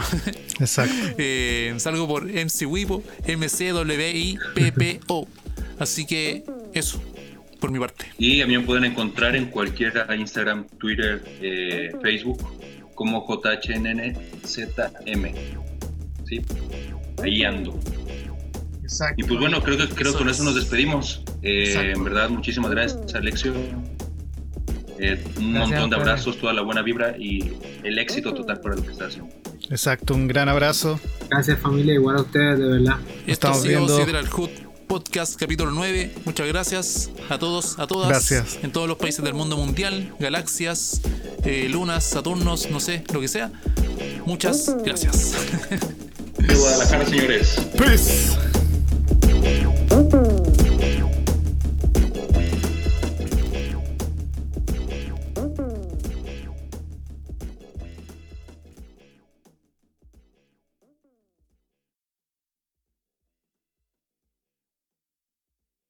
Exacto. 0.60 0.94
Eh, 1.18 1.74
salgo 1.78 2.06
por 2.08 2.24
MC 2.26 2.66
Wipo, 2.66 3.02
M-C-W-I-P-P-O. 3.26 5.28
Así 5.78 6.06
que 6.06 6.44
eso, 6.74 7.02
por 7.60 7.70
mi 7.70 7.78
parte. 7.78 8.06
Y 8.18 8.40
a 8.40 8.46
mí 8.46 8.56
me 8.56 8.64
pueden 8.64 8.84
encontrar 8.84 9.36
en 9.36 9.46
cualquier 9.46 10.06
Instagram, 10.18 10.66
Twitter, 10.78 11.22
eh, 11.40 11.92
Facebook 12.02 12.38
como 12.94 13.24
JHNNZM. 13.26 15.24
¿Sí? 16.26 16.40
Ahí 17.22 17.44
ando. 17.44 17.78
Exacto. 18.82 19.14
Y 19.18 19.24
pues 19.24 19.40
bueno, 19.40 19.62
creo 19.62 19.78
que 19.78 19.88
creo 19.88 20.10
Eso 20.10 20.18
con 20.18 20.28
es. 20.28 20.36
eso 20.36 20.44
nos 20.44 20.54
despedimos. 20.54 21.22
Eh, 21.42 21.92
en 21.94 22.04
verdad, 22.04 22.28
muchísimas 22.28 22.70
gracias, 22.70 23.14
Alexio. 23.14 23.54
Eh, 24.98 25.22
un 25.38 25.52
Gracias 25.54 25.70
montón 25.70 25.90
de 25.90 25.96
abrazos, 25.96 26.38
toda 26.38 26.52
la 26.52 26.62
buena 26.62 26.82
vibra 26.82 27.16
y 27.18 27.52
el 27.82 27.98
éxito 27.98 28.32
total 28.34 28.60
para 28.60 28.76
lo 28.76 28.82
que 28.82 28.92
estás 28.92 29.08
haciendo. 29.08 29.34
Exacto, 29.70 30.14
un 30.14 30.28
gran 30.28 30.48
abrazo. 30.48 31.00
Gracias 31.30 31.58
familia, 31.58 31.94
igual 31.94 32.16
a 32.18 32.20
ustedes, 32.22 32.58
de 32.58 32.66
verdad. 32.66 32.96
Esto 33.26 33.32
Estamos 33.32 33.58
ha 33.58 33.62
sido 33.62 33.74
viendo- 33.86 33.98
Sideral 33.98 34.28
Hood 34.28 34.50
Podcast 34.86 35.36
capítulo 35.40 35.70
9. 35.70 36.12
Muchas 36.26 36.46
gracias 36.48 37.10
a 37.30 37.38
todos, 37.38 37.78
a 37.78 37.86
todas. 37.86 38.08
Gracias. 38.10 38.58
En 38.62 38.72
todos 38.72 38.86
los 38.86 38.98
países 38.98 39.24
del 39.24 39.32
mundo 39.34 39.56
mundial, 39.56 40.12
galaxias, 40.20 41.00
eh, 41.44 41.68
lunas, 41.70 42.04
saturnos, 42.04 42.70
no 42.70 42.78
sé, 42.78 43.02
lo 43.12 43.20
que 43.20 43.28
sea. 43.28 43.50
Muchas 44.26 44.76
gracias. 44.84 45.32
De 46.38 46.54
Guadalajara, 46.54 47.06
señores. 47.06 47.56
Peace. 47.78 48.51